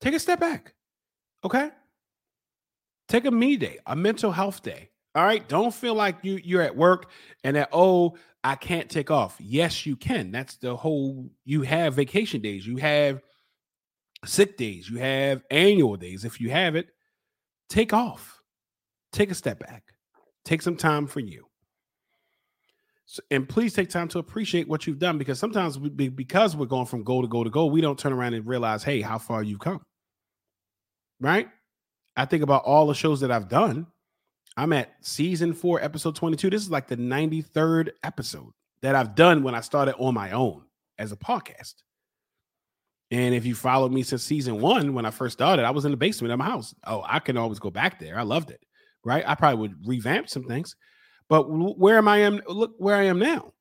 Take 0.01 0.15
a 0.15 0.19
step 0.19 0.41
back. 0.41 0.75
Okay. 1.45 1.71
Take 3.09 3.27
a 3.27 3.31
me 3.31 3.57
day, 3.57 3.79
a 3.87 3.95
mental 3.95 4.33
health 4.33 4.63
day. 4.63 4.91
All 5.15 5.25
right. 5.25 5.47
Don't 5.47 5.75
feel 5.75 5.95
like 5.95 6.17
you 6.23 6.41
you're 6.43 6.63
at 6.63 6.77
work 6.77 7.11
and 7.45 7.57
that, 7.57 7.69
oh, 7.73 8.17
I 8.47 8.55
can't 8.55 8.89
take 8.89 9.11
off. 9.11 9.37
Yes, 9.41 9.87
you 9.87 9.97
can. 9.97 10.31
That's 10.31 10.57
the 10.59 10.77
whole 10.77 11.29
you 11.45 11.63
have 11.63 11.95
vacation 11.95 12.41
days, 12.41 12.65
you 12.65 12.77
have 12.77 13.21
sick 14.25 14.57
days, 14.57 14.89
you 14.89 14.99
have 14.99 15.43
annual 15.51 15.97
days. 15.97 16.25
If 16.25 16.41
you 16.41 16.51
have 16.51 16.77
it, 16.77 16.87
take 17.69 17.93
off. 17.93 18.41
Take 19.13 19.33
a 19.33 19.35
step 19.35 19.59
back. 19.59 19.83
Take 20.45 20.63
some 20.63 20.77
time 20.77 21.09
for 21.09 21.19
you. 21.19 21.47
So, 23.07 23.21
and 23.33 23.49
please 23.49 23.75
take 23.75 23.91
time 23.91 24.07
to 24.09 24.21
appreciate 24.21 24.69
what 24.69 24.87
you've 24.87 25.01
done 25.01 25.19
because 25.19 25.41
sometimes 25.41 25.77
we, 25.77 26.09
because 26.09 26.55
we're 26.55 26.67
going 26.67 26.87
from 26.87 27.03
goal 27.03 27.23
to 27.23 27.29
goal 27.29 27.43
to 27.43 27.51
goal, 27.51 27.71
we 27.71 27.81
don't 27.81 27.99
turn 27.99 28.13
around 28.13 28.35
and 28.35 28.47
realize, 28.47 28.85
hey, 28.85 29.01
how 29.01 29.19
far 29.19 29.43
you've 29.43 29.59
come. 29.59 29.85
Right? 31.19 31.49
I 32.17 32.27
think 32.27 32.45
about 32.45 32.63
all 32.65 32.87
the 32.87 32.95
shows 32.95 33.21
that 33.23 33.33
I've 33.33 33.49
done 33.49 33.89
I'm 34.57 34.73
at 34.73 34.95
season 35.03 35.53
four, 35.53 35.83
episode 35.83 36.17
22. 36.17 36.51
This 36.51 36.63
is 36.63 36.71
like 36.71 36.89
the 36.89 36.97
93rd 36.97 37.91
episode 38.03 38.53
that 38.81 38.95
I've 38.95 39.15
done 39.15 39.43
when 39.43 39.55
I 39.55 39.61
started 39.61 39.95
on 39.97 40.15
my 40.15 40.31
own 40.31 40.63
as 40.99 41.13
a 41.13 41.17
podcast. 41.17 41.75
And 43.11 43.35
if 43.35 43.45
you 43.45 43.55
followed 43.55 43.93
me 43.93 44.03
since 44.03 44.23
season 44.23 44.61
one, 44.61 44.95
when 44.95 45.05
I 45.05 45.11
first 45.11 45.35
started, 45.35 45.65
I 45.65 45.71
was 45.71 45.85
in 45.85 45.91
the 45.91 45.97
basement 45.97 46.33
of 46.33 46.39
my 46.39 46.47
house. 46.47 46.75
Oh, 46.85 47.05
I 47.07 47.19
can 47.19 47.37
always 47.37 47.59
go 47.59 47.71
back 47.71 48.01
there. 48.01 48.19
I 48.19 48.23
loved 48.23 48.51
it. 48.51 48.61
Right. 49.05 49.25
I 49.27 49.35
probably 49.35 49.61
would 49.61 49.87
revamp 49.87 50.29
some 50.29 50.45
things, 50.45 50.75
but 51.29 51.45
where 51.45 51.99
am 51.99 52.09
I 52.09 52.19
am 52.19 52.41
look 52.49 52.73
where 52.79 52.97
I 52.97 53.05
am 53.05 53.21
now. 53.21 53.53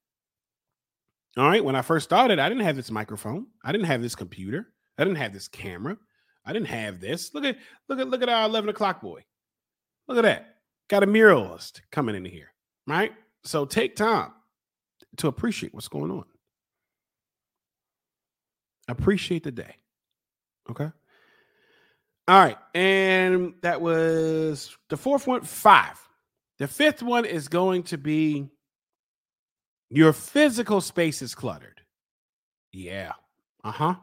All 1.37 1.47
right. 1.47 1.63
When 1.63 1.75
I 1.75 1.83
first 1.83 2.05
started, 2.05 2.39
I 2.39 2.49
didn't 2.49 2.63
have 2.63 2.75
this 2.75 2.89
microphone. 2.89 3.45
I 3.63 3.71
didn't 3.71 3.85
have 3.85 4.01
this 4.01 4.15
computer. 4.15 4.69
I 4.97 5.03
didn't 5.03 5.17
have 5.17 5.33
this 5.33 5.47
camera. 5.47 5.97
I 6.45 6.53
didn't 6.53 6.69
have 6.69 6.99
this. 6.99 7.33
Look 7.35 7.43
at 7.43 7.57
look 7.87 7.99
at 7.99 8.07
look 8.07 8.23
at 8.23 8.29
our 8.29 8.45
11 8.45 8.69
o'clock 8.69 9.01
boy. 9.01 9.23
Look 10.07 10.17
at 10.17 10.23
that. 10.23 10.54
Got 10.89 11.03
a 11.03 11.07
muralist 11.07 11.81
coming 11.91 12.15
in 12.15 12.25
here, 12.25 12.53
right? 12.87 13.13
So 13.43 13.65
take 13.65 13.95
time 13.95 14.31
to 15.17 15.27
appreciate 15.27 15.73
what's 15.73 15.87
going 15.87 16.11
on. 16.11 16.25
Appreciate 18.87 19.43
the 19.43 19.51
day. 19.51 19.75
Okay. 20.69 20.91
All 22.27 22.39
right. 22.39 22.57
And 22.73 23.53
that 23.61 23.81
was 23.81 24.75
the 24.89 24.97
fourth 24.97 25.27
one, 25.27 25.41
five. 25.41 25.99
The 26.57 26.67
fifth 26.67 27.03
one 27.03 27.25
is 27.25 27.47
going 27.47 27.83
to 27.83 27.97
be 27.97 28.49
your 29.89 30.13
physical 30.13 30.81
space 30.81 31.21
is 31.21 31.35
cluttered. 31.35 31.81
Yeah. 32.71 33.13
Uh 33.63 33.71
huh. 33.71 33.95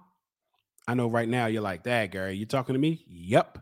I 0.87 0.95
know 0.95 1.09
right 1.09 1.29
now 1.29 1.47
you're 1.47 1.63
like, 1.63 1.85
that, 1.85 2.11
Garry. 2.11 2.37
You 2.37 2.47
talking 2.47 2.75
to 2.75 2.79
me? 2.79 3.05
Yep. 3.09 3.59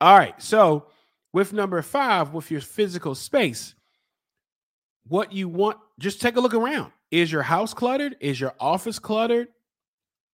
All 0.00 0.16
right. 0.16 0.40
So 0.42 0.86
With 1.34 1.52
number 1.52 1.82
five, 1.82 2.32
with 2.32 2.52
your 2.52 2.60
physical 2.60 3.16
space, 3.16 3.74
what 5.08 5.32
you 5.32 5.48
want, 5.48 5.78
just 5.98 6.20
take 6.20 6.36
a 6.36 6.40
look 6.40 6.54
around. 6.54 6.92
Is 7.10 7.32
your 7.32 7.42
house 7.42 7.74
cluttered? 7.74 8.16
Is 8.20 8.40
your 8.40 8.54
office 8.60 9.00
cluttered? 9.00 9.48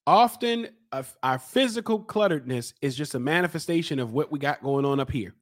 Often, 0.06 0.68
our 1.22 1.38
physical 1.38 2.04
clutteredness 2.04 2.74
is 2.82 2.94
just 2.96 3.14
a 3.14 3.18
manifestation 3.18 3.98
of 3.98 4.12
what 4.12 4.30
we 4.30 4.38
got 4.38 4.62
going 4.62 4.84
on 4.84 5.00
up 5.00 5.10
here. 5.10 5.34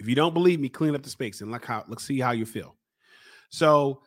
If 0.00 0.08
you 0.08 0.16
don't 0.16 0.34
believe 0.34 0.58
me, 0.58 0.68
clean 0.68 0.96
up 0.96 1.04
the 1.04 1.10
space 1.10 1.40
and 1.40 1.52
look 1.52 1.64
how 1.64 1.84
let's 1.86 2.04
see 2.04 2.18
how 2.18 2.32
you 2.32 2.44
feel. 2.44 2.74
So 3.50 4.02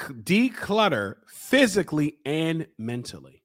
declutter 0.00 1.18
physically 1.28 2.16
and 2.24 2.66
mentally. 2.76 3.44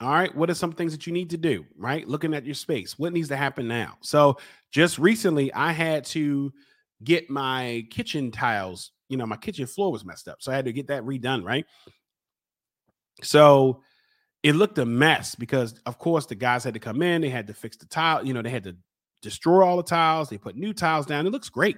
All 0.00 0.10
right. 0.10 0.34
What 0.34 0.48
are 0.48 0.54
some 0.54 0.72
things 0.72 0.92
that 0.92 1.06
you 1.06 1.12
need 1.12 1.30
to 1.30 1.36
do? 1.36 1.66
Right. 1.76 2.08
Looking 2.08 2.32
at 2.32 2.46
your 2.46 2.54
space. 2.54 2.98
What 2.98 3.12
needs 3.12 3.28
to 3.28 3.36
happen 3.36 3.68
now? 3.68 3.98
So 4.00 4.38
just 4.70 4.98
recently, 4.98 5.52
I 5.52 5.72
had 5.72 6.04
to 6.06 6.52
get 7.02 7.30
my 7.30 7.86
kitchen 7.90 8.30
tiles, 8.30 8.92
you 9.08 9.16
know, 9.16 9.26
my 9.26 9.36
kitchen 9.36 9.66
floor 9.66 9.90
was 9.90 10.04
messed 10.04 10.28
up. 10.28 10.38
So 10.40 10.52
I 10.52 10.54
had 10.54 10.66
to 10.66 10.72
get 10.72 10.88
that 10.88 11.04
redone. 11.04 11.44
Right. 11.44 11.66
So 13.22 13.82
it 14.42 14.54
looked 14.54 14.78
a 14.78 14.86
mess 14.86 15.34
because, 15.34 15.74
of 15.84 15.98
course, 15.98 16.26
the 16.26 16.34
guys 16.34 16.64
had 16.64 16.74
to 16.74 16.80
come 16.80 17.02
in, 17.02 17.20
they 17.20 17.28
had 17.28 17.46
to 17.48 17.54
fix 17.54 17.76
the 17.76 17.86
tile, 17.86 18.24
you 18.24 18.32
know, 18.32 18.42
they 18.42 18.50
had 18.50 18.64
to 18.64 18.76
destroy 19.22 19.64
all 19.64 19.76
the 19.76 19.82
tiles, 19.82 20.28
they 20.28 20.38
put 20.38 20.56
new 20.56 20.72
tiles 20.72 21.06
down. 21.06 21.26
It 21.26 21.30
looks 21.30 21.48
great. 21.48 21.76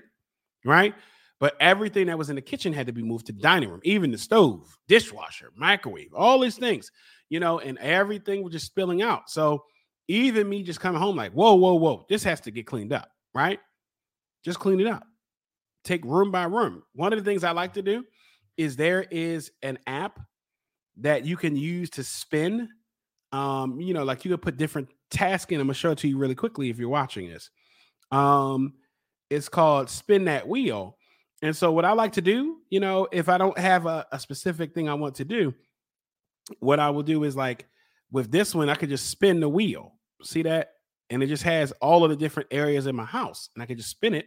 Right. 0.64 0.94
But 1.40 1.56
everything 1.58 2.06
that 2.06 2.18
was 2.18 2.30
in 2.30 2.36
the 2.36 2.42
kitchen 2.42 2.72
had 2.72 2.86
to 2.86 2.92
be 2.92 3.02
moved 3.02 3.26
to 3.26 3.32
the 3.32 3.42
dining 3.42 3.68
room, 3.68 3.80
even 3.82 4.12
the 4.12 4.18
stove, 4.18 4.78
dishwasher, 4.86 5.50
microwave, 5.56 6.14
all 6.14 6.38
these 6.38 6.56
things, 6.56 6.92
you 7.30 7.40
know, 7.40 7.58
and 7.58 7.78
everything 7.78 8.44
was 8.44 8.52
just 8.52 8.66
spilling 8.66 9.02
out. 9.02 9.28
So 9.28 9.64
even 10.12 10.48
me 10.48 10.62
just 10.62 10.80
coming 10.80 11.00
home, 11.00 11.16
like, 11.16 11.32
whoa, 11.32 11.54
whoa, 11.54 11.74
whoa, 11.74 12.06
this 12.08 12.22
has 12.24 12.40
to 12.42 12.50
get 12.50 12.66
cleaned 12.66 12.92
up, 12.92 13.10
right? 13.34 13.60
Just 14.44 14.58
clean 14.58 14.80
it 14.80 14.86
up. 14.86 15.04
Take 15.84 16.04
room 16.04 16.30
by 16.30 16.44
room. 16.44 16.82
One 16.94 17.12
of 17.12 17.18
the 17.18 17.24
things 17.24 17.44
I 17.44 17.52
like 17.52 17.74
to 17.74 17.82
do 17.82 18.04
is 18.56 18.76
there 18.76 19.06
is 19.10 19.50
an 19.62 19.78
app 19.86 20.20
that 20.98 21.24
you 21.24 21.36
can 21.36 21.56
use 21.56 21.90
to 21.90 22.04
spin. 22.04 22.68
Um, 23.32 23.80
you 23.80 23.94
know, 23.94 24.04
like 24.04 24.24
you 24.24 24.30
could 24.30 24.42
put 24.42 24.56
different 24.56 24.88
tasks 25.10 25.50
in. 25.50 25.60
I'm 25.60 25.66
gonna 25.66 25.74
show 25.74 25.92
it 25.92 25.98
to 25.98 26.08
you 26.08 26.18
really 26.18 26.34
quickly 26.34 26.70
if 26.70 26.78
you're 26.78 26.88
watching 26.88 27.28
this. 27.28 27.50
Um, 28.10 28.74
it's 29.30 29.48
called 29.48 29.88
Spin 29.88 30.26
That 30.26 30.46
Wheel 30.46 30.96
and 31.42 31.56
so, 31.56 31.72
what 31.72 31.84
I 31.84 31.92
like 31.92 32.12
to 32.12 32.22
do, 32.22 32.58
you 32.70 32.78
know, 32.78 33.08
if 33.10 33.28
I 33.28 33.36
don't 33.36 33.58
have 33.58 33.86
a, 33.86 34.06
a, 34.12 34.20
specific 34.20 34.72
thing 34.72 34.88
I 34.88 34.94
want 34.94 35.16
to 35.16 35.24
do, 35.24 35.52
what 36.60 36.78
I 36.78 36.90
will 36.90 37.02
do 37.02 37.24
is 37.24 37.34
like 37.34 37.66
with 38.12 38.30
this 38.30 38.54
one, 38.54 38.70
I 38.70 38.76
could 38.76 38.88
just 38.88 39.10
spin 39.10 39.40
the 39.40 39.48
wheel. 39.48 39.92
See 40.22 40.42
that? 40.42 40.74
And 41.10 41.22
it 41.22 41.26
just 41.26 41.42
has 41.42 41.72
all 41.80 42.04
of 42.04 42.10
the 42.10 42.16
different 42.16 42.48
areas 42.50 42.86
in 42.86 42.96
my 42.96 43.04
house, 43.04 43.50
and 43.54 43.62
I 43.62 43.66
can 43.66 43.76
just 43.76 43.90
spin 43.90 44.14
it. 44.14 44.26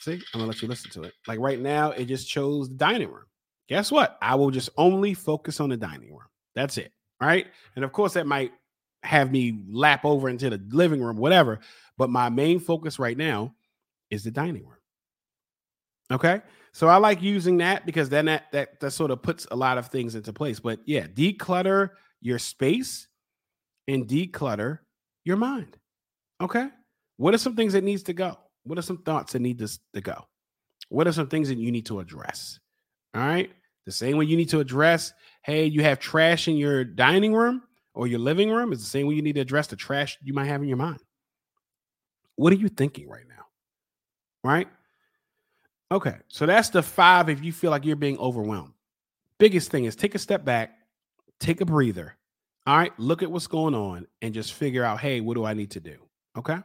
See, 0.00 0.12
I'm 0.12 0.20
gonna 0.40 0.46
let 0.46 0.62
you 0.62 0.68
listen 0.68 0.90
to 0.92 1.02
it. 1.02 1.14
Like 1.26 1.38
right 1.38 1.60
now, 1.60 1.90
it 1.90 2.06
just 2.06 2.28
chose 2.28 2.68
the 2.68 2.76
dining 2.76 3.10
room. 3.10 3.24
Guess 3.68 3.90
what? 3.90 4.16
I 4.22 4.36
will 4.36 4.50
just 4.50 4.70
only 4.76 5.14
focus 5.14 5.60
on 5.60 5.68
the 5.68 5.76
dining 5.76 6.10
room. 6.10 6.28
That's 6.54 6.78
it. 6.78 6.92
Right. 7.20 7.46
And 7.74 7.84
of 7.84 7.92
course, 7.92 8.14
that 8.14 8.26
might 8.26 8.52
have 9.02 9.30
me 9.30 9.60
lap 9.68 10.04
over 10.04 10.28
into 10.28 10.50
the 10.50 10.62
living 10.70 11.00
room, 11.00 11.16
whatever. 11.16 11.60
But 11.98 12.10
my 12.10 12.28
main 12.28 12.60
focus 12.60 12.98
right 12.98 13.16
now 13.16 13.54
is 14.10 14.24
the 14.24 14.30
dining 14.30 14.64
room. 14.64 14.78
Okay. 16.10 16.40
So 16.72 16.88
I 16.88 16.96
like 16.96 17.22
using 17.22 17.56
that 17.58 17.86
because 17.86 18.08
then 18.08 18.26
that, 18.26 18.52
that 18.52 18.80
that 18.80 18.90
sort 18.90 19.10
of 19.10 19.22
puts 19.22 19.46
a 19.50 19.56
lot 19.56 19.78
of 19.78 19.88
things 19.88 20.14
into 20.14 20.32
place. 20.32 20.60
But 20.60 20.80
yeah, 20.84 21.06
declutter 21.06 21.90
your 22.20 22.38
space 22.38 23.08
and 23.88 24.06
declutter 24.06 24.80
your 25.24 25.36
mind. 25.36 25.76
Okay. 26.40 26.68
What 27.16 27.34
are 27.34 27.38
some 27.38 27.56
things 27.56 27.72
that 27.72 27.84
needs 27.84 28.02
to 28.04 28.12
go? 28.12 28.38
What 28.64 28.78
are 28.78 28.82
some 28.82 28.98
thoughts 28.98 29.32
that 29.32 29.40
need 29.40 29.58
to, 29.58 29.68
to 29.94 30.00
go? 30.00 30.26
What 30.88 31.06
are 31.06 31.12
some 31.12 31.28
things 31.28 31.48
that 31.48 31.58
you 31.58 31.72
need 31.72 31.86
to 31.86 32.00
address? 32.00 32.58
All 33.14 33.22
right. 33.22 33.50
The 33.86 33.92
same 33.92 34.16
way 34.16 34.24
you 34.24 34.36
need 34.36 34.50
to 34.50 34.60
address, 34.60 35.12
hey, 35.42 35.66
you 35.66 35.82
have 35.82 36.00
trash 36.00 36.48
in 36.48 36.56
your 36.56 36.84
dining 36.84 37.32
room 37.32 37.62
or 37.94 38.06
your 38.06 38.18
living 38.18 38.50
room 38.50 38.72
is 38.72 38.80
the 38.80 38.86
same 38.86 39.06
way 39.06 39.14
you 39.14 39.22
need 39.22 39.36
to 39.36 39.40
address 39.40 39.68
the 39.68 39.76
trash 39.76 40.18
you 40.22 40.34
might 40.34 40.46
have 40.46 40.60
in 40.60 40.68
your 40.68 40.76
mind. 40.76 40.98
What 42.34 42.52
are 42.52 42.56
you 42.56 42.68
thinking 42.68 43.08
right 43.08 43.26
now? 43.28 43.44
Right? 44.42 44.68
Okay, 45.90 46.16
so 46.28 46.46
that's 46.46 46.70
the 46.70 46.82
five 46.82 47.28
if 47.28 47.44
you 47.44 47.52
feel 47.52 47.70
like 47.70 47.84
you're 47.84 47.96
being 47.96 48.18
overwhelmed. 48.18 48.72
Biggest 49.38 49.70
thing 49.70 49.84
is 49.84 49.94
take 49.94 50.14
a 50.14 50.18
step 50.18 50.44
back, 50.44 50.76
take 51.38 51.60
a 51.60 51.64
breather. 51.64 52.16
All 52.66 52.76
right, 52.76 52.92
look 52.98 53.22
at 53.22 53.30
what's 53.30 53.46
going 53.46 53.74
on 53.74 54.06
and 54.22 54.34
just 54.34 54.54
figure 54.54 54.82
out, 54.82 55.00
hey, 55.00 55.20
what 55.20 55.34
do 55.34 55.44
I 55.44 55.54
need 55.54 55.70
to 55.72 55.80
do? 55.80 55.96
Okay. 56.36 56.58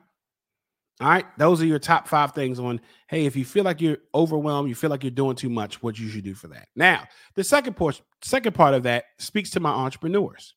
All 1.00 1.08
right, 1.08 1.26
those 1.38 1.62
are 1.62 1.66
your 1.66 1.80
top 1.80 2.08
five 2.08 2.34
things 2.34 2.60
on. 2.60 2.80
Hey, 3.08 3.26
if 3.26 3.36
you 3.36 3.46
feel 3.46 3.64
like 3.64 3.82
you're 3.82 3.98
overwhelmed, 4.14 4.70
you 4.70 4.76
feel 4.76 4.90
like 4.90 5.04
you're 5.04 5.12
doing 5.12 5.36
too 5.36 5.50
much, 5.50 5.82
what 5.82 5.98
you 5.98 6.10
should 6.10 6.24
do 6.24 6.36
for 6.36 6.48
that. 6.50 6.68
Now, 6.76 7.06
the 7.36 7.44
second 7.44 7.76
portion, 7.76 8.06
second 8.22 8.54
part 8.54 8.74
of 8.74 8.84
that 8.84 9.06
speaks 9.18 9.50
to 9.52 9.60
my 9.60 9.72
entrepreneurs. 9.72 10.56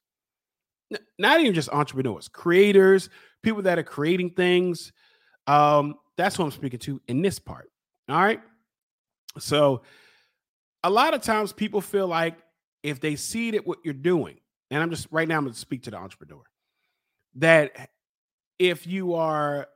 Not 1.18 1.40
even 1.40 1.55
just 1.55 1.70
entrepreneurs, 1.70 2.28
creators, 2.28 3.09
people 3.42 3.62
that 3.62 3.78
are 3.78 3.84
creating 3.84 4.30
things. 4.30 4.92
Um, 5.47 5.95
that's 6.16 6.38
what 6.38 6.45
I'm 6.47 6.51
speaking 6.51 6.78
to 6.80 7.01
in 7.09 7.22
this 7.22 7.38
part. 7.38 7.70
All 8.09 8.20
right. 8.20 8.40
So 9.38 9.82
a 10.82 10.90
lot 10.90 11.14
of 11.14 11.22
times 11.22 11.53
people 11.53 11.80
feel 11.80 12.07
like 12.07 12.36
if 12.82 13.01
they 13.01 13.16
see 13.16 13.53
that 13.53 13.66
what 13.66 13.78
you're 13.82 13.95
doing, 13.95 14.38
and 14.70 14.82
I'm 14.82 14.90
just 14.90 15.08
right 15.10 15.28
now, 15.28 15.36
I'm 15.36 15.44
going 15.44 15.54
to 15.54 15.58
speak 15.58 15.84
to 15.84 15.90
the 15.90 15.96
entrepreneur, 15.96 16.42
that 17.36 17.90
if 18.58 18.86
you 18.86 19.14
are 19.14 19.68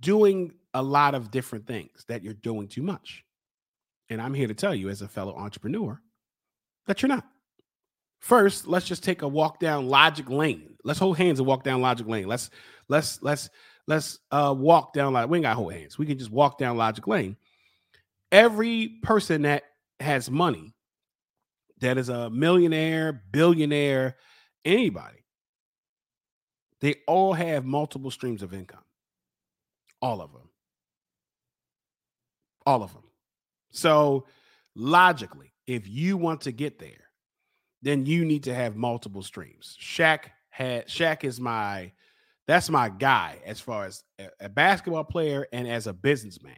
doing 0.00 0.54
a 0.72 0.82
lot 0.82 1.14
of 1.14 1.30
different 1.30 1.66
things, 1.66 2.04
that 2.08 2.22
you're 2.22 2.34
doing 2.34 2.68
too 2.68 2.82
much. 2.82 3.24
And 4.10 4.20
I'm 4.20 4.34
here 4.34 4.48
to 4.48 4.54
tell 4.54 4.74
you, 4.74 4.88
as 4.88 5.02
a 5.02 5.08
fellow 5.08 5.34
entrepreneur, 5.36 6.00
that 6.86 7.00
you're 7.00 7.08
not. 7.08 7.24
First, 8.20 8.66
let's 8.66 8.86
just 8.86 9.04
take 9.04 9.22
a 9.22 9.28
walk 9.28 9.60
down 9.60 9.86
logic 9.88 10.28
lane. 10.30 10.76
Let's 10.82 10.98
hold 10.98 11.16
hands 11.16 11.38
and 11.38 11.46
walk 11.46 11.62
down 11.62 11.80
logic 11.80 12.06
lane. 12.06 12.26
Let's 12.26 12.50
let's 12.88 13.22
let's 13.22 13.50
let's 13.86 14.18
uh 14.30 14.54
walk 14.56 14.92
down 14.92 15.12
like 15.12 15.28
we 15.28 15.38
ain't 15.38 15.44
got 15.44 15.56
hold 15.56 15.72
hands. 15.72 15.98
We 15.98 16.06
can 16.06 16.18
just 16.18 16.30
walk 16.30 16.58
down 16.58 16.76
logic 16.76 17.06
lane 17.06 17.36
every 18.34 18.88
person 19.02 19.42
that 19.42 19.62
has 20.00 20.28
money, 20.28 20.74
that 21.84 21.98
is 21.98 22.08
a 22.08 22.30
millionaire, 22.30 23.12
billionaire, 23.12 24.16
anybody, 24.64 25.22
they 26.80 26.96
all 27.06 27.34
have 27.34 27.66
multiple 27.66 28.10
streams 28.10 28.42
of 28.42 28.54
income. 28.54 28.84
All 30.00 30.22
of 30.22 30.32
them. 30.32 30.48
All 32.64 32.82
of 32.82 32.94
them. 32.94 33.02
So, 33.70 34.24
logically, 34.74 35.52
if 35.66 35.86
you 35.86 36.16
want 36.16 36.40
to 36.42 36.52
get 36.52 36.78
there, 36.78 37.10
then 37.82 38.06
you 38.06 38.24
need 38.24 38.44
to 38.44 38.54
have 38.54 38.76
multiple 38.76 39.22
streams. 39.22 39.76
Shaq 39.78 40.30
had 40.48 40.86
Shaq 40.86 41.22
is 41.22 41.38
my 41.38 41.92
that's 42.46 42.70
my 42.70 42.88
guy 42.88 43.40
as 43.44 43.60
far 43.60 43.84
as 43.84 44.04
a, 44.18 44.28
a 44.40 44.48
basketball 44.48 45.04
player 45.04 45.46
and 45.52 45.68
as 45.68 45.86
a 45.86 45.92
businessman. 45.92 46.56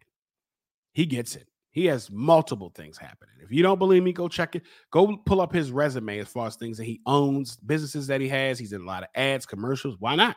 He 0.92 1.04
gets 1.04 1.34
it. 1.34 1.48
He 1.76 1.84
has 1.84 2.10
multiple 2.10 2.72
things 2.74 2.96
happening. 2.96 3.34
If 3.42 3.52
you 3.52 3.62
don't 3.62 3.78
believe 3.78 4.02
me, 4.02 4.10
go 4.10 4.28
check 4.28 4.56
it. 4.56 4.62
Go 4.90 5.14
pull 5.26 5.42
up 5.42 5.52
his 5.52 5.70
resume 5.70 6.18
as 6.18 6.26
far 6.26 6.46
as 6.46 6.56
things 6.56 6.78
that 6.78 6.84
he 6.84 7.02
owns, 7.04 7.58
businesses 7.58 8.06
that 8.06 8.18
he 8.22 8.28
has. 8.28 8.58
He's 8.58 8.72
in 8.72 8.80
a 8.80 8.86
lot 8.86 9.02
of 9.02 9.10
ads, 9.14 9.44
commercials. 9.44 9.96
Why 9.98 10.14
not? 10.14 10.36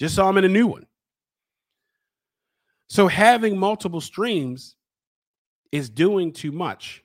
Just 0.00 0.16
saw 0.16 0.28
him 0.28 0.38
in 0.38 0.44
a 0.44 0.48
new 0.48 0.66
one. 0.66 0.86
So 2.88 3.06
having 3.06 3.56
multiple 3.56 4.00
streams 4.00 4.74
is 5.70 5.88
doing 5.88 6.32
too 6.32 6.50
much 6.50 7.04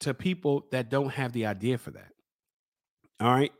to 0.00 0.12
people 0.12 0.66
that 0.72 0.90
don't 0.90 1.10
have 1.10 1.32
the 1.32 1.46
idea 1.46 1.78
for 1.78 1.92
that. 1.92 2.10
All 3.20 3.32
right. 3.32 3.52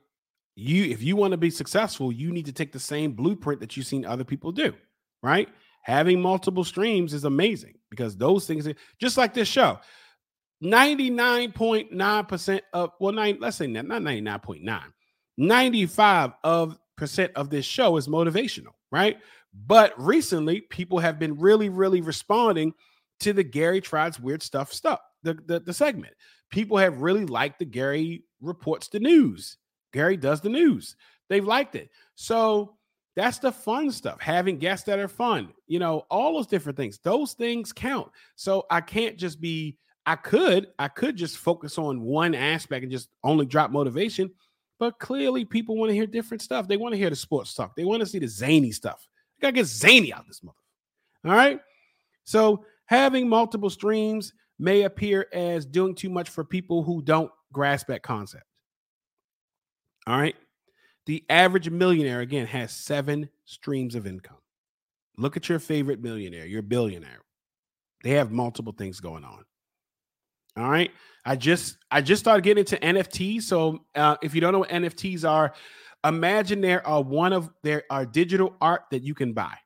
You 0.57 0.87
if 0.87 1.05
you 1.05 1.15
want 1.15 1.35
to 1.35 1.39
be 1.39 1.51
successful, 1.51 2.11
you 2.11 2.33
need 2.33 2.47
to 2.47 2.53
take 2.53 2.73
the 2.73 2.81
same 2.81 3.13
blueprint 3.13 3.61
that 3.61 3.77
you've 3.77 3.87
seen 3.87 4.05
other 4.05 4.25
people 4.25 4.51
do, 4.51 4.75
right? 5.23 5.49
Having 5.83 6.21
multiple 6.21 6.65
streams 6.65 7.15
is 7.15 7.25
amazing 7.25 7.75
because 7.91 8.17
those 8.17 8.47
things, 8.47 8.69
just 9.01 9.17
like 9.17 9.35
this 9.35 9.49
show, 9.49 9.79
99.9% 10.63 12.61
of, 12.73 12.91
well, 13.01 13.13
nine, 13.13 13.39
let's 13.41 13.57
say 13.57 13.67
not 13.67 13.87
99.9, 13.87 14.83
95 15.39 16.33
of 16.45 16.79
percent 16.97 17.33
of 17.35 17.49
this 17.49 17.65
show 17.65 17.97
is 17.97 18.09
motivational, 18.09 18.73
right? 18.93 19.19
But 19.55 19.95
recently, 19.99 20.61
people 20.61 20.99
have 20.99 21.19
been 21.19 21.39
really, 21.39 21.71
really 21.71 22.03
responding 22.03 22.75
to 23.21 23.33
the 23.33 23.43
Garry 23.43 23.81
tries 23.81 24.21
weird 24.21 24.43
stuff 24.43 24.73
stuff, 24.73 25.01
the, 25.23 25.35
the, 25.47 25.61
the 25.61 25.73
segment. 25.73 26.13
People 26.51 26.77
have 26.77 27.01
really 27.01 27.25
liked 27.25 27.59
the 27.59 27.65
Garry 27.65 28.25
reports 28.41 28.89
the 28.89 29.01
news. 29.01 29.57
Garry 29.93 30.17
does 30.17 30.41
the 30.41 30.49
news. 30.49 30.97
They've 31.29 31.45
liked 31.45 31.75
it. 31.75 31.91
So 32.17 32.77
that's 33.17 33.39
the 33.39 33.53
fun 33.53 33.91
stuff. 33.91 34.21
Having 34.21 34.59
guests 34.59 34.87
that 34.87 34.99
are 34.99 35.09
fun, 35.09 35.53
you 35.67 35.79
know, 35.79 36.07
all 36.11 36.35
those 36.35 36.47
different 36.47 36.77
things. 36.77 36.99
Those 37.03 37.33
things 37.33 37.73
count. 37.73 38.09
So 38.37 38.67
I 38.71 38.81
can't 38.81 39.17
just 39.17 39.41
be, 39.41 39.77
I 40.07 40.17
could, 40.17 40.69
I 40.79 40.89
could 40.89 41.17
just 41.17 41.39
focus 41.39 41.77
on 41.77 42.01
one 42.01 42.35
aspect 42.35 42.83
and 42.83 42.93
just 42.93 43.09
only 43.25 43.47
drop 43.47 43.71
motivation. 43.71 44.31
But 44.79 44.99
clearly, 44.99 45.45
people 45.45 45.77
want 45.77 45.91
to 45.91 45.95
hear 45.95 46.07
different 46.07 46.41
stuff. 46.41 46.67
They 46.67 46.79
want 46.79 46.95
to 46.95 46.99
hear 46.99 47.11
the 47.11 47.17
sports 47.17 47.53
talk. 47.53 47.77
They 47.77 47.85
want 47.85 48.01
to 48.01 48.07
see 48.07 48.19
the 48.19 48.29
zany 48.29 48.73
stuff. 48.73 49.07
You 49.37 49.43
gotta 49.43 49.53
get 49.53 49.67
zany 49.67 50.13
out 50.13 50.27
this 50.27 50.43
mother. 50.43 50.57
All 51.27 51.33
right. 51.33 51.61
So 52.25 52.65
having 52.87 53.29
multiple 53.29 53.71
streams 53.71 54.33
may 54.59 54.83
appear 54.83 55.27
as 55.33 55.67
doing 55.67 55.95
too 55.95 56.11
much 56.11 56.31
for 56.31 56.45
people 56.45 56.83
who 56.83 57.03
don't 57.03 57.31
grasp 57.53 57.89
that 57.89 58.03
concept. 58.03 58.45
All 60.07 60.19
right. 60.19 60.37
The 61.07 61.25
average 61.29 61.71
millionaire, 61.71 62.21
again, 62.21 62.47
has 62.47 62.73
seven 62.73 63.29
streams 63.45 63.95
of 63.95 64.07
income. 64.07 64.37
Look 65.17 65.37
at 65.37 65.49
your 65.49 65.59
favorite 65.59 66.01
millionaire, 66.01 66.47
your 66.47 66.63
billionaire. 66.63 67.21
They 68.03 68.11
have 68.11 68.31
multiple 68.31 68.73
things 68.73 69.01
going 69.01 69.25
on. 69.25 69.45
All 70.57 70.71
right. 70.71 70.91
I 71.25 71.37
just 71.37 71.79
I 71.91 72.01
just 72.01 72.21
started 72.21 72.43
getting 72.43 72.61
into 72.61 72.77
NFTs. 72.77 73.43
So 73.43 73.85
uh, 73.95 74.17
if 74.23 74.35
you 74.35 74.41
don't 74.41 74.53
know 74.53 74.61
what 74.61 74.71
NFTs 74.71 75.29
are, 75.29 75.53
imagine 76.05 76.61
there 76.61 76.87
are 76.87 77.03
one 77.03 77.33
of 77.33 77.51
there 77.63 77.85
are 77.91 78.07
digital 78.07 78.57
art 78.61 78.83
that 78.91 79.03
you 79.03 79.15
can 79.15 79.33
buy 79.33 79.57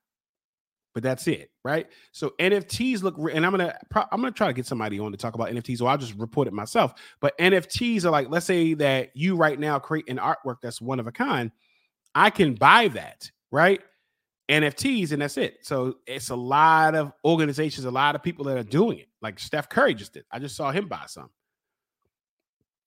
but 0.94 1.02
that's 1.02 1.26
it, 1.26 1.50
right? 1.64 1.88
So 2.12 2.32
NFTs 2.38 3.02
look, 3.02 3.16
and 3.18 3.44
I'm 3.44 3.52
gonna 3.52 3.76
I'm 3.92 4.20
gonna 4.20 4.30
try 4.30 4.46
to 4.46 4.52
get 4.52 4.64
somebody 4.64 4.98
on 5.00 5.10
to 5.10 5.18
talk 5.18 5.34
about 5.34 5.50
NFTs, 5.50 5.82
or 5.82 5.88
I'll 5.88 5.98
just 5.98 6.14
report 6.14 6.48
it 6.48 6.54
myself. 6.54 6.94
But 7.20 7.36
NFTs 7.38 8.04
are 8.04 8.10
like, 8.10 8.30
let's 8.30 8.46
say 8.46 8.74
that 8.74 9.10
you 9.14 9.36
right 9.36 9.58
now 9.58 9.78
create 9.78 10.08
an 10.08 10.18
artwork 10.18 10.56
that's 10.62 10.80
one 10.80 11.00
of 11.00 11.06
a 11.06 11.12
kind, 11.12 11.50
I 12.14 12.30
can 12.30 12.54
buy 12.54 12.88
that, 12.88 13.30
right? 13.50 13.80
NFTs, 14.48 15.12
and 15.12 15.20
that's 15.20 15.36
it. 15.36 15.58
So 15.62 15.96
it's 16.06 16.30
a 16.30 16.36
lot 16.36 16.94
of 16.94 17.12
organizations, 17.24 17.86
a 17.86 17.90
lot 17.90 18.14
of 18.14 18.22
people 18.22 18.44
that 18.46 18.56
are 18.56 18.62
doing 18.62 18.98
it. 18.98 19.08
Like 19.20 19.40
Steph 19.40 19.68
Curry 19.68 19.94
just 19.94 20.12
did. 20.12 20.24
I 20.30 20.38
just 20.38 20.54
saw 20.54 20.70
him 20.70 20.86
buy 20.86 21.04
some. 21.06 21.30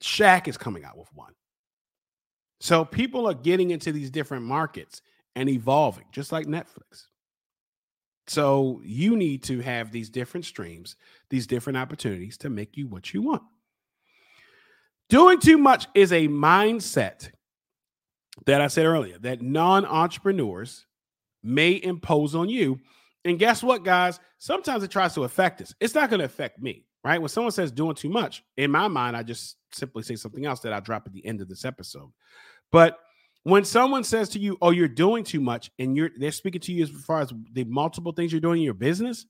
Shaq 0.02 0.48
is 0.48 0.58
coming 0.58 0.86
out 0.86 0.98
with 0.98 1.10
one. 1.14 1.34
So 2.60 2.86
people 2.86 3.28
are 3.28 3.34
getting 3.34 3.72
into 3.72 3.92
these 3.92 4.12
different 4.12 4.46
markets 4.46 5.02
and 5.36 5.50
evolving, 5.50 6.06
just 6.12 6.32
like 6.32 6.48
Netflix. 6.48 7.08
So 8.28 8.82
you 8.84 9.16
need 9.16 9.44
to 9.44 9.60
have 9.62 9.92
these 9.92 10.10
different 10.10 10.46
streams, 10.46 10.96
these 11.30 11.48
different 11.48 11.78
opportunities 11.78 12.38
to 12.40 12.50
make 12.50 12.76
you 12.76 12.88
what 12.88 13.14
you 13.14 13.22
want. 13.22 13.44
Doing 15.10 15.40
too 15.40 15.58
much 15.58 15.88
is 15.96 16.12
a 16.12 16.28
mindset 16.28 17.30
that 18.46 18.62
I 18.62 18.68
said 18.68 18.86
earlier 18.86 19.18
that 19.20 19.42
non 19.42 19.86
entrepreneurs 19.86 20.86
may 21.42 21.82
impose 21.82 22.36
on 22.36 22.50
you. 22.50 22.80
And 23.24 23.40
guess 23.40 23.64
what, 23.64 23.84
guys? 23.84 24.20
Sometimes 24.38 24.84
it 24.84 24.92
tries 24.92 25.14
to 25.16 25.24
affect 25.24 25.62
us. 25.62 25.74
It's 25.80 25.96
not 25.96 26.10
going 26.10 26.20
to 26.20 26.26
affect 26.26 26.62
me, 26.62 26.86
right? 27.04 27.20
When 27.20 27.30
someone 27.30 27.52
says 27.52 27.72
doing 27.72 27.96
too 27.96 28.10
much, 28.10 28.44
in 28.58 28.70
my 28.70 28.88
mind, 28.90 29.16
I 29.16 29.24
just 29.24 29.58
simply 29.72 30.04
say 30.04 30.16
something 30.16 30.46
else 30.46 30.60
that 30.62 30.74
I 30.74 30.82
drop 30.82 31.04
at 31.06 31.14
the 31.14 31.26
end 31.26 31.42
of 31.42 31.48
this 31.48 31.66
episode. 31.66 32.12
But 32.72 33.00
when 33.48 33.64
someone 33.64 34.04
says 34.04 34.28
to 34.30 34.40
you, 34.40 34.58
"Oh, 34.62 34.72
you're 34.72 34.90
doing 34.90 35.24
too 35.24 35.40
much," 35.40 35.72
and 35.80 35.96
you're 35.96 36.12
they're 36.18 36.32
speaking 36.32 36.60
to 36.62 36.74
you 36.74 36.84
as 36.84 36.90
far 36.90 37.22
as 37.22 37.32
the 37.54 37.64
multiple 37.64 38.12
things 38.12 38.34
you're 38.34 38.42
doing 38.42 38.60
in 38.60 38.66
your 38.66 38.74
business, 38.74 39.26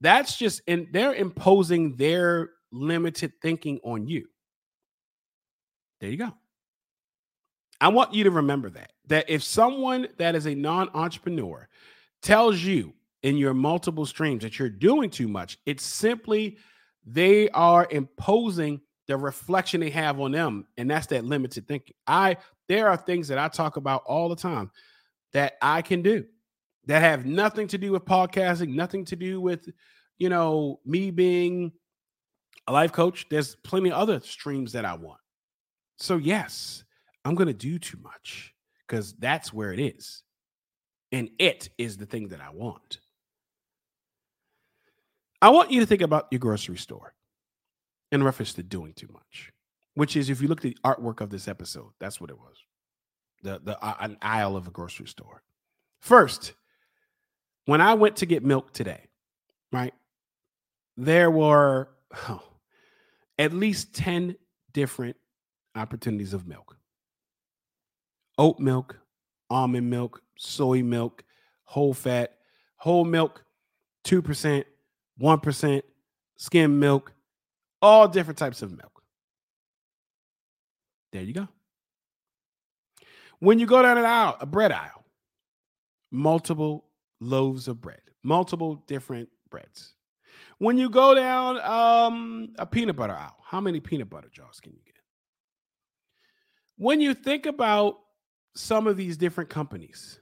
that's 0.00 0.38
just 0.38 0.62
and 0.66 0.88
they're 0.90 1.14
imposing 1.14 1.96
their 1.96 2.52
limited 2.72 3.32
thinking 3.42 3.78
on 3.84 4.06
you. 4.06 4.26
There 6.00 6.08
you 6.10 6.16
go. 6.16 6.32
I 7.78 7.88
want 7.88 8.14
you 8.14 8.24
to 8.24 8.30
remember 8.30 8.70
that 8.70 8.92
that 9.08 9.28
if 9.28 9.42
someone 9.42 10.08
that 10.16 10.34
is 10.34 10.46
a 10.46 10.54
non-entrepreneur 10.54 11.68
tells 12.22 12.62
you 12.62 12.94
in 13.22 13.36
your 13.36 13.52
multiple 13.52 14.06
streams 14.06 14.42
that 14.42 14.58
you're 14.58 14.70
doing 14.70 15.10
too 15.10 15.28
much, 15.28 15.58
it's 15.66 15.84
simply 15.84 16.56
they 17.04 17.50
are 17.50 17.86
imposing 17.90 18.80
the 19.06 19.16
reflection 19.16 19.80
they 19.80 19.90
have 19.90 20.20
on 20.20 20.32
them 20.32 20.66
and 20.76 20.90
that's 20.90 21.06
that 21.08 21.24
limited 21.24 21.68
thinking. 21.68 21.94
I 22.06 22.36
there 22.68 22.88
are 22.88 22.96
things 22.96 23.28
that 23.28 23.38
I 23.38 23.48
talk 23.48 23.76
about 23.76 24.02
all 24.06 24.28
the 24.28 24.36
time 24.36 24.70
that 25.32 25.54
I 25.60 25.82
can 25.82 26.02
do 26.02 26.24
that 26.86 27.02
have 27.02 27.26
nothing 27.26 27.66
to 27.68 27.78
do 27.78 27.92
with 27.92 28.04
podcasting, 28.04 28.68
nothing 28.68 29.04
to 29.06 29.16
do 29.16 29.40
with, 29.40 29.68
you 30.18 30.28
know, 30.28 30.80
me 30.84 31.10
being 31.10 31.72
a 32.66 32.72
life 32.72 32.92
coach. 32.92 33.26
There's 33.30 33.56
plenty 33.56 33.90
of 33.90 33.96
other 33.96 34.20
streams 34.20 34.72
that 34.72 34.84
I 34.84 34.94
want. 34.94 35.20
So, 35.98 36.16
yes, 36.16 36.84
I'm 37.24 37.34
going 37.34 37.48
to 37.48 37.54
do 37.54 37.78
too 37.78 37.98
much 38.02 38.54
because 38.86 39.14
that's 39.14 39.52
where 39.52 39.72
it 39.72 39.80
is. 39.80 40.22
And 41.12 41.30
it 41.38 41.68
is 41.78 41.96
the 41.96 42.06
thing 42.06 42.28
that 42.28 42.40
I 42.40 42.50
want. 42.50 42.98
I 45.40 45.50
want 45.50 45.70
you 45.70 45.80
to 45.80 45.86
think 45.86 46.02
about 46.02 46.28
your 46.30 46.38
grocery 46.38 46.78
store 46.78 47.14
in 48.14 48.22
reference 48.22 48.54
to 48.54 48.62
doing 48.62 48.92
too 48.94 49.08
much 49.12 49.52
which 49.94 50.16
is 50.16 50.28
if 50.28 50.42
you 50.42 50.48
look 50.48 50.58
at 50.58 50.62
the 50.62 50.76
artwork 50.84 51.20
of 51.20 51.30
this 51.30 51.48
episode, 51.48 51.90
that's 51.98 52.20
what 52.20 52.30
it 52.30 52.38
was. 52.38 52.56
The 53.42 53.60
the 53.62 53.82
uh, 53.82 53.94
an 54.00 54.18
aisle 54.22 54.56
of 54.56 54.66
a 54.66 54.70
grocery 54.70 55.06
store. 55.06 55.42
First, 56.00 56.54
when 57.66 57.80
I 57.80 57.94
went 57.94 58.16
to 58.16 58.26
get 58.26 58.44
milk 58.44 58.72
today, 58.72 59.06
right? 59.72 59.94
There 60.96 61.30
were 61.30 61.88
oh, 62.28 62.42
at 63.38 63.52
least 63.52 63.94
10 63.94 64.36
different 64.72 65.16
opportunities 65.74 66.34
of 66.34 66.46
milk. 66.46 66.76
Oat 68.38 68.58
milk, 68.58 68.98
almond 69.50 69.90
milk, 69.90 70.22
soy 70.38 70.82
milk, 70.82 71.24
whole 71.64 71.94
fat, 71.94 72.34
whole 72.76 73.04
milk, 73.04 73.44
2%, 74.04 74.64
1%, 75.20 75.82
skim 76.36 76.78
milk, 76.78 77.12
all 77.84 78.08
different 78.08 78.38
types 78.38 78.62
of 78.62 78.70
milk. 78.72 79.02
There 81.12 81.22
you 81.22 81.34
go. 81.34 81.48
When 83.40 83.58
you 83.58 83.66
go 83.66 83.82
down 83.82 83.98
an 83.98 84.06
aisle, 84.06 84.38
a 84.40 84.46
bread 84.46 84.72
aisle, 84.72 85.04
multiple 86.10 86.86
loaves 87.20 87.68
of 87.68 87.82
bread, 87.82 88.00
multiple 88.22 88.82
different 88.86 89.28
breads. 89.50 89.92
When 90.58 90.78
you 90.78 90.88
go 90.88 91.14
down 91.14 91.60
um, 91.60 92.54
a 92.58 92.64
peanut 92.64 92.96
butter 92.96 93.12
aisle, 93.12 93.36
how 93.44 93.60
many 93.60 93.80
peanut 93.80 94.08
butter 94.08 94.30
jars 94.32 94.60
can 94.60 94.72
you 94.72 94.80
get? 94.86 94.94
When 96.78 97.02
you 97.02 97.12
think 97.12 97.44
about 97.44 97.98
some 98.56 98.86
of 98.86 98.96
these 98.96 99.18
different 99.18 99.50
companies, 99.50 100.20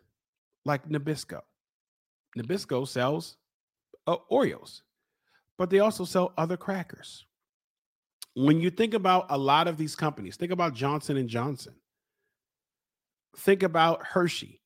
like 0.65 0.89
Nabisco, 0.89 1.43
Nabisco 2.37 2.89
sells 2.89 3.37
uh, 4.09 4.17
Oreos, 4.33 4.81
but 5.59 5.71
they 5.71 5.79
also 5.79 6.05
sell 6.05 6.33
other 6.37 6.57
crackers 6.57 7.25
when 8.35 8.61
you 8.61 8.71
think 8.71 8.95
about 8.95 9.27
a 9.31 9.39
lot 9.39 9.69
of 9.69 9.77
these 9.77 9.95
companies, 9.95 10.37
think 10.37 10.53
about 10.53 10.75
Johnson 10.75 11.17
and 11.17 11.29
Johnson. 11.29 11.75
Think 13.37 13.63
about 13.63 14.05
Hershey. 14.05 14.61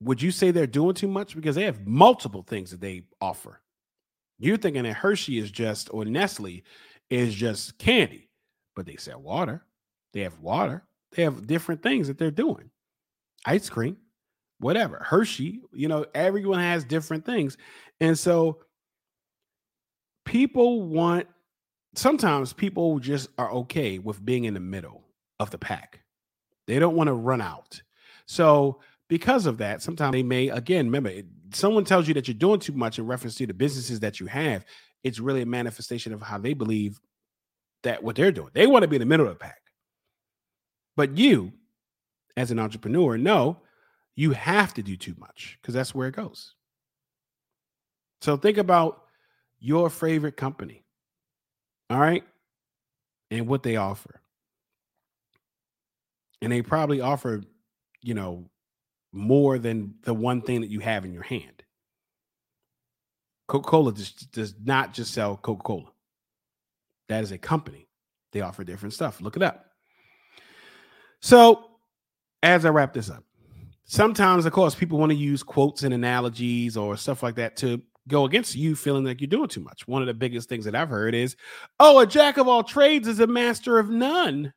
Would 0.00 0.22
you 0.22 0.30
say 0.30 0.50
they're 0.50 0.66
doing 0.66 0.94
too 0.94 1.08
much 1.08 1.34
because 1.34 1.56
they 1.56 1.64
have 1.64 1.86
multiple 1.86 2.42
things 2.42 2.70
that 2.70 2.80
they 2.80 3.02
offer? 3.20 3.60
You're 4.38 4.56
thinking 4.56 4.84
that 4.84 4.94
Hershey 4.94 5.38
is 5.38 5.50
just 5.50 5.92
or 5.92 6.04
Nestle 6.04 6.62
is 7.10 7.34
just 7.34 7.78
candy, 7.78 8.28
but 8.76 8.86
they 8.86 8.96
sell 8.96 9.20
water. 9.20 9.64
They 10.12 10.20
have 10.20 10.38
water. 10.38 10.84
They 11.12 11.24
have 11.24 11.46
different 11.46 11.82
things 11.82 12.06
that 12.06 12.18
they're 12.18 12.30
doing. 12.30 12.70
Ice 13.46 13.68
cream, 13.68 13.96
whatever. 14.60 14.98
Hershey, 15.04 15.60
you 15.72 15.88
know, 15.88 16.06
everyone 16.14 16.60
has 16.60 16.84
different 16.84 17.24
things. 17.24 17.56
And 18.00 18.16
so 18.16 18.60
people 20.24 20.82
want 20.82 21.26
sometimes 21.94 22.52
people 22.52 22.98
just 22.98 23.28
are 23.38 23.50
okay 23.50 23.98
with 23.98 24.24
being 24.24 24.44
in 24.44 24.54
the 24.54 24.60
middle 24.60 25.04
of 25.40 25.50
the 25.50 25.58
pack. 25.58 26.00
They 26.66 26.78
don't 26.78 26.96
want 26.96 27.08
to 27.08 27.14
run 27.14 27.40
out. 27.40 27.80
So, 28.26 28.80
because 29.08 29.46
of 29.46 29.58
that, 29.58 29.80
sometimes 29.80 30.12
they 30.12 30.22
may, 30.22 30.48
again, 30.48 30.86
remember, 30.86 31.22
someone 31.54 31.84
tells 31.84 32.06
you 32.08 32.14
that 32.14 32.28
you're 32.28 32.34
doing 32.34 32.60
too 32.60 32.74
much 32.74 32.98
in 32.98 33.06
reference 33.06 33.36
to 33.36 33.46
the 33.46 33.54
businesses 33.54 34.00
that 34.00 34.20
you 34.20 34.26
have. 34.26 34.66
It's 35.02 35.18
really 35.18 35.40
a 35.40 35.46
manifestation 35.46 36.12
of 36.12 36.20
how 36.20 36.36
they 36.36 36.52
believe 36.52 37.00
that 37.84 38.02
what 38.02 38.16
they're 38.16 38.32
doing. 38.32 38.50
They 38.52 38.66
want 38.66 38.82
to 38.82 38.88
be 38.88 38.96
in 38.96 39.00
the 39.00 39.06
middle 39.06 39.26
of 39.26 39.32
the 39.32 39.38
pack. 39.38 39.62
But 40.94 41.16
you, 41.16 41.52
as 42.36 42.50
an 42.50 42.58
entrepreneur, 42.58 43.16
know 43.16 43.62
you 44.14 44.32
have 44.32 44.74
to 44.74 44.82
do 44.82 44.96
too 44.96 45.14
much 45.18 45.58
because 45.62 45.74
that's 45.74 45.94
where 45.94 46.08
it 46.08 46.16
goes. 46.16 46.54
So, 48.20 48.36
think 48.36 48.58
about 48.58 49.04
your 49.58 49.88
favorite 49.88 50.36
company 50.36 50.84
all 51.90 51.98
right. 51.98 52.24
And 53.30 53.46
what 53.46 53.62
they 53.62 53.76
offer. 53.76 54.20
And 56.40 56.52
they 56.52 56.62
probably 56.62 57.00
offer, 57.00 57.42
you 58.02 58.14
know, 58.14 58.48
more 59.12 59.58
than 59.58 59.94
the 60.02 60.14
one 60.14 60.42
thing 60.42 60.60
that 60.60 60.70
you 60.70 60.80
have 60.80 61.04
in 61.04 61.12
your 61.12 61.22
hand. 61.22 61.62
Coca 63.48 63.68
Cola 63.68 63.92
does, 64.32 64.54
not 64.62 64.92
just 64.92 65.12
sell 65.12 65.36
Coca 65.36 65.62
Cola, 65.62 65.90
that 67.08 67.24
is 67.24 67.32
a 67.32 67.38
company. 67.38 67.88
They 68.32 68.42
offer 68.42 68.62
different 68.62 68.92
stuff. 68.92 69.22
Look 69.22 69.36
it 69.36 69.42
up. 69.42 69.64
So, 71.20 71.70
as 72.42 72.66
I 72.66 72.68
wrap 72.68 72.92
this 72.92 73.08
up, 73.08 73.24
sometimes, 73.84 74.44
of 74.44 74.52
course, 74.52 74.74
people 74.74 74.98
want 74.98 75.10
to 75.10 75.16
use 75.16 75.42
quotes 75.42 75.82
and 75.82 75.94
analogies 75.94 76.76
or 76.76 76.96
stuff 76.96 77.22
like 77.22 77.36
that 77.36 77.56
to 77.56 77.82
go 78.08 78.24
against 78.24 78.56
you 78.56 78.74
feeling 78.74 79.04
like 79.04 79.20
you're 79.20 79.28
doing 79.28 79.48
too 79.48 79.60
much. 79.60 79.86
One 79.86 80.02
of 80.02 80.08
the 80.08 80.14
biggest 80.14 80.48
things 80.48 80.64
that 80.64 80.74
I've 80.74 80.88
heard 80.88 81.14
is, 81.14 81.36
oh, 81.78 82.00
a 82.00 82.06
jack 82.06 82.38
of 82.38 82.48
all 82.48 82.62
trades 82.62 83.06
is 83.06 83.20
a 83.20 83.26
master 83.26 83.78
of 83.78 83.90
none. 83.90 84.52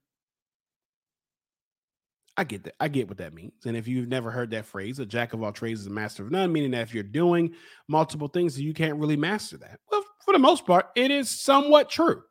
I 2.37 2.45
get 2.45 2.63
that. 2.63 2.75
I 2.79 2.87
get 2.87 3.07
what 3.07 3.17
that 3.17 3.33
means. 3.33 3.65
And 3.65 3.75
if 3.75 3.87
you've 3.87 4.07
never 4.07 4.31
heard 4.31 4.51
that 4.51 4.65
phrase, 4.65 4.99
a 4.99 5.05
jack 5.05 5.33
of 5.33 5.43
all 5.43 5.51
trades 5.51 5.81
is 5.81 5.87
a 5.87 5.91
master 5.91 6.23
of 6.23 6.31
none, 6.31 6.51
meaning 6.51 6.71
that 6.71 6.81
if 6.81 6.93
you're 6.93 7.03
doing 7.03 7.53
multiple 7.87 8.29
things, 8.29 8.59
you 8.59 8.73
can't 8.73 8.97
really 8.97 9.17
master 9.17 9.57
that. 9.57 9.79
Well, 9.91 10.03
for 10.25 10.33
the 10.33 10.39
most 10.39 10.65
part, 10.65 10.87
it 10.95 11.11
is 11.11 11.29
somewhat 11.29 11.89
true. 11.89 12.23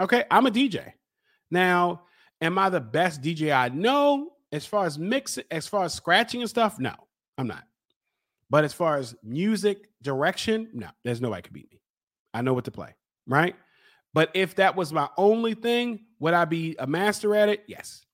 Okay, 0.00 0.24
I'm 0.30 0.46
a 0.46 0.50
DJ. 0.50 0.92
Now, 1.50 2.02
am 2.40 2.58
I 2.58 2.70
the 2.70 2.80
best 2.80 3.20
DJ 3.20 3.54
I 3.54 3.68
know 3.68 4.30
as 4.52 4.64
far 4.64 4.86
as 4.86 4.98
mix, 4.98 5.38
as 5.50 5.66
far 5.66 5.84
as 5.84 5.94
scratching 5.94 6.40
and 6.40 6.48
stuff? 6.48 6.78
No, 6.78 6.94
I'm 7.36 7.48
not. 7.48 7.64
But 8.50 8.64
as 8.64 8.72
far 8.72 8.96
as 8.96 9.16
music 9.22 9.87
direction, 10.02 10.68
no, 10.72 10.88
there's 11.04 11.20
nobody 11.20 11.42
could 11.42 11.52
beat 11.52 11.70
me. 11.72 11.80
I 12.34 12.42
know 12.42 12.54
what 12.54 12.64
to 12.66 12.70
play, 12.70 12.94
right? 13.26 13.56
But 14.14 14.30
if 14.34 14.56
that 14.56 14.76
was 14.76 14.92
my 14.92 15.08
only 15.16 15.54
thing, 15.54 16.00
would 16.18 16.34
I 16.34 16.44
be 16.44 16.76
a 16.78 16.86
master 16.86 17.34
at 17.34 17.48
it? 17.48 17.64
Yes. 17.66 18.04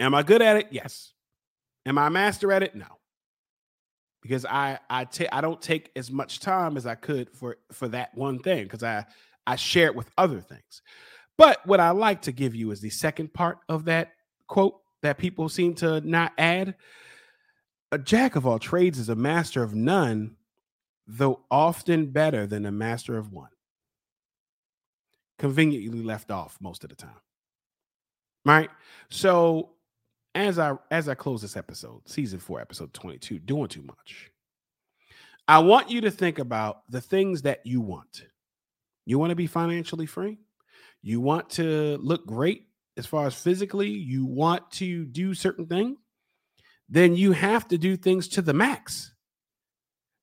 Am 0.00 0.14
I 0.14 0.22
good 0.22 0.42
at 0.42 0.56
it? 0.56 0.68
Yes. 0.70 1.12
Am 1.86 1.98
I 1.98 2.08
a 2.08 2.10
master 2.10 2.52
at 2.52 2.62
it? 2.62 2.74
No. 2.74 2.86
Because 4.22 4.44
I 4.46 4.78
I 4.88 5.04
take 5.04 5.28
I 5.32 5.40
don't 5.40 5.60
take 5.60 5.90
as 5.96 6.10
much 6.10 6.40
time 6.40 6.76
as 6.76 6.86
I 6.86 6.94
could 6.94 7.30
for 7.30 7.58
for 7.72 7.88
that 7.88 8.14
one 8.14 8.38
thing 8.38 8.64
because 8.64 8.82
I 8.82 9.04
I 9.46 9.56
share 9.56 9.86
it 9.86 9.94
with 9.94 10.10
other 10.16 10.40
things. 10.40 10.82
But 11.36 11.64
what 11.66 11.80
I 11.80 11.90
like 11.90 12.22
to 12.22 12.32
give 12.32 12.54
you 12.54 12.70
is 12.70 12.80
the 12.80 12.90
second 12.90 13.34
part 13.34 13.58
of 13.68 13.84
that 13.84 14.12
quote 14.48 14.80
that 15.02 15.18
people 15.18 15.48
seem 15.48 15.74
to 15.74 16.00
not 16.00 16.32
add. 16.38 16.74
A 17.92 17.98
jack 17.98 18.34
of 18.34 18.46
all 18.46 18.58
trades 18.58 18.98
is 18.98 19.08
a 19.08 19.14
master 19.14 19.62
of 19.62 19.74
none, 19.74 20.36
though 21.06 21.40
often 21.50 22.06
better 22.06 22.46
than 22.46 22.66
a 22.66 22.72
master 22.72 23.16
of 23.16 23.32
one. 23.32 23.50
Conveniently 25.38 26.02
left 26.02 26.30
off 26.30 26.56
most 26.60 26.84
of 26.84 26.90
the 26.90 26.96
time. 26.96 27.20
Right? 28.44 28.70
So 29.10 29.70
as 30.34 30.58
I 30.58 30.74
as 30.90 31.08
I 31.08 31.14
close 31.14 31.42
this 31.42 31.56
episode, 31.56 32.00
season 32.06 32.38
4, 32.38 32.60
episode 32.60 32.92
22, 32.92 33.38
doing 33.40 33.68
too 33.68 33.82
much. 33.82 34.30
I 35.46 35.58
want 35.58 35.90
you 35.90 36.00
to 36.02 36.10
think 36.10 36.38
about 36.38 36.90
the 36.90 37.00
things 37.00 37.42
that 37.42 37.60
you 37.64 37.80
want. 37.80 38.24
You 39.04 39.18
want 39.18 39.30
to 39.30 39.36
be 39.36 39.46
financially 39.46 40.06
free? 40.06 40.38
You 41.02 41.20
want 41.20 41.50
to 41.50 41.98
look 41.98 42.26
great 42.26 42.66
as 42.96 43.06
far 43.06 43.26
as 43.26 43.34
physically, 43.34 43.88
you 43.88 44.24
want 44.24 44.70
to 44.72 45.04
do 45.06 45.34
certain 45.34 45.66
things, 45.66 45.98
then 46.88 47.16
you 47.16 47.32
have 47.32 47.66
to 47.68 47.78
do 47.78 47.96
things 47.96 48.28
to 48.28 48.42
the 48.42 48.52
max. 48.52 49.13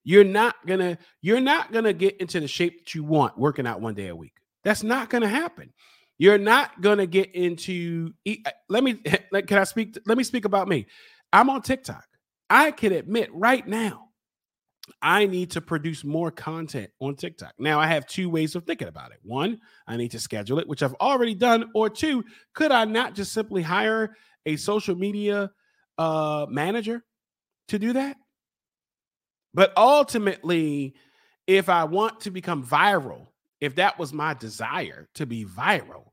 You're 0.03 0.23
not 0.23 0.55
gonna 0.65 0.97
you're 1.21 1.39
not 1.39 1.71
gonna 1.71 1.93
get 1.93 2.17
into 2.17 2.39
the 2.39 2.47
shape 2.47 2.79
that 2.79 2.95
you 2.95 3.03
want 3.03 3.37
working 3.37 3.67
out 3.67 3.81
one 3.81 3.93
day 3.93 4.07
a 4.07 4.15
week. 4.15 4.33
That's 4.63 4.83
not 4.83 5.09
gonna 5.09 5.27
happen. 5.27 5.73
You're 6.17 6.37
not 6.37 6.81
gonna 6.81 7.07
get 7.07 7.33
into. 7.33 8.13
Uh, 8.27 8.51
let 8.69 8.83
me. 8.83 8.93
Can 9.47 9.57
I 9.57 9.63
speak? 9.63 9.97
Let 10.05 10.17
me 10.17 10.23
speak 10.23 10.45
about 10.45 10.67
me. 10.67 10.87
I'm 11.33 11.49
on 11.49 11.61
TikTok. 11.61 12.05
I 12.49 12.71
can 12.71 12.91
admit 12.91 13.29
right 13.33 13.65
now, 13.65 14.09
I 15.01 15.25
need 15.25 15.51
to 15.51 15.61
produce 15.61 16.03
more 16.03 16.31
content 16.31 16.91
on 16.99 17.15
TikTok. 17.15 17.53
Now, 17.57 17.79
I 17.79 17.87
have 17.87 18.05
two 18.05 18.29
ways 18.29 18.55
of 18.55 18.65
thinking 18.65 18.89
about 18.89 19.11
it. 19.11 19.19
One, 19.23 19.59
I 19.87 19.95
need 19.95 20.11
to 20.11 20.19
schedule 20.19 20.59
it, 20.59 20.67
which 20.67 20.83
I've 20.83 20.93
already 20.95 21.33
done. 21.33 21.71
Or 21.73 21.89
two, 21.89 22.25
could 22.53 22.71
I 22.73 22.83
not 22.85 23.15
just 23.15 23.31
simply 23.31 23.61
hire 23.61 24.17
a 24.45 24.57
social 24.57 24.95
media 24.95 25.51
uh, 25.97 26.45
manager 26.49 27.05
to 27.69 27.79
do 27.79 27.93
that? 27.93 28.17
But 29.53 29.73
ultimately, 29.75 30.95
if 31.47 31.69
I 31.69 31.83
want 31.83 32.21
to 32.21 32.31
become 32.31 32.65
viral, 32.65 33.27
if 33.59 33.75
that 33.75 33.99
was 33.99 34.13
my 34.13 34.33
desire 34.33 35.07
to 35.15 35.25
be 35.25 35.45
viral, 35.45 36.11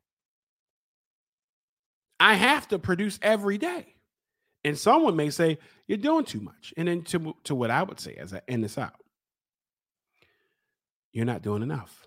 I 2.20 2.34
have 2.34 2.68
to 2.68 2.78
produce 2.78 3.18
every 3.22 3.58
day. 3.58 3.94
And 4.64 4.76
someone 4.76 5.16
may 5.16 5.30
say, 5.30 5.58
You're 5.86 5.98
doing 5.98 6.24
too 6.24 6.40
much. 6.40 6.74
And 6.76 6.88
then 6.88 7.02
to, 7.04 7.34
to 7.44 7.54
what 7.54 7.70
I 7.70 7.82
would 7.82 8.00
say 8.00 8.14
as 8.14 8.34
I 8.34 8.42
end 8.48 8.64
this 8.64 8.76
out, 8.76 9.00
you're 11.12 11.24
not 11.24 11.42
doing 11.42 11.62
enough. 11.62 12.06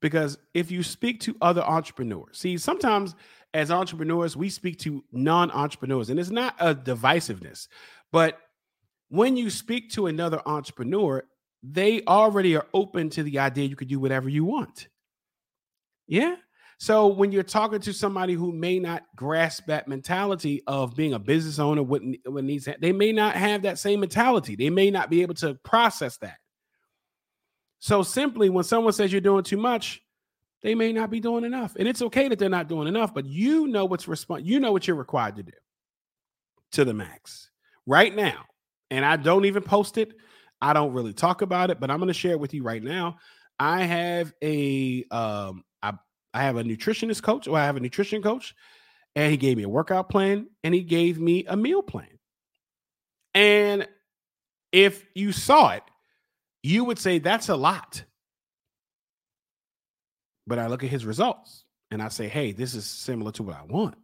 Because 0.00 0.38
if 0.54 0.70
you 0.70 0.82
speak 0.82 1.20
to 1.20 1.36
other 1.40 1.62
entrepreneurs, 1.62 2.38
see, 2.38 2.56
sometimes 2.56 3.14
as 3.52 3.70
entrepreneurs, 3.70 4.36
we 4.36 4.48
speak 4.48 4.78
to 4.80 5.04
non 5.12 5.50
entrepreneurs, 5.50 6.08
and 6.08 6.18
it's 6.18 6.30
not 6.30 6.54
a 6.58 6.74
divisiveness, 6.74 7.68
but 8.12 8.38
when 9.10 9.36
you 9.36 9.50
speak 9.50 9.90
to 9.90 10.06
another 10.06 10.40
entrepreneur, 10.46 11.24
they 11.62 12.02
already 12.04 12.56
are 12.56 12.66
open 12.72 13.10
to 13.10 13.22
the 13.22 13.38
idea 13.38 13.66
you 13.66 13.76
could 13.76 13.88
do 13.88 14.00
whatever 14.00 14.28
you 14.28 14.44
want. 14.44 14.88
Yeah. 16.06 16.36
So 16.78 17.08
when 17.08 17.30
you're 17.30 17.42
talking 17.42 17.80
to 17.80 17.92
somebody 17.92 18.32
who 18.32 18.52
may 18.52 18.78
not 18.78 19.04
grasp 19.14 19.66
that 19.66 19.86
mentality 19.86 20.62
of 20.66 20.96
being 20.96 21.12
a 21.12 21.18
business 21.18 21.58
owner, 21.58 21.82
what, 21.82 22.00
what 22.24 22.42
needs 22.42 22.66
they 22.80 22.92
may 22.92 23.12
not 23.12 23.36
have 23.36 23.62
that 23.62 23.78
same 23.78 24.00
mentality. 24.00 24.56
They 24.56 24.70
may 24.70 24.90
not 24.90 25.10
be 25.10 25.20
able 25.20 25.34
to 25.34 25.56
process 25.56 26.16
that. 26.18 26.38
So 27.80 28.02
simply 28.02 28.48
when 28.48 28.64
someone 28.64 28.94
says 28.94 29.12
you're 29.12 29.20
doing 29.20 29.44
too 29.44 29.58
much, 29.58 30.00
they 30.62 30.74
may 30.74 30.92
not 30.92 31.10
be 31.10 31.20
doing 31.20 31.44
enough. 31.44 31.76
And 31.76 31.86
it's 31.86 32.02
okay 32.02 32.28
that 32.28 32.38
they're 32.38 32.48
not 32.48 32.68
doing 32.68 32.88
enough, 32.88 33.12
but 33.12 33.26
you 33.26 33.66
know 33.66 33.84
what's 33.84 34.08
respond 34.08 34.46
you 34.46 34.60
know 34.60 34.72
what 34.72 34.86
you're 34.86 34.96
required 34.96 35.36
to 35.36 35.42
do 35.42 35.52
to 36.72 36.84
the 36.84 36.94
max 36.94 37.50
right 37.86 38.14
now. 38.14 38.44
And 38.90 39.04
I 39.04 39.16
don't 39.16 39.44
even 39.44 39.62
post 39.62 39.98
it. 39.98 40.14
I 40.60 40.72
don't 40.72 40.92
really 40.92 41.12
talk 41.12 41.42
about 41.42 41.70
it, 41.70 41.80
but 41.80 41.90
I'm 41.90 41.98
going 41.98 42.08
to 42.08 42.14
share 42.14 42.32
it 42.32 42.40
with 42.40 42.54
you 42.54 42.62
right 42.62 42.82
now. 42.82 43.18
I 43.58 43.82
have 43.82 44.32
a 44.42 45.04
um 45.10 45.64
I 45.82 45.92
I 46.32 46.42
have 46.42 46.56
a 46.56 46.64
nutritionist 46.64 47.22
coach 47.22 47.46
or 47.46 47.58
I 47.58 47.66
have 47.66 47.76
a 47.76 47.80
nutrition 47.80 48.22
coach 48.22 48.54
and 49.14 49.30
he 49.30 49.36
gave 49.36 49.56
me 49.56 49.64
a 49.64 49.68
workout 49.68 50.08
plan 50.08 50.48
and 50.64 50.74
he 50.74 50.82
gave 50.82 51.18
me 51.18 51.44
a 51.46 51.56
meal 51.56 51.82
plan. 51.82 52.18
And 53.34 53.86
if 54.72 55.04
you 55.14 55.32
saw 55.32 55.70
it, 55.70 55.82
you 56.62 56.84
would 56.84 56.98
say 56.98 57.18
that's 57.18 57.48
a 57.48 57.56
lot. 57.56 58.04
But 60.46 60.58
I 60.58 60.66
look 60.66 60.82
at 60.82 60.90
his 60.90 61.04
results 61.04 61.64
and 61.90 62.02
I 62.02 62.08
say, 62.08 62.28
hey, 62.28 62.52
this 62.52 62.74
is 62.74 62.86
similar 62.86 63.32
to 63.32 63.42
what 63.42 63.56
I 63.56 63.64
want. 63.64 63.96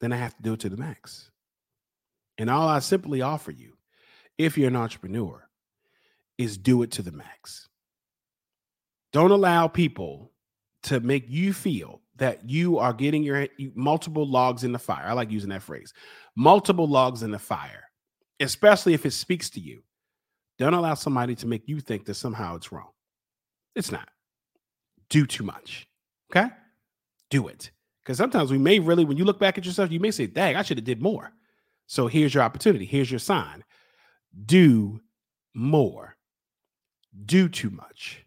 Then 0.00 0.12
I 0.12 0.16
have 0.16 0.36
to 0.36 0.42
do 0.42 0.54
it 0.54 0.60
to 0.60 0.68
the 0.68 0.76
max. 0.76 1.30
And 2.40 2.48
all 2.48 2.66
I 2.66 2.78
simply 2.78 3.20
offer 3.20 3.50
you, 3.50 3.76
if 4.38 4.56
you're 4.56 4.68
an 4.68 4.76
entrepreneur, 4.76 5.46
is 6.38 6.56
do 6.56 6.82
it 6.82 6.90
to 6.92 7.02
the 7.02 7.12
max. 7.12 7.68
Don't 9.12 9.30
allow 9.30 9.68
people 9.68 10.32
to 10.84 11.00
make 11.00 11.26
you 11.28 11.52
feel 11.52 12.00
that 12.16 12.48
you 12.48 12.78
are 12.78 12.94
getting 12.94 13.22
your 13.22 13.46
multiple 13.74 14.26
logs 14.26 14.64
in 14.64 14.72
the 14.72 14.78
fire. 14.78 15.04
I 15.04 15.12
like 15.12 15.30
using 15.30 15.50
that 15.50 15.62
phrase 15.62 15.92
multiple 16.34 16.88
logs 16.88 17.22
in 17.22 17.30
the 17.30 17.38
fire, 17.38 17.84
especially 18.40 18.94
if 18.94 19.04
it 19.04 19.10
speaks 19.10 19.50
to 19.50 19.60
you. 19.60 19.82
Don't 20.58 20.72
allow 20.72 20.94
somebody 20.94 21.34
to 21.34 21.46
make 21.46 21.68
you 21.68 21.78
think 21.78 22.06
that 22.06 22.14
somehow 22.14 22.56
it's 22.56 22.72
wrong. 22.72 22.88
It's 23.76 23.92
not. 23.92 24.08
Do 25.10 25.26
too 25.26 25.44
much. 25.44 25.86
Okay? 26.30 26.48
Do 27.28 27.48
it. 27.48 27.70
Because 28.02 28.16
sometimes 28.16 28.50
we 28.50 28.56
may 28.56 28.78
really, 28.78 29.04
when 29.04 29.18
you 29.18 29.26
look 29.26 29.38
back 29.38 29.58
at 29.58 29.66
yourself, 29.66 29.92
you 29.92 30.00
may 30.00 30.10
say, 30.10 30.26
dang, 30.26 30.56
I 30.56 30.62
should 30.62 30.78
have 30.78 30.86
did 30.86 31.02
more. 31.02 31.34
So 31.90 32.06
here's 32.06 32.32
your 32.32 32.44
opportunity. 32.44 32.84
Here's 32.84 33.10
your 33.10 33.18
sign. 33.18 33.64
Do 34.46 35.00
more. 35.54 36.14
Do 37.26 37.48
too 37.48 37.70
much. 37.70 38.24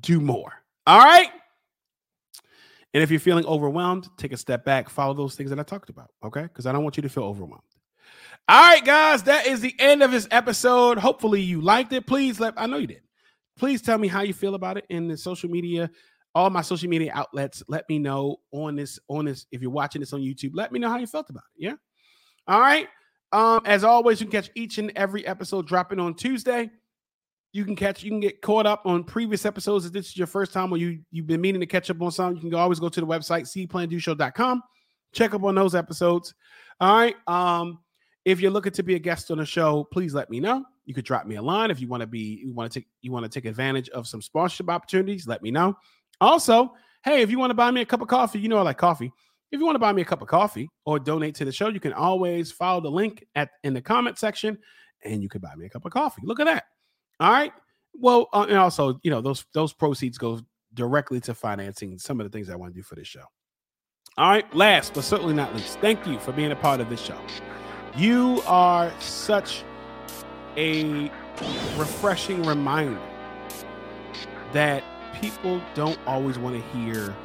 Do 0.00 0.18
more. 0.18 0.54
All 0.86 0.98
right. 0.98 1.28
And 2.94 3.02
if 3.02 3.10
you're 3.10 3.20
feeling 3.20 3.44
overwhelmed, 3.44 4.08
take 4.16 4.32
a 4.32 4.38
step 4.38 4.64
back, 4.64 4.88
follow 4.88 5.12
those 5.12 5.34
things 5.34 5.50
that 5.50 5.60
I 5.60 5.62
talked 5.62 5.90
about. 5.90 6.10
Okay. 6.24 6.40
Because 6.40 6.64
I 6.64 6.72
don't 6.72 6.82
want 6.84 6.96
you 6.96 7.02
to 7.02 7.10
feel 7.10 7.24
overwhelmed. 7.24 7.60
All 8.48 8.62
right, 8.62 8.82
guys, 8.82 9.24
that 9.24 9.46
is 9.46 9.60
the 9.60 9.74
end 9.78 10.02
of 10.02 10.10
this 10.10 10.26
episode. 10.30 10.96
Hopefully, 10.96 11.42
you 11.42 11.60
liked 11.60 11.92
it. 11.92 12.06
Please 12.06 12.40
let 12.40 12.54
I 12.56 12.64
know 12.64 12.78
you 12.78 12.86
did. 12.86 13.02
Please 13.58 13.82
tell 13.82 13.98
me 13.98 14.08
how 14.08 14.22
you 14.22 14.32
feel 14.32 14.54
about 14.54 14.78
it 14.78 14.86
in 14.88 15.06
the 15.06 15.18
social 15.18 15.50
media, 15.50 15.90
all 16.34 16.48
my 16.48 16.62
social 16.62 16.88
media 16.88 17.12
outlets. 17.14 17.62
Let 17.68 17.86
me 17.90 17.98
know 17.98 18.36
on 18.52 18.74
this, 18.74 18.98
on 19.08 19.26
this. 19.26 19.44
If 19.52 19.60
you're 19.60 19.70
watching 19.70 20.00
this 20.00 20.14
on 20.14 20.20
YouTube, 20.20 20.52
let 20.54 20.72
me 20.72 20.78
know 20.78 20.88
how 20.88 20.96
you 20.96 21.06
felt 21.06 21.28
about 21.28 21.42
it. 21.58 21.66
Yeah. 21.66 21.74
All 22.48 22.60
right. 22.60 22.88
Um, 23.30 23.60
as 23.66 23.84
always, 23.84 24.20
you 24.20 24.26
can 24.26 24.40
catch 24.40 24.50
each 24.54 24.78
and 24.78 24.90
every 24.96 25.26
episode 25.26 25.66
dropping 25.66 26.00
on 26.00 26.14
Tuesday. 26.14 26.70
You 27.52 27.64
can 27.64 27.76
catch, 27.76 28.02
you 28.02 28.10
can 28.10 28.20
get 28.20 28.40
caught 28.40 28.66
up 28.66 28.82
on 28.86 29.04
previous 29.04 29.44
episodes. 29.44 29.84
If 29.84 29.92
this 29.92 30.08
is 30.08 30.16
your 30.16 30.26
first 30.26 30.52
time 30.52 30.72
or 30.72 30.78
you, 30.78 31.00
you've 31.10 31.26
been 31.26 31.40
meaning 31.40 31.60
to 31.60 31.66
catch 31.66 31.90
up 31.90 32.00
on 32.00 32.10
something, 32.10 32.42
you 32.42 32.50
can 32.50 32.58
always 32.58 32.80
go 32.80 32.88
to 32.88 33.00
the 33.00 33.06
website, 33.06 33.42
seeplandoshow.com. 33.42 34.62
Check 35.12 35.34
up 35.34 35.44
on 35.44 35.54
those 35.54 35.74
episodes. 35.74 36.34
All 36.80 36.94
right. 36.94 37.16
Um, 37.26 37.80
if 38.24 38.40
you're 38.40 38.50
looking 38.50 38.72
to 38.72 38.82
be 38.82 38.94
a 38.94 38.98
guest 38.98 39.30
on 39.30 39.38
the 39.38 39.46
show, 39.46 39.86
please 39.92 40.14
let 40.14 40.30
me 40.30 40.40
know. 40.40 40.64
You 40.84 40.94
could 40.94 41.04
drop 41.04 41.26
me 41.26 41.36
a 41.36 41.42
line 41.42 41.70
if 41.70 41.80
you 41.80 41.88
want 41.88 42.02
to 42.02 42.06
be, 42.06 42.42
you 42.44 42.54
want 42.54 42.70
to 42.72 42.80
take, 42.80 42.88
you 43.02 43.12
want 43.12 43.24
to 43.24 43.30
take 43.30 43.46
advantage 43.46 43.88
of 43.90 44.06
some 44.06 44.22
sponsorship 44.22 44.70
opportunities. 44.70 45.26
Let 45.26 45.42
me 45.42 45.50
know. 45.50 45.76
Also, 46.20 46.74
hey, 47.04 47.22
if 47.22 47.30
you 47.30 47.38
want 47.38 47.50
to 47.50 47.54
buy 47.54 47.70
me 47.70 47.82
a 47.82 47.86
cup 47.86 48.00
of 48.00 48.08
coffee, 48.08 48.38
you 48.38 48.48
know 48.48 48.58
I 48.58 48.62
like 48.62 48.78
coffee. 48.78 49.12
If 49.50 49.60
you 49.60 49.64
want 49.64 49.76
to 49.76 49.80
buy 49.80 49.92
me 49.92 50.02
a 50.02 50.04
cup 50.04 50.20
of 50.20 50.28
coffee 50.28 50.68
or 50.84 50.98
donate 50.98 51.34
to 51.36 51.44
the 51.44 51.52
show, 51.52 51.68
you 51.68 51.80
can 51.80 51.94
always 51.94 52.52
follow 52.52 52.80
the 52.80 52.90
link 52.90 53.24
at 53.34 53.50
in 53.64 53.72
the 53.72 53.80
comment 53.80 54.18
section, 54.18 54.58
and 55.04 55.22
you 55.22 55.28
can 55.28 55.40
buy 55.40 55.54
me 55.56 55.66
a 55.66 55.70
cup 55.70 55.84
of 55.86 55.92
coffee. 55.92 56.22
Look 56.24 56.40
at 56.40 56.44
that. 56.44 56.64
All 57.20 57.32
right. 57.32 57.52
Well, 57.94 58.28
uh, 58.32 58.46
and 58.48 58.58
also, 58.58 59.00
you 59.02 59.10
know, 59.10 59.20
those 59.20 59.46
those 59.54 59.72
proceeds 59.72 60.18
go 60.18 60.40
directly 60.74 61.20
to 61.20 61.34
financing 61.34 61.98
some 61.98 62.20
of 62.20 62.30
the 62.30 62.30
things 62.30 62.50
I 62.50 62.56
want 62.56 62.74
to 62.74 62.78
do 62.78 62.82
for 62.82 62.94
this 62.94 63.08
show. 63.08 63.24
All 64.18 64.28
right. 64.28 64.54
Last 64.54 64.94
but 64.94 65.04
certainly 65.04 65.34
not 65.34 65.54
least, 65.54 65.78
thank 65.80 66.06
you 66.06 66.18
for 66.18 66.32
being 66.32 66.52
a 66.52 66.56
part 66.56 66.80
of 66.80 66.90
this 66.90 67.00
show. 67.00 67.18
You 67.96 68.42
are 68.46 68.92
such 69.00 69.64
a 70.56 71.10
refreshing 71.76 72.42
reminder 72.42 73.00
that 74.52 74.84
people 75.20 75.60
don't 75.74 75.98
always 76.06 76.38
want 76.38 76.56
to 76.56 76.78
hear. 76.78 77.16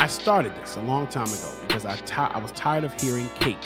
I 0.00 0.06
started 0.06 0.54
this 0.54 0.76
a 0.76 0.82
long 0.82 1.08
time 1.08 1.26
ago 1.26 1.52
because 1.66 1.84
I 1.84 1.98
I 2.32 2.38
was 2.38 2.52
tired 2.52 2.84
of 2.84 2.98
hearing 3.00 3.28
cake 3.40 3.58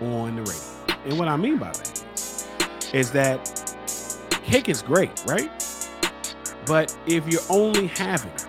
on 0.00 0.36
the 0.36 0.42
radio. 0.42 0.96
And 1.04 1.18
what 1.18 1.26
I 1.26 1.36
mean 1.36 1.58
by 1.58 1.72
that 1.72 2.04
is, 2.14 2.46
is 2.92 3.10
that 3.10 3.74
cake 4.44 4.68
is 4.68 4.82
great, 4.82 5.10
right? 5.26 5.50
But 6.64 6.96
if 7.06 7.26
you're 7.26 7.42
only 7.50 7.88
having 7.88 8.30
it 8.30 8.46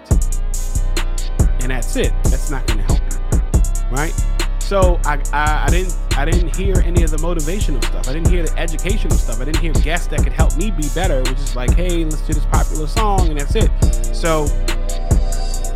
and 1.61 1.71
that's 1.71 1.95
it, 1.95 2.13
that's 2.25 2.51
not 2.51 2.67
going 2.67 2.77
to 2.79 2.85
help 2.85 3.01
you, 3.01 3.89
right? 3.89 4.13
So 4.59 4.99
I, 5.03 5.19
I 5.33 5.63
I 5.65 5.69
didn't 5.71 5.97
I 6.15 6.25
didn't 6.25 6.55
hear 6.55 6.75
any 6.85 7.01
of 7.01 7.09
the 7.09 7.17
motivational 7.17 7.83
stuff. 7.85 8.07
I 8.07 8.13
didn't 8.13 8.29
hear 8.29 8.43
the 8.43 8.55
educational 8.55 9.17
stuff. 9.17 9.41
I 9.41 9.45
didn't 9.45 9.61
hear 9.61 9.73
guests 9.73 10.07
that 10.07 10.21
could 10.23 10.33
help 10.33 10.55
me 10.57 10.69
be 10.69 10.87
better, 10.93 11.23
which 11.23 11.39
is 11.39 11.55
like, 11.55 11.73
hey, 11.73 12.03
let's 12.03 12.21
do 12.21 12.33
this 12.33 12.45
popular 12.45 12.85
song 12.85 13.29
and 13.29 13.39
that's 13.39 13.55
it. 13.55 13.71
So 14.15 14.45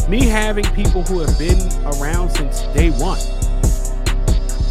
me 0.09 0.25
having 0.25 0.65
people 0.73 1.03
who 1.03 1.19
have 1.19 1.37
been 1.37 1.59
around 1.85 2.31
since 2.31 2.63
day 2.73 2.89
one 2.89 3.19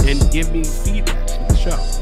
and 0.05 0.33
give 0.33 0.53
me 0.53 0.65
feedback 0.65 1.29
for 1.29 1.47
the 1.49 1.57
show 1.57 1.99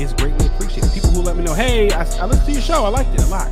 is 0.00 0.12
greatly 0.12 0.46
appreciated. 0.46 0.92
People 0.92 1.10
who 1.10 1.22
let 1.22 1.36
me 1.36 1.42
know, 1.42 1.54
hey, 1.54 1.90
I, 1.90 2.02
I 2.02 2.26
listened 2.26 2.46
to 2.46 2.52
your 2.52 2.62
show. 2.62 2.84
I 2.84 2.88
liked 2.88 3.12
it 3.14 3.22
a 3.22 3.26
lot. 3.26 3.48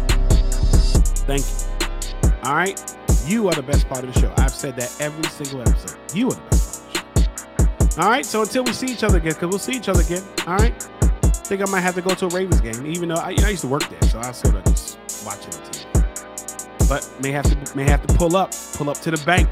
Thank 1.26 1.42
you. 1.42 2.32
All 2.44 2.54
right. 2.54 2.80
You 3.26 3.48
are 3.48 3.54
the 3.54 3.62
best 3.62 3.88
part 3.88 4.04
of 4.04 4.14
the 4.14 4.20
show. 4.20 4.32
I've 4.36 4.54
said 4.54 4.76
that 4.76 4.94
every 5.00 5.24
single 5.24 5.62
episode. 5.62 5.98
You 6.14 6.28
are 6.28 6.34
the 6.34 6.40
best 6.42 6.92
part 6.92 7.18
of 7.18 7.78
the 7.78 7.94
show. 7.94 8.02
All 8.02 8.08
right. 8.08 8.24
So 8.24 8.42
until 8.42 8.62
we 8.62 8.72
see 8.72 8.86
each 8.86 9.02
other 9.02 9.18
again, 9.18 9.32
because 9.32 9.48
we'll 9.48 9.58
see 9.58 9.72
each 9.72 9.88
other 9.88 10.02
again. 10.02 10.22
All 10.46 10.56
right. 10.56 10.88
I 11.02 11.48
think 11.48 11.62
I 11.62 11.70
might 11.70 11.80
have 11.80 11.96
to 11.96 12.02
go 12.02 12.14
to 12.14 12.26
a 12.26 12.28
Ravens 12.28 12.60
game, 12.60 12.86
even 12.86 13.08
though 13.08 13.16
I, 13.16 13.30
you 13.30 13.38
know, 13.38 13.48
I 13.48 13.50
used 13.50 13.62
to 13.62 13.68
work 13.68 13.88
there. 13.88 14.02
So 14.08 14.20
I 14.20 14.30
sort 14.30 14.54
of 14.54 14.64
just 14.64 14.98
watch 15.24 15.46
it 15.46 15.50
TV. 15.50 15.85
But 16.88 17.10
may 17.20 17.32
have 17.32 17.44
to 17.44 17.76
may 17.76 17.84
have 17.84 18.06
to 18.06 18.14
pull 18.14 18.36
up, 18.36 18.52
pull 18.74 18.90
up 18.90 18.98
to 18.98 19.10
the 19.10 19.22
bank. 19.24 19.48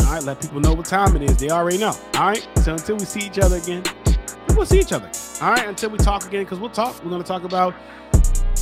All 0.00 0.12
right. 0.12 0.22
Let 0.22 0.40
people 0.40 0.60
know 0.60 0.74
what 0.74 0.86
time 0.86 1.16
it 1.16 1.22
is. 1.22 1.36
They 1.36 1.50
already 1.50 1.78
know. 1.78 1.94
All 2.14 2.28
right. 2.28 2.46
So 2.62 2.72
until 2.72 2.96
we 2.96 3.04
see 3.04 3.20
each 3.20 3.38
other 3.38 3.56
again, 3.56 3.82
we'll 4.50 4.66
see 4.66 4.80
each 4.80 4.92
other. 4.92 5.10
All 5.40 5.52
right. 5.52 5.66
Until 5.66 5.90
we 5.90 5.98
talk 5.98 6.26
again, 6.26 6.44
because 6.44 6.60
we'll 6.60 6.70
talk. 6.70 7.02
We're 7.04 7.18
to 7.18 7.24
talk 7.24 7.44
about 7.44 7.74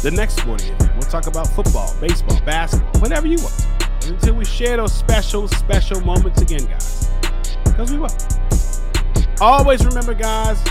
the 0.03 0.11
next 0.11 0.39
sporting 0.39 0.73
event. 0.73 0.93
We'll 0.95 1.11
talk 1.11 1.27
about 1.27 1.47
football, 1.49 1.95
baseball, 2.01 2.41
basketball, 2.47 3.01
whatever 3.01 3.27
you 3.27 3.37
want. 3.39 3.67
Until 4.07 4.35
we 4.35 4.45
share 4.45 4.79
those 4.79 4.95
special, 4.95 5.47
special 5.49 6.01
moments 6.01 6.41
again, 6.41 6.65
guys. 6.65 7.11
Because 7.65 7.93
we 7.93 7.99
will. 7.99 8.09
Always 9.41 9.85
remember, 9.85 10.15
guys, 10.15 10.63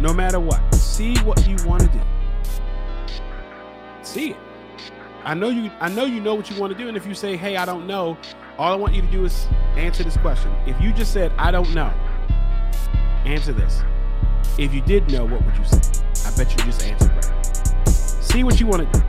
no 0.00 0.12
matter 0.12 0.38
what, 0.38 0.74
see 0.74 1.16
what 1.18 1.46
you 1.46 1.56
want 1.66 1.82
to 1.82 1.88
do. 1.88 2.00
See 4.02 4.30
it. 4.30 4.36
I 5.24 5.34
know 5.34 5.48
you 5.48 5.70
I 5.80 5.88
know 5.88 6.04
you 6.04 6.20
know 6.20 6.34
what 6.34 6.50
you 6.50 6.60
want 6.60 6.72
to 6.72 6.78
do. 6.78 6.88
And 6.88 6.96
if 6.96 7.06
you 7.06 7.14
say, 7.14 7.36
hey, 7.36 7.56
I 7.56 7.64
don't 7.64 7.86
know, 7.86 8.16
all 8.58 8.72
I 8.72 8.76
want 8.76 8.94
you 8.94 9.02
to 9.02 9.08
do 9.08 9.24
is 9.24 9.46
answer 9.76 10.02
this 10.02 10.16
question. 10.16 10.52
If 10.66 10.80
you 10.80 10.92
just 10.92 11.12
said, 11.12 11.32
I 11.38 11.50
don't 11.50 11.72
know, 11.74 11.92
answer 13.24 13.52
this. 13.52 13.82
If 14.58 14.74
you 14.74 14.80
did 14.80 15.10
know, 15.10 15.24
what 15.24 15.44
would 15.44 15.56
you 15.56 15.64
say? 15.64 16.02
I 16.26 16.36
bet 16.36 16.50
you 16.50 16.64
just 16.64 16.82
answered 16.82 17.10
right. 17.10 17.88
See 17.88 18.44
what 18.44 18.58
you 18.60 18.66
want 18.66 18.92
to 18.92 18.98
do. 18.98 19.04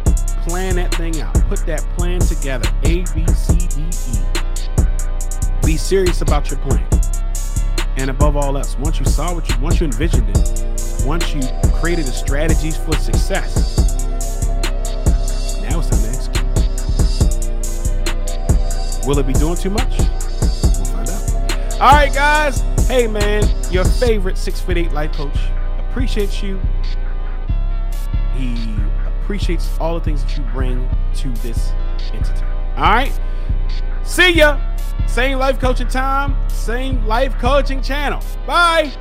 Plan 0.48 0.76
that 0.76 0.94
thing 0.96 1.20
out. 1.22 1.34
Put 1.48 1.66
that 1.66 1.82
plan 1.98 2.20
together. 2.20 2.70
A, 2.84 3.04
B, 3.14 3.26
C, 3.28 3.68
D, 3.68 3.82
E. 3.82 5.66
Be 5.66 5.78
serious 5.78 6.22
about 6.22 6.50
your 6.50 6.60
plan. 6.60 6.88
And 7.98 8.10
above 8.10 8.38
all 8.38 8.58
else, 8.58 8.78
once 8.78 9.00
you 9.00 9.06
saw 9.06 9.34
what 9.34 9.50
you, 9.50 9.58
once 9.60 9.80
you 9.80 9.86
envisioned 9.86 10.30
it, 10.30 11.04
once 11.06 11.34
you 11.34 11.42
created 11.80 12.06
the 12.06 12.12
strategies 12.12 12.78
for 12.78 12.94
success, 12.94 13.79
Will 19.06 19.18
it 19.20 19.28
be 19.28 19.34
doing 19.34 19.56
too 19.56 19.70
much? 19.70 19.98
We'll 19.98 20.86
find 20.86 21.10
out. 21.10 21.82
All 21.82 21.92
right, 21.92 22.14
guys. 22.14 22.62
Hey, 22.88 23.08
man, 23.08 23.44
your 23.72 23.86
favorite 23.86 24.38
six 24.38 24.60
foot 24.60 24.78
eight 24.78 24.92
life 24.92 25.14
coach 25.14 25.38
appreciates 25.78 26.44
you. 26.44 26.60
He 28.36 28.76
appreciates 29.22 29.78
all 29.80 29.98
the 29.98 30.04
things 30.04 30.24
that 30.24 30.38
you 30.38 30.44
bring 30.52 30.90
to 31.16 31.30
this 31.42 31.72
entity. 32.14 32.46
All 32.78 32.84
right. 32.84 33.18
See 34.04 34.32
ya. 34.32 34.60
Same 35.08 35.40
life 35.40 35.60
coaching 35.60 35.88
time, 35.88 36.36
same 36.50 37.04
life 37.06 37.36
coaching 37.40 37.82
channel. 37.82 38.22
Bye. 38.46 38.92